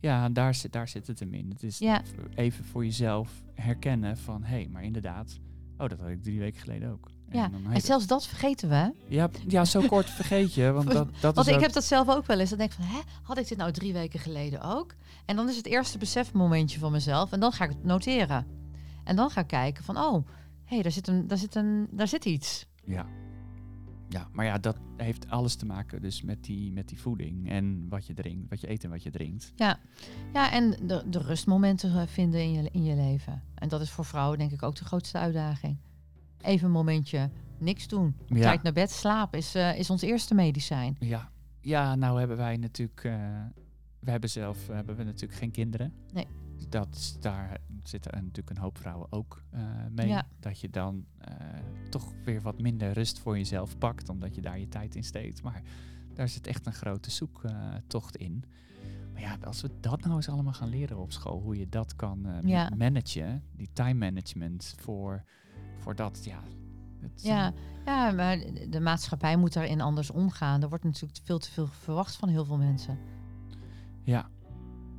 ja 0.00 0.28
daar, 0.28 0.54
zit, 0.54 0.72
daar 0.72 0.88
zit 0.88 1.06
het 1.06 1.20
hem 1.20 1.34
in. 1.34 1.50
Het 1.50 1.62
is 1.62 1.78
ja. 1.78 2.02
even 2.34 2.64
voor 2.64 2.84
jezelf 2.84 3.42
herkennen 3.54 4.16
van... 4.16 4.42
hé, 4.42 4.54
hey, 4.54 4.68
maar 4.68 4.82
inderdaad, 4.82 5.38
oh, 5.78 5.88
dat 5.88 6.00
had 6.00 6.08
ik 6.08 6.22
drie 6.22 6.38
weken 6.38 6.60
geleden 6.60 6.90
ook. 6.90 7.10
En, 7.28 7.38
ja, 7.38 7.50
en 7.70 7.80
zelfs 7.80 8.06
dat 8.06 8.26
vergeten 8.26 8.68
we. 8.68 8.92
Ja, 9.08 9.30
ja 9.48 9.64
zo 9.64 9.86
kort 9.86 10.10
vergeet 10.10 10.54
je. 10.54 10.72
Want, 10.72 10.90
dat, 10.90 11.08
dat 11.20 11.34
want 11.34 11.46
is 11.46 11.52
ik 11.52 11.54
ook... 11.54 11.64
heb 11.64 11.72
dat 11.72 11.84
zelf 11.84 12.08
ook 12.08 12.26
wel 12.26 12.38
eens. 12.38 12.48
Dan 12.48 12.58
denk 12.58 12.70
ik 12.70 12.76
van, 12.76 12.86
hè, 12.86 13.00
had 13.22 13.38
ik 13.38 13.48
dit 13.48 13.58
nou 13.58 13.72
drie 13.72 13.92
weken 13.92 14.20
geleden 14.20 14.62
ook? 14.62 14.94
En 15.24 15.36
dan 15.36 15.48
is 15.48 15.56
het 15.56 15.66
eerste 15.66 15.98
besefmomentje 15.98 16.78
van 16.78 16.92
mezelf. 16.92 17.32
En 17.32 17.40
dan 17.40 17.52
ga 17.52 17.64
ik 17.64 17.70
het 17.70 17.84
noteren. 17.84 18.46
En 19.04 19.16
dan 19.16 19.30
ga 19.30 19.40
ik 19.40 19.46
kijken 19.46 19.84
van, 19.84 19.96
oh, 19.98 20.26
hé, 20.64 20.74
hey, 20.74 20.82
daar, 20.82 20.92
zit 20.92 21.08
een, 21.08 21.26
daar, 21.26 21.38
zit 21.38 21.54
een, 21.54 21.88
daar 21.90 22.08
zit 22.08 22.24
iets. 22.24 22.66
Ja. 22.84 23.06
Ja, 24.14 24.28
maar 24.32 24.44
ja, 24.44 24.58
dat 24.58 24.76
heeft 24.96 25.30
alles 25.30 25.54
te 25.54 25.66
maken 25.66 26.02
dus 26.02 26.22
met 26.22 26.44
die, 26.44 26.72
met 26.72 26.88
die 26.88 27.00
voeding 27.00 27.50
en 27.50 27.88
wat 27.88 28.06
je 28.06 28.14
drinkt, 28.14 28.50
wat 28.50 28.60
je 28.60 28.70
eet 28.70 28.84
en 28.84 28.90
wat 28.90 29.02
je 29.02 29.10
drinkt. 29.10 29.52
Ja, 29.56 29.78
ja 30.32 30.52
en 30.52 30.70
de, 30.70 31.04
de 31.10 31.18
rustmomenten 31.18 32.08
vinden 32.08 32.40
in 32.40 32.52
je, 32.52 32.68
in 32.72 32.84
je 32.84 32.94
leven. 32.94 33.42
En 33.54 33.68
dat 33.68 33.80
is 33.80 33.90
voor 33.90 34.04
vrouwen 34.04 34.38
denk 34.38 34.52
ik 34.52 34.62
ook 34.62 34.76
de 34.76 34.84
grootste 34.84 35.18
uitdaging. 35.18 35.76
even 36.40 36.66
een 36.66 36.72
momentje 36.72 37.30
niks 37.58 37.88
doen. 37.88 38.16
Ja. 38.26 38.40
Tijd 38.40 38.62
naar 38.62 38.72
bed, 38.72 38.90
slapen 38.90 39.38
is, 39.38 39.54
eh, 39.54 39.78
is 39.78 39.90
ons 39.90 40.02
eerste 40.02 40.34
medicijn. 40.34 40.96
Ja. 41.00 41.30
ja, 41.60 41.94
nou 41.94 42.18
hebben 42.18 42.36
wij 42.36 42.56
natuurlijk, 42.56 43.04
eh, 43.04 43.12
we 43.98 44.10
hebben 44.10 44.30
zelf 44.30 44.68
eh, 44.68 44.74
hebben 44.74 44.96
we 44.96 45.04
natuurlijk 45.04 45.40
geen 45.40 45.50
kinderen. 45.50 45.92
Nee. 46.12 46.26
Dat, 46.68 47.16
daar 47.20 47.58
zitten 47.82 48.12
natuurlijk 48.12 48.50
een 48.50 48.62
hoop 48.62 48.78
vrouwen 48.78 49.12
ook 49.12 49.42
eh, 49.50 49.60
mee. 49.90 50.08
Ja. 50.08 50.26
Dat 50.40 50.60
je 50.60 50.70
dan 50.70 51.04
eh, 51.18 51.34
toch 51.90 52.12
weer 52.24 52.40
wat 52.40 52.60
minder 52.60 52.92
rust 52.92 53.18
voor 53.18 53.36
jezelf 53.38 53.78
pakt, 53.78 54.08
omdat 54.08 54.34
je 54.34 54.40
daar 54.40 54.58
je 54.58 54.68
tijd 54.68 54.94
in 54.94 55.04
steekt. 55.04 55.42
Maar 55.42 55.62
daar 56.14 56.28
zit 56.28 56.46
echt 56.46 56.66
een 56.66 56.72
grote 56.72 57.10
zoektocht 57.10 58.16
in. 58.16 58.44
Maar 59.12 59.22
ja, 59.22 59.36
als 59.44 59.60
we 59.62 59.70
dat 59.80 60.00
nou 60.00 60.14
eens 60.16 60.28
allemaal 60.28 60.52
gaan 60.52 60.68
leren 60.68 60.98
op 60.98 61.12
school, 61.12 61.40
hoe 61.40 61.56
je 61.58 61.68
dat 61.68 61.96
kan 61.96 62.26
eh, 62.26 62.48
Ja. 62.48 62.70
managen, 62.76 63.42
die 63.56 63.68
time 63.72 63.94
management 64.10 64.74
voor, 64.78 65.24
voor 65.78 65.94
dat, 65.94 66.24
ja. 66.24 66.40
het- 67.00 67.22
Ja, 67.22 67.52
ja, 67.84 68.10
maar 68.10 68.38
de- 68.38 68.68
de 68.68 68.80
maatschappij 68.80 69.36
moet 69.36 69.52
daarin 69.52 69.80
anders 69.80 70.10
omgaan. 70.10 70.62
Er 70.62 70.68
wordt 70.68 70.84
natuurlijk 70.84 71.20
veel 71.24 71.38
te 71.38 71.50
veel 71.50 71.66
verwacht 71.66 72.16
van 72.16 72.28
heel 72.28 72.44
veel 72.44 72.56
mensen. 72.58 72.98
Ja. 74.02 74.28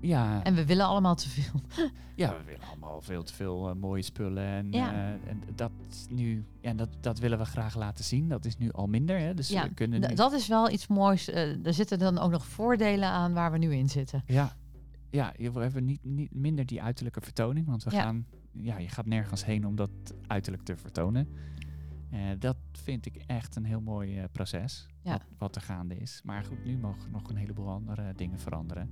Ja, 0.01 0.43
En 0.43 0.55
we 0.55 0.65
willen 0.65 0.85
allemaal 0.85 1.15
te 1.15 1.29
veel. 1.29 1.61
ja, 2.15 2.37
we 2.37 2.43
willen 2.45 2.67
allemaal 2.67 3.01
veel 3.01 3.23
te 3.23 3.33
veel 3.33 3.69
eh, 3.69 3.75
mooie 3.75 4.01
spullen. 4.01 4.43
En, 4.45 4.71
Ja. 4.71 4.91
eh, 4.93 5.29
en 5.29 5.41
dat 5.55 5.71
nu, 6.09 6.45
ja, 6.61 6.73
dat, 6.73 6.89
dat 6.99 7.19
willen 7.19 7.37
we 7.37 7.45
graag 7.45 7.75
laten 7.75 8.03
zien. 8.03 8.29
Dat 8.29 8.45
is 8.45 8.57
nu 8.57 8.71
al 8.71 8.87
minder. 8.87 9.19
Hè? 9.19 9.33
Dus 9.33 9.47
Ja, 9.49 9.63
we 9.67 9.73
kunnen 9.73 10.01
nu, 10.01 10.15
Dat 10.15 10.31
is 10.33 10.47
wel 10.47 10.69
iets 10.69 10.87
moois. 10.87 11.29
Eh, 11.29 11.65
er 11.65 11.73
zitten 11.73 11.99
dan 11.99 12.17
ook 12.17 12.31
nog 12.31 12.45
voordelen 12.45 13.09
aan 13.09 13.33
waar 13.33 13.51
we 13.51 13.57
nu 13.57 13.73
in 13.73 13.89
zitten. 13.89 14.23
ja, 14.27 14.55
ja, 15.09 15.33
je- 15.37 15.51
we 15.51 15.59
hebben 15.59 15.85
niet, 15.85 16.03
niet 16.03 16.33
minder 16.33 16.65
die 16.65 16.81
uiterlijke 16.81 17.21
vertoning. 17.21 17.67
Want 17.67 17.83
we 17.83 17.91
Ja. 17.91 18.01
gaan, 18.01 18.25
ja, 18.51 18.77
je 18.77 18.89
gaat 18.89 19.05
nergens 19.05 19.45
heen 19.45 19.65
om 19.67 19.75
dat 19.75 19.89
uiterlijk 20.27 20.63
te 20.63 20.77
vertonen. 20.77 21.27
Dat 22.39 22.57
vind 22.71 23.05
ik 23.05 23.15
echt 23.27 23.55
een 23.55 23.65
heel 23.65 23.81
mooi 23.81 24.27
proces. 24.31 24.87
Ja. 25.01 25.11
Wat, 25.11 25.21
wat 25.37 25.55
er 25.55 25.61
gaande 25.61 25.95
is. 25.97 26.21
Maar 26.23 26.43
goed, 26.43 26.65
nu 26.65 26.77
mogen 26.77 27.11
nog 27.11 27.29
een 27.29 27.35
heleboel 27.35 27.69
andere 27.69 28.13
dingen 28.15 28.39
veranderen. 28.39 28.89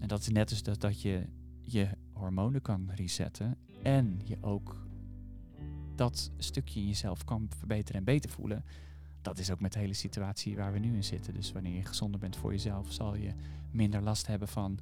En 0.00 0.08
dat 0.08 0.20
is 0.20 0.28
net 0.28 0.48
dus 0.48 0.62
dat, 0.62 0.80
dat 0.80 1.02
je 1.02 1.26
je 1.62 1.88
hormonen 2.12 2.62
kan 2.62 2.90
resetten. 2.94 3.56
En 3.82 4.20
je 4.24 4.36
ook 4.40 4.86
dat 5.94 6.30
stukje 6.36 6.80
in 6.80 6.86
jezelf 6.86 7.24
kan 7.24 7.48
verbeteren 7.56 7.98
en 7.98 8.04
beter 8.04 8.30
voelen. 8.30 8.64
Dat 9.22 9.38
is 9.38 9.50
ook 9.50 9.60
met 9.60 9.72
de 9.72 9.78
hele 9.78 9.94
situatie 9.94 10.56
waar 10.56 10.72
we 10.72 10.78
nu 10.78 10.94
in 10.94 11.04
zitten. 11.04 11.34
Dus 11.34 11.52
wanneer 11.52 11.74
je 11.74 11.84
gezonder 11.84 12.20
bent 12.20 12.36
voor 12.36 12.50
jezelf, 12.50 12.92
zal 12.92 13.14
je 13.14 13.32
minder 13.70 14.02
last 14.02 14.26
hebben 14.26 14.48
van 14.48 14.78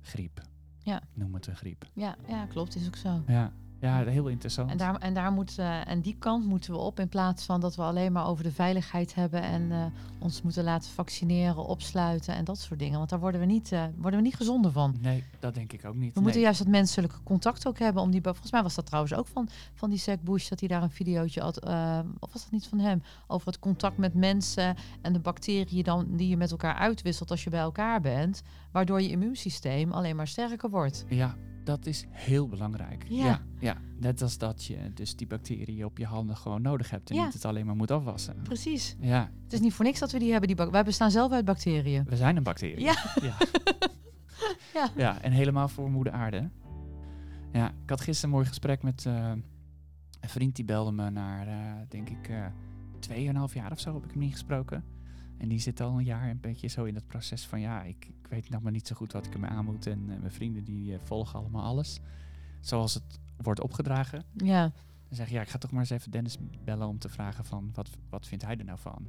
griep. 0.00 0.42
Ja. 0.78 1.02
Noem 1.14 1.34
het 1.34 1.46
een 1.46 1.56
griep. 1.56 1.86
Ja, 1.92 2.16
ja 2.28 2.46
klopt. 2.46 2.76
Is 2.76 2.86
ook 2.86 2.96
zo. 2.96 3.22
Ja, 3.26 3.52
ja 3.80 4.04
heel 4.04 4.28
interessant. 4.28 4.70
En, 4.70 4.76
daar, 4.76 4.96
en, 4.96 5.14
daar 5.14 5.32
moet, 5.32 5.58
eh, 5.58 5.88
en 5.88 6.00
die 6.00 6.16
kant 6.18 6.46
moeten 6.46 6.72
we 6.72 6.78
op 6.78 7.00
in 7.00 7.08
plaats 7.08 7.44
van 7.44 7.60
dat 7.60 7.76
we 7.76 7.82
alleen 7.82 8.12
maar 8.12 8.26
over 8.26 8.44
de 8.44 8.52
veiligheid 8.52 9.14
hebben 9.14 9.42
en 9.42 9.72
eh, 9.72 9.84
ons 10.18 10.42
moeten 10.42 10.64
laten 10.64 10.90
vaccineren, 10.90 11.66
opsluiten 11.66 12.34
en 12.34 12.44
dat 12.44 12.58
soort 12.58 12.78
dingen. 12.78 12.98
Want 12.98 13.10
daar 13.10 13.20
worden 13.20 13.40
we 13.40 13.46
niet, 13.46 13.72
eh, 13.72 13.84
worden 13.96 14.20
we 14.20 14.26
niet 14.26 14.36
gezonder 14.36 14.72
van. 14.72 14.96
Nee, 15.00 15.24
dat 15.38 15.54
denk 15.54 15.72
ik 15.72 15.84
ook 15.84 15.94
niet. 15.94 16.14
We 16.14 16.20
moeten 16.20 16.40
juist 16.40 16.58
dat 16.58 16.68
menselijke 16.68 17.22
contact 17.22 17.66
ook 17.66 17.78
hebben. 17.78 18.02
Om 18.02 18.10
die, 18.10 18.22
volgens 18.22 18.52
mij 18.52 18.62
was 18.62 18.74
dat 18.74 18.86
trouwens 18.86 19.14
ook 19.14 19.26
van, 19.26 19.48
van 19.74 19.90
die 19.90 19.98
Zack 19.98 20.22
Bush, 20.22 20.48
dat 20.48 20.60
hij 20.60 20.68
daar 20.68 20.82
een 20.82 20.90
videootje 20.90 21.40
had. 21.40 21.60
of 22.18 22.32
was 22.32 22.42
dat 22.42 22.50
niet 22.50 22.66
van 22.66 22.78
hem? 22.78 23.02
Over 23.26 23.46
het 23.46 23.58
contact 23.58 23.96
met 23.96 24.14
mensen 24.14 24.76
en 25.02 25.12
de 25.12 25.18
bacteriën 25.18 25.82
dan, 25.82 26.06
die 26.10 26.28
je 26.28 26.36
met 26.36 26.50
elkaar 26.50 26.74
uitwisselt 26.74 27.30
als 27.30 27.44
je 27.44 27.50
bij 27.50 27.60
elkaar 27.60 28.00
bent. 28.00 28.42
Waardoor 28.72 29.02
je 29.02 29.08
immuunsysteem 29.08 29.92
alleen 29.92 30.16
maar 30.16 30.28
sterker 30.28 30.70
wordt. 30.70 31.04
Ja, 31.08 31.36
dat 31.66 31.86
is 31.86 32.04
heel 32.10 32.48
belangrijk. 32.48 33.04
Ja. 33.08 33.24
ja, 33.26 33.40
ja. 33.58 33.76
Net 34.00 34.22
als 34.22 34.38
dat 34.38 34.64
je 34.64 34.90
dus 34.94 35.16
die 35.16 35.26
bacteriën 35.26 35.84
op 35.84 35.98
je 35.98 36.04
handen 36.06 36.36
gewoon 36.36 36.62
nodig 36.62 36.90
hebt 36.90 37.10
en 37.10 37.16
Ja. 37.16 37.24
niet 37.24 37.32
het 37.32 37.44
alleen 37.44 37.66
maar 37.66 37.76
moet 37.76 37.90
afwassen. 37.90 38.36
Precies. 38.42 38.96
Ja, 39.00 39.30
Het 39.44 39.52
is 39.52 39.60
niet 39.60 39.72
voor 39.74 39.84
niks 39.84 39.98
dat 39.98 40.12
we 40.12 40.18
die 40.18 40.30
hebben. 40.32 40.56
Die 40.56 40.66
Wij 40.70 40.84
bestaan 40.84 41.10
zelf 41.10 41.32
uit 41.32 41.44
bacteriën. 41.44 42.04
we 42.04 42.16
zijn 42.16 42.36
een 42.36 42.42
bacterie. 42.42 42.80
Ja. 42.80 42.94
Ja. 43.22 43.36
Ja. 44.74 44.90
ja, 44.96 45.20
en 45.22 45.32
helemaal 45.32 45.68
voor 45.68 45.90
moeder 45.90 46.12
aarde. 46.12 46.50
Ja, 47.52 47.68
ik 47.68 47.90
had 47.90 48.00
gisteren 48.00 48.30
een 48.30 48.36
mooi 48.36 48.46
gesprek 48.48 48.82
met 48.82 49.06
eh, 49.06 49.30
een 50.20 50.28
vriend 50.28 50.56
die 50.56 50.64
belde 50.64 50.92
me 50.92 51.10
naar, 51.10 51.46
eh, 51.46 51.72
denk 51.88 52.08
ik, 52.08 52.28
eh 52.28 52.46
tweeënhalf 52.98 53.54
jaar 53.54 53.70
of 53.72 53.80
zo 53.80 53.94
heb 53.94 54.04
ik 54.04 54.10
hem 54.10 54.18
niet 54.18 54.32
gesproken. 54.32 54.84
En 55.38 55.48
die 55.48 55.58
zit 55.58 55.80
al 55.80 55.98
een 55.98 56.04
jaar 56.04 56.30
een 56.30 56.40
beetje 56.40 56.68
zo 56.68 56.84
in 56.84 56.94
het 56.94 57.06
proces 57.06 57.46
van 57.46 57.60
ja, 57.60 57.82
ik, 57.82 58.06
ik 58.06 58.26
weet 58.28 58.50
nog 58.50 58.62
maar 58.62 58.72
niet 58.72 58.86
zo 58.86 58.94
goed 58.94 59.12
wat 59.12 59.26
ik 59.26 59.34
ermee 59.34 59.50
aan 59.50 59.64
moet. 59.64 59.86
En 59.86 60.00
eh, 60.10 60.18
mijn 60.18 60.32
vrienden 60.32 60.64
die 60.64 60.94
eh, 60.94 61.00
volgen 61.02 61.38
allemaal 61.38 61.64
alles. 61.64 62.00
Zoals 62.60 62.94
het 62.94 63.20
wordt 63.36 63.60
opgedragen. 63.60 64.24
Ja, 64.36 64.62
Dan 65.08 65.16
zeg 65.16 65.28
je, 65.28 65.34
ja, 65.34 65.40
ik 65.40 65.48
ga 65.48 65.58
toch 65.58 65.70
maar 65.70 65.80
eens 65.80 65.90
even 65.90 66.10
Dennis 66.10 66.36
bellen 66.64 66.88
om 66.88 66.98
te 66.98 67.08
vragen 67.08 67.44
van 67.44 67.70
wat, 67.74 67.90
wat 68.08 68.26
vindt 68.26 68.44
hij 68.44 68.56
er 68.56 68.64
nou 68.64 68.78
van? 68.78 69.08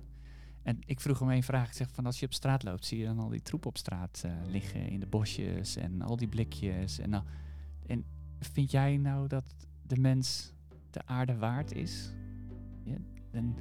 En 0.68 0.80
ik 0.86 1.00
vroeg 1.00 1.20
hem 1.20 1.30
één 1.30 1.44
vraag. 1.44 1.68
Ik 1.68 1.74
zeg 1.74 1.92
van 1.92 2.06
als 2.06 2.20
je 2.20 2.26
op 2.26 2.34
straat 2.34 2.64
loopt, 2.64 2.86
zie 2.86 3.00
je 3.00 3.06
dan 3.06 3.20
al 3.20 3.30
die 3.30 3.42
troep 3.42 3.66
op 3.66 3.78
straat 3.78 4.22
eh, 4.26 4.32
liggen 4.50 4.90
in 4.90 5.00
de 5.00 5.08
bosjes 5.08 5.76
en 5.76 6.02
al 6.02 6.16
die 6.16 6.28
blikjes. 6.28 7.00
En, 7.00 7.10
nou, 7.10 7.24
en 7.86 8.06
vind 8.40 8.72
jij 8.72 8.98
nou 8.98 9.28
dat 9.28 9.56
de 9.82 9.98
mens 9.98 10.54
de 10.92 11.06
aarde 11.06 11.38
waard 11.38 11.72
is? 11.72 12.12
Ja, 12.84 12.98
en 13.32 13.56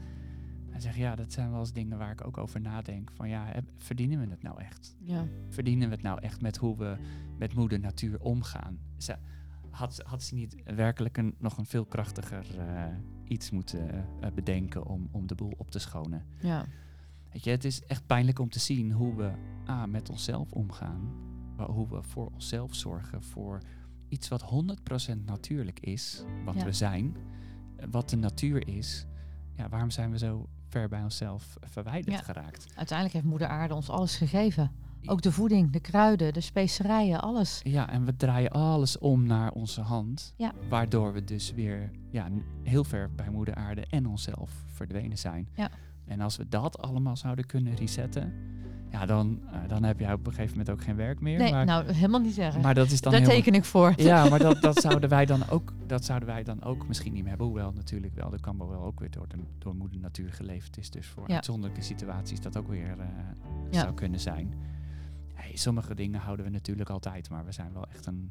hij 0.77 0.85
zegt 0.85 0.97
ja, 0.97 1.15
dat 1.17 1.33
zijn 1.33 1.51
wel 1.51 1.61
eens 1.61 1.73
dingen 1.73 1.99
waar 1.99 2.11
ik 2.11 2.27
ook 2.27 2.39
over 2.39 2.61
nadenk. 2.61 3.11
Van 3.15 3.29
ja, 3.29 3.53
verdienen 3.77 4.21
we 4.21 4.27
het 4.31 4.43
nou 4.43 4.61
echt? 4.61 4.97
ja. 5.01 5.27
verdienen 5.49 5.89
we 5.89 5.95
het 5.95 6.03
nou 6.05 6.21
echt 6.21 6.41
met 6.41 6.57
hoe 6.57 6.77
we 6.77 6.97
met 7.39 7.55
moeder 7.55 7.81
natuur 7.81 8.21
omgaan? 8.21 8.79
Ze, 8.97 9.17
had, 9.71 10.01
had 10.07 10.23
ze 10.23 10.35
niet 10.35 10.57
werkelijk 10.65 11.17
een, 11.17 11.35
nog 11.39 11.59
een 11.59 11.67
veel 11.67 11.85
krachtiger 11.85 12.59
eh, 12.59 12.85
iets 13.25 13.51
moeten 13.51 13.89
eh, 14.21 14.31
bedenken 14.35 14.87
om, 14.87 15.09
om 15.11 15.27
de 15.27 15.35
boel 15.35 15.53
op 15.57 15.71
te 15.71 15.79
schonen? 15.79 16.25
ja. 16.41 16.67
Weet 17.33 17.45
je, 17.45 17.51
het 17.51 17.65
is 17.65 17.85
echt 17.85 18.07
pijnlijk 18.07 18.39
om 18.39 18.49
te 18.49 18.59
zien 18.59 18.93
hoe 18.93 19.15
we 19.17 19.33
A, 19.69 19.87
met 19.87 20.11
onszelf 20.11 20.53
omgaan, 20.53 21.11
maar 21.57 21.69
hoe 21.69 21.89
we 21.89 22.03
voor 22.03 22.27
onszelf 22.33 22.75
zorgen 22.75 23.23
voor 23.23 23.61
iets 24.09 24.29
wat 24.29 24.43
100% 25.13 25.25
natuurlijk 25.25 25.81
is, 25.81 26.25
wat 26.45 26.55
Ja. 26.55 26.65
we 26.65 26.73
zijn, 26.73 27.17
wat 27.91 28.11
de 28.11 28.17
natuur 28.17 28.69
is. 28.69 29.07
Ja, 29.55 29.69
waarom 29.69 29.91
zijn 29.91 30.11
we 30.11 30.19
zo 30.19 30.49
ver 30.69 30.89
bij 30.89 31.03
onszelf 31.03 31.57
verwijderd 31.61 32.17
Ja. 32.17 32.23
geraakt? 32.23 32.67
Uiteindelijk 32.77 33.13
heeft 33.17 33.27
moeder 33.31 33.49
aarde 33.49 33.75
ons 33.75 33.91
alles 33.91 34.17
gegeven. 34.17 34.71
Ook 35.09 35.23
de 35.23 35.33
voeding, 35.33 35.71
de 35.71 35.81
kruiden, 35.81 36.33
de 36.33 36.41
specerijen, 36.41 37.21
alles. 37.21 37.61
Ja, 37.63 37.91
en 37.91 38.05
we 38.05 38.17
draaien 38.17 38.51
alles 38.51 38.99
om 38.99 39.27
naar 39.27 39.51
onze 39.53 39.81
hand. 39.81 40.33
Ja. 40.37 40.53
Waardoor 40.69 41.13
we 41.13 41.25
dus 41.25 41.53
weer 41.53 41.91
ja, 42.11 42.29
heel 42.63 42.85
ver 42.85 43.15
bij 43.15 43.31
moeder 43.31 43.55
aarde 43.55 43.87
en 43.87 44.07
onszelf 44.07 44.51
verdwenen 44.73 45.19
zijn. 45.19 45.49
Ja. 45.55 45.71
En 46.07 46.21
als 46.21 46.37
we 46.37 46.49
dat 46.49 46.79
allemaal 46.79 47.17
zouden 47.17 47.47
kunnen 47.47 47.75
resetten, 47.75 48.33
ja, 48.91 49.07
dan, 49.07 49.41
eh, 49.53 49.59
dan 49.69 49.83
heb 49.83 49.99
je 50.01 50.13
op 50.13 50.27
een 50.27 50.33
gegeven 50.33 50.51
moment 50.59 50.71
ook 50.71 50.83
geen 50.83 50.97
werk 50.97 51.21
meer. 51.21 51.39
Nee, 51.39 51.53
maar, 51.53 51.65
nou 51.65 51.93
helemaal 51.93 52.21
niet 52.21 52.35
zeggen. 52.35 52.61
maar 52.61 52.75
dat 52.75 52.91
is 52.91 53.01
dan 53.01 53.13
Daar 53.13 53.21
helemaal- 53.21 53.43
teken 53.43 53.59
ik 53.59 53.65
voor. 53.65 53.93
Ja, 53.97 54.29
maar 54.29 54.39
dat, 54.39 54.63
dat, 54.63 54.81
zouden 54.87 55.09
wij 55.09 55.27
dan 55.27 55.49
ook, 55.51 55.73
dat 55.87 56.05
zouden 56.05 56.29
wij 56.29 56.43
dan 56.43 56.63
ook 56.63 56.89
misschien 56.89 57.13
niet 57.13 57.21
meer 57.21 57.29
hebben. 57.29 57.47
Hoewel 57.47 57.73
natuurlijk 57.73 58.15
wel, 58.15 58.31
de 58.31 58.41
kan 58.41 58.59
wel 58.59 58.83
ook 58.85 59.01
weer 59.01 59.11
door, 59.11 59.29
de, 59.29 59.37
door 59.59 59.75
moeder 59.75 60.01
natuur 60.01 60.33
geleefd 60.33 60.79
is. 60.79 60.91
Dus 60.91 61.07
voor 61.07 61.25
Ja. 61.29 61.35
uitzonderlijke 61.35 61.83
situaties 61.83 62.41
dat 62.41 62.57
ook 62.57 62.69
weer 62.69 62.99
eh, 62.99 63.07
Ja. 63.71 63.81
zou 63.81 63.95
kunnen 63.95 64.21
zijn. 64.21 64.55
Hey, 65.35 65.57
sommige 65.57 65.95
dingen 65.95 66.21
houden 66.21 66.45
we 66.45 66.51
natuurlijk 66.51 66.91
altijd, 66.91 67.31
maar 67.31 67.45
we 67.45 67.53
zijn 67.53 67.73
wel 67.73 67.87
echt 67.89 68.07
een 68.07 68.31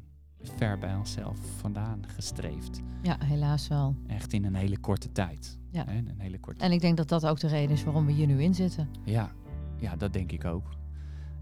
ver 0.56 0.78
bij 0.78 0.94
onszelf 0.94 1.38
vandaan 1.56 2.02
gestreefd. 2.06 2.80
Ja, 3.02 3.16
helaas 3.24 3.68
wel. 3.68 3.96
Echt 4.06 4.32
in 4.32 4.44
een 4.44 4.54
hele 4.54 4.78
korte 4.78 5.12
tijd. 5.12 5.58
Ja. 5.70 5.84
Hè, 5.86 5.96
een 5.96 6.14
hele 6.18 6.40
korte 6.40 6.64
En 6.64 6.72
ik 6.72 6.80
denk 6.80 6.96
dat 6.96 7.08
dat 7.08 7.26
ook 7.26 7.40
de 7.40 7.48
reden 7.48 7.76
is 7.76 7.84
waarom 7.84 8.06
we 8.06 8.12
hier 8.12 8.26
nu 8.26 8.42
in 8.42 8.54
zitten. 8.54 8.88
Ja, 9.04 9.30
ja, 9.76 9.96
dat 9.96 10.12
denk 10.12 10.32
ik 10.32 10.44
ook. 10.44 10.74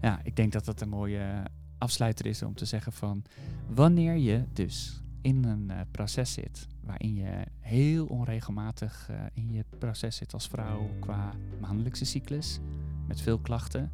Ja, 0.01 0.19
ik 0.23 0.35
denk 0.35 0.51
dat 0.51 0.65
dat 0.65 0.81
een 0.81 0.89
mooie 0.89 1.43
afsluiter 1.77 2.25
is 2.25 2.43
om 2.43 2.55
te 2.55 2.65
zeggen 2.65 2.93
van 2.93 3.23
wanneer 3.67 4.15
je 4.15 4.43
dus 4.53 5.03
in 5.21 5.43
een 5.43 5.69
eh, 5.69 5.79
proces 5.91 6.33
zit 6.33 6.67
waarin 6.83 7.15
je 7.15 7.45
heel 7.59 8.05
onregelmatig 8.05 9.07
eh, 9.09 9.15
in 9.33 9.51
je 9.51 9.65
proces 9.79 10.15
zit 10.15 10.33
als 10.33 10.47
vrouw 10.47 10.89
qua 10.99 11.33
maandelijkse 11.59 12.05
cyclus 12.05 12.59
met 13.07 13.21
veel 13.21 13.39
klachten, 13.39 13.91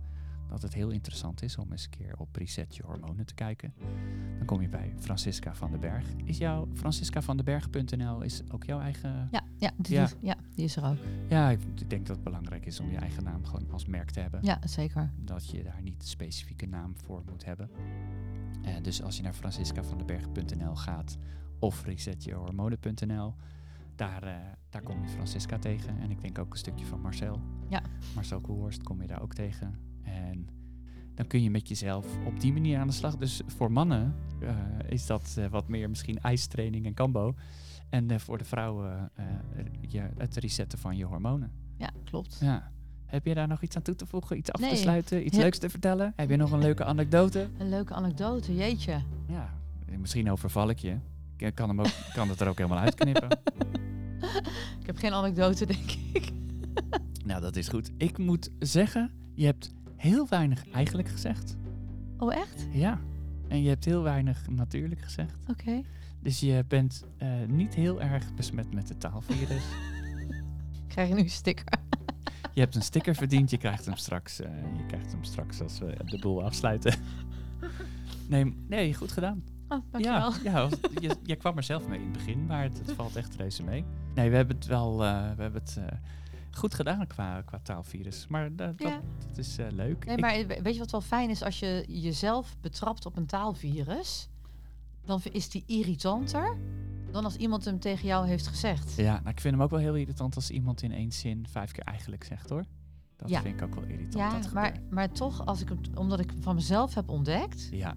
dat 0.51 0.61
het 0.61 0.73
heel 0.73 0.89
interessant 0.89 1.41
is 1.41 1.57
om 1.57 1.71
eens 1.71 1.83
een 1.83 1.89
keer 1.89 2.15
op 2.17 2.35
Reset 2.35 2.75
je 2.75 2.83
hormonen 2.83 3.25
te 3.25 3.33
kijken. 3.33 3.73
Dan 4.37 4.45
kom 4.45 4.61
je 4.61 4.69
bij 4.69 4.93
Francisca 4.99 5.55
van 5.55 5.71
den 5.71 5.79
Berg. 5.79 6.05
Is 6.23 6.37
jouw 6.37 6.67
franciscavandenberg.nl 6.73 8.21
is 8.21 8.41
ook 8.51 8.63
jouw 8.63 8.79
eigen 8.79 9.27
Ja, 9.31 9.43
ja, 9.57 9.71
die, 9.77 9.95
Ja. 9.95 10.03
Is, 10.03 10.15
ja 10.21 10.35
die 10.55 10.65
is 10.65 10.75
er 10.75 10.85
ook. 10.85 10.97
Ja, 11.27 11.49
ik 11.49 11.89
denk 11.89 12.07
dat 12.07 12.15
het 12.15 12.25
belangrijk 12.25 12.65
is 12.65 12.79
om 12.79 12.89
je 12.89 12.97
eigen 12.97 13.23
naam 13.23 13.45
gewoon 13.45 13.71
als 13.71 13.85
merk 13.85 14.09
te 14.11 14.19
hebben. 14.19 14.39
Ja, 14.43 14.59
zeker. 14.67 15.11
Dat 15.17 15.49
je 15.49 15.63
daar 15.63 15.81
niet 15.81 16.01
een 16.01 16.07
specifieke 16.07 16.65
naam 16.65 16.97
voor 16.97 17.23
moet 17.29 17.45
hebben. 17.45 17.69
Eh, 18.63 18.75
dus 18.81 19.01
als 19.01 19.17
je 19.17 19.23
naar 19.23 19.33
franciscavandenberg.nl 19.33 20.75
gaat 20.75 21.17
of 21.59 21.85
resetjehormonen.nl, 21.85 23.35
daar, 23.95 24.23
eh, 24.23 24.35
daar 24.69 24.81
kom 24.81 25.01
je 25.01 25.09
Francisca 25.09 25.59
tegen. 25.59 25.99
En 25.99 26.11
ik 26.11 26.21
denk 26.21 26.39
ook 26.39 26.51
een 26.51 26.59
stukje 26.59 26.85
van 26.85 27.01
Marcel. 27.01 27.41
Ja. 27.69 27.81
Marcel 28.15 28.41
Koelhorst 28.41 28.83
kom 28.83 29.01
je 29.01 29.07
daar 29.07 29.21
ook 29.21 29.33
tegen. 29.33 29.90
En 30.11 30.47
dan 31.15 31.27
kun 31.27 31.43
je 31.43 31.49
met 31.51 31.67
jezelf 31.67 32.05
op 32.25 32.39
die 32.39 32.53
manier 32.53 32.79
aan 32.79 32.87
de 32.87 32.93
slag. 32.93 33.17
Dus 33.17 33.41
voor 33.47 33.71
mannen 33.71 34.15
eh, 34.41 34.55
is 34.89 35.05
dat 35.05 35.35
eh, 35.37 35.45
wat 35.47 35.67
meer 35.67 35.89
misschien 35.89 36.19
ijstraining 36.19 36.85
en 36.85 36.93
kambo. 36.93 37.35
En 37.89 38.11
eh, 38.11 38.17
voor 38.19 38.37
de 38.37 38.43
vrouwen 38.45 39.11
je, 39.87 40.01
het 40.17 40.35
resetten 40.35 40.79
van 40.79 40.97
je 40.97 41.05
hormonen. 41.05 41.51
Ja, 41.77 41.89
klopt. 42.03 42.37
Ja. 42.41 42.71
Heb 43.05 43.25
je 43.25 43.33
daar 43.33 43.47
nog 43.47 43.61
iets 43.61 43.75
aan 43.75 43.81
toe 43.81 43.95
te 43.95 44.05
voegen? 44.05 44.37
Iets 44.37 44.51
af 44.51 44.59
Nee. 44.61 44.69
te 44.69 44.75
sluiten? 44.75 45.25
Iets 45.25 45.35
Ja. 45.35 45.41
leuks 45.41 45.57
te 45.57 45.69
vertellen? 45.69 46.13
Heb 46.15 46.29
je 46.29 46.35
nog 46.35 46.51
een 46.51 46.59
leuke 46.59 46.83
anekdote? 46.83 47.47
Een 47.57 47.69
leuke 47.69 47.93
anekdote, 47.93 48.55
jeetje. 48.55 49.01
Ja, 49.27 49.53
misschien 49.99 50.31
overval 50.31 50.69
ik 50.69 50.79
je. 50.79 50.97
Ik 51.37 51.55
kan, 51.55 51.69
hem 51.69 51.79
ook, 51.79 51.91
kan 52.13 52.29
het 52.29 52.39
er 52.39 52.47
ook 52.47 52.57
helemaal 52.57 52.79
uitknippen. 52.79 53.29
Ik 54.79 54.85
heb 54.85 54.97
geen 54.97 55.13
anekdote, 55.13 55.65
denk 55.65 55.91
ik. 56.13 56.31
nou, 57.25 57.41
dat 57.41 57.55
is 57.55 57.67
goed. 57.67 57.91
Ik 57.97 58.17
moet 58.17 58.49
zeggen, 58.59 59.11
je 59.33 59.45
hebt 59.45 59.73
heel 60.01 60.27
weinig 60.29 60.69
eigenlijk 60.71 61.07
gezegd. 61.07 61.57
Oh, 62.17 62.35
echt? 62.35 62.67
Ja. 62.71 62.99
En 63.47 63.61
je 63.61 63.69
hebt 63.69 63.85
heel 63.85 64.03
weinig 64.03 64.49
natuurlijk 64.49 65.01
gezegd. 65.01 65.37
Oké. 65.47 65.81
Dus 66.19 66.39
je 66.39 66.65
bent 66.67 67.05
eh, 67.17 67.29
niet 67.47 67.75
heel 67.75 68.01
erg 68.01 68.33
besmet 68.33 68.73
met 68.73 68.89
het 68.89 68.99
taalvirus. 68.99 69.63
Krijg 70.87 71.07
je 71.07 71.13
nu 71.13 71.21
een 71.21 71.29
sticker? 71.29 71.65
je 72.53 72.59
hebt 72.59 72.75
een 72.75 72.81
sticker 72.81 73.15
verdiend, 73.15 73.49
je 73.49 73.57
krijgt 73.57 73.85
hem 73.85 73.95
straks, 73.95 74.39
eh, 74.39 74.49
je 74.77 74.85
krijgt 74.85 75.11
hem 75.11 75.23
straks 75.23 75.61
als 75.61 75.79
we 75.79 75.97
de 76.05 76.19
boel 76.19 76.43
afsluiten. 76.43 76.93
nee, 78.29 78.55
nee, 78.67 78.93
goed 78.93 79.11
gedaan. 79.11 79.43
Oh, 79.67 79.79
dankjewel. 79.91 80.33
Ja, 80.43 80.51
ja 80.51 80.69
je, 80.99 81.15
je 81.23 81.35
kwam 81.35 81.57
er 81.57 81.63
zelf 81.63 81.87
mee 81.87 81.99
in 81.99 82.03
het 82.03 82.13
begin, 82.13 82.45
maar 82.45 82.63
het, 82.63 82.77
het 82.77 82.91
valt 82.91 83.15
echt 83.15 83.35
reuze 83.35 83.63
mee. 83.63 83.85
Nee, 84.15 84.29
we 84.29 84.35
hebben 84.35 84.55
het 84.55 84.65
wel 84.65 85.03
eh, 85.03 85.35
we 85.35 85.41
hebben 85.41 85.61
het, 85.61 85.79
goed 86.51 86.73
gedaan 86.73 87.07
qua, 87.07 87.41
qua 87.41 87.59
taalvirus. 87.63 88.27
Maar 88.27 88.55
dat, 88.55 88.77
dat, 88.77 88.87
Ja. 88.89 89.01
dat 89.27 89.37
is 89.37 89.57
eh, 89.57 89.65
leuk. 89.71 90.05
Nee, 90.05 90.17
maar 90.17 90.47
we- 90.47 90.59
weet 90.61 90.73
je 90.73 90.79
wat 90.79 90.91
wel 90.91 91.01
fijn 91.01 91.29
is? 91.29 91.43
Als 91.43 91.59
je 91.59 91.85
jezelf 91.87 92.55
betrapt 92.61 93.05
op 93.05 93.17
een 93.17 93.25
taalvirus, 93.25 94.29
dan 95.05 95.21
is 95.31 95.49
die 95.49 95.63
irritanter 95.67 96.57
dan 97.11 97.23
als 97.23 97.35
iemand 97.35 97.65
hem 97.65 97.79
tegen 97.79 98.07
jou 98.07 98.27
heeft 98.27 98.47
gezegd. 98.47 98.95
ja, 98.95 99.13
nou, 99.13 99.29
ik 99.29 99.39
vind 99.41 99.53
hem 99.53 99.63
ook 99.63 99.69
wel 99.69 99.79
heel 99.79 99.95
irritant 99.95 100.35
als 100.35 100.49
iemand 100.49 100.81
in 100.81 100.91
één 100.91 101.11
zin 101.11 101.45
vijf 101.49 101.71
keer 101.71 101.83
eigenlijk 101.83 102.23
zegt 102.23 102.49
hoor. 102.49 102.63
Dat 103.15 103.29
Ja. 103.29 103.41
vind 103.41 103.55
ik 103.55 103.67
ook 103.67 103.75
wel 103.75 103.83
irritant. 103.83 104.13
Ja, 104.13 104.39
dat 104.39 104.51
maar, 104.53 104.79
maar 104.89 105.11
toch, 105.11 105.45
als 105.45 105.61
ik 105.61 105.69
omdat 105.95 106.19
ik 106.19 106.33
van 106.39 106.55
mezelf 106.55 106.93
heb 106.93 107.09
ontdekt, 107.09 107.67
Ja, 107.71 107.95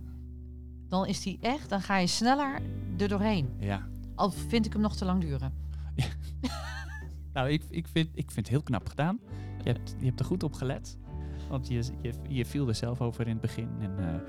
dan 0.88 1.06
is 1.06 1.20
die 1.22 1.38
echt, 1.40 1.68
dan 1.68 1.80
ga 1.82 1.96
je 1.98 2.06
sneller 2.06 2.60
er 2.98 3.08
doorheen. 3.08 3.48
ja. 3.58 3.86
Al 4.14 4.30
vind 4.30 4.66
ik 4.66 4.72
hem 4.72 4.82
nog 4.82 4.96
te 4.96 5.04
lang 5.04 5.20
duren. 5.20 5.52
Nou, 7.34 7.48
ik, 7.48 7.62
ik, 7.70 7.88
vind, 7.88 8.08
ik 8.14 8.30
vind 8.30 8.46
het 8.46 8.48
heel 8.48 8.62
knap 8.62 8.88
gedaan. 8.88 9.20
Je 9.62 9.70
hebt, 9.72 9.94
je 9.98 10.06
hebt 10.06 10.20
er 10.20 10.26
goed 10.26 10.42
op 10.42 10.52
gelet. 10.52 10.98
Want 11.48 11.68
je, 11.68 11.82
je, 12.00 12.12
je 12.28 12.46
viel 12.46 12.68
er 12.68 12.74
zelf 12.74 13.00
over 13.00 13.26
in 13.26 13.32
het 13.32 13.40
begin. 13.40 13.68
En, 13.80 13.98
eh, 13.98 14.20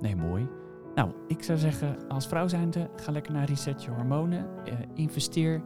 nee, 0.00 0.16
mooi. 0.16 0.48
Nou, 0.94 1.12
ik 1.26 1.42
zou 1.42 1.58
zeggen, 1.58 2.08
als 2.08 2.26
vrouw 2.26 2.48
zijnde, 2.48 2.90
ga 2.96 3.12
lekker 3.12 3.32
naar 3.32 3.44
Reset 3.44 3.84
Je 3.84 3.90
Hormonen. 3.90 4.46
Eh, 4.64 4.72
investeer 4.94 5.62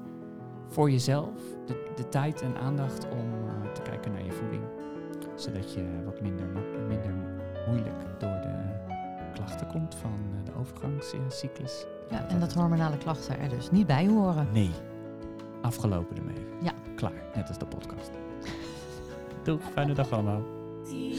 voor 0.68 0.91
jezelf 0.91 1.41
de, 1.66 1.93
de 1.97 2.09
tijd 2.09 2.43
en 2.43 2.57
aandacht 2.57 3.09
om 3.11 3.49
eh, 3.49 3.72
te 3.72 3.82
kijken 3.82 4.12
naar 4.12 4.24
je 4.24 4.32
voeding. 4.32 4.62
Zodat 5.36 5.74
je 5.74 6.03
wat 6.05 6.20
minder, 6.20 6.47
minder 6.88 7.14
moeilijk 7.66 8.01
door 8.18 8.41
de 8.41 8.78
klachten 9.34 9.66
komt 9.66 9.95
van 9.95 10.18
de 10.45 10.55
overgangscyclus. 10.55 11.86
Ja, 12.11 12.28
en 12.28 12.41
dat 12.41 12.53
hormonale 12.53 12.99
klachten 12.99 13.38
er 13.38 13.49
dus 13.49 13.70
niet 13.70 13.86
bij 13.86 14.07
horen. 14.07 14.47
Nee. 14.53 14.70
Afgelopen 15.61 16.16
ermee. 16.16 16.46
Ja. 16.62 16.72
Klaar. 16.96 17.12
Net 17.34 17.48
als 17.48 17.58
de 17.58 17.66
podcast. 17.66 18.11
Doeg. 19.44 19.61
Fijne 19.72 19.92
dag 19.94 20.12
allemaal. 20.12 20.42
Die 20.90 21.14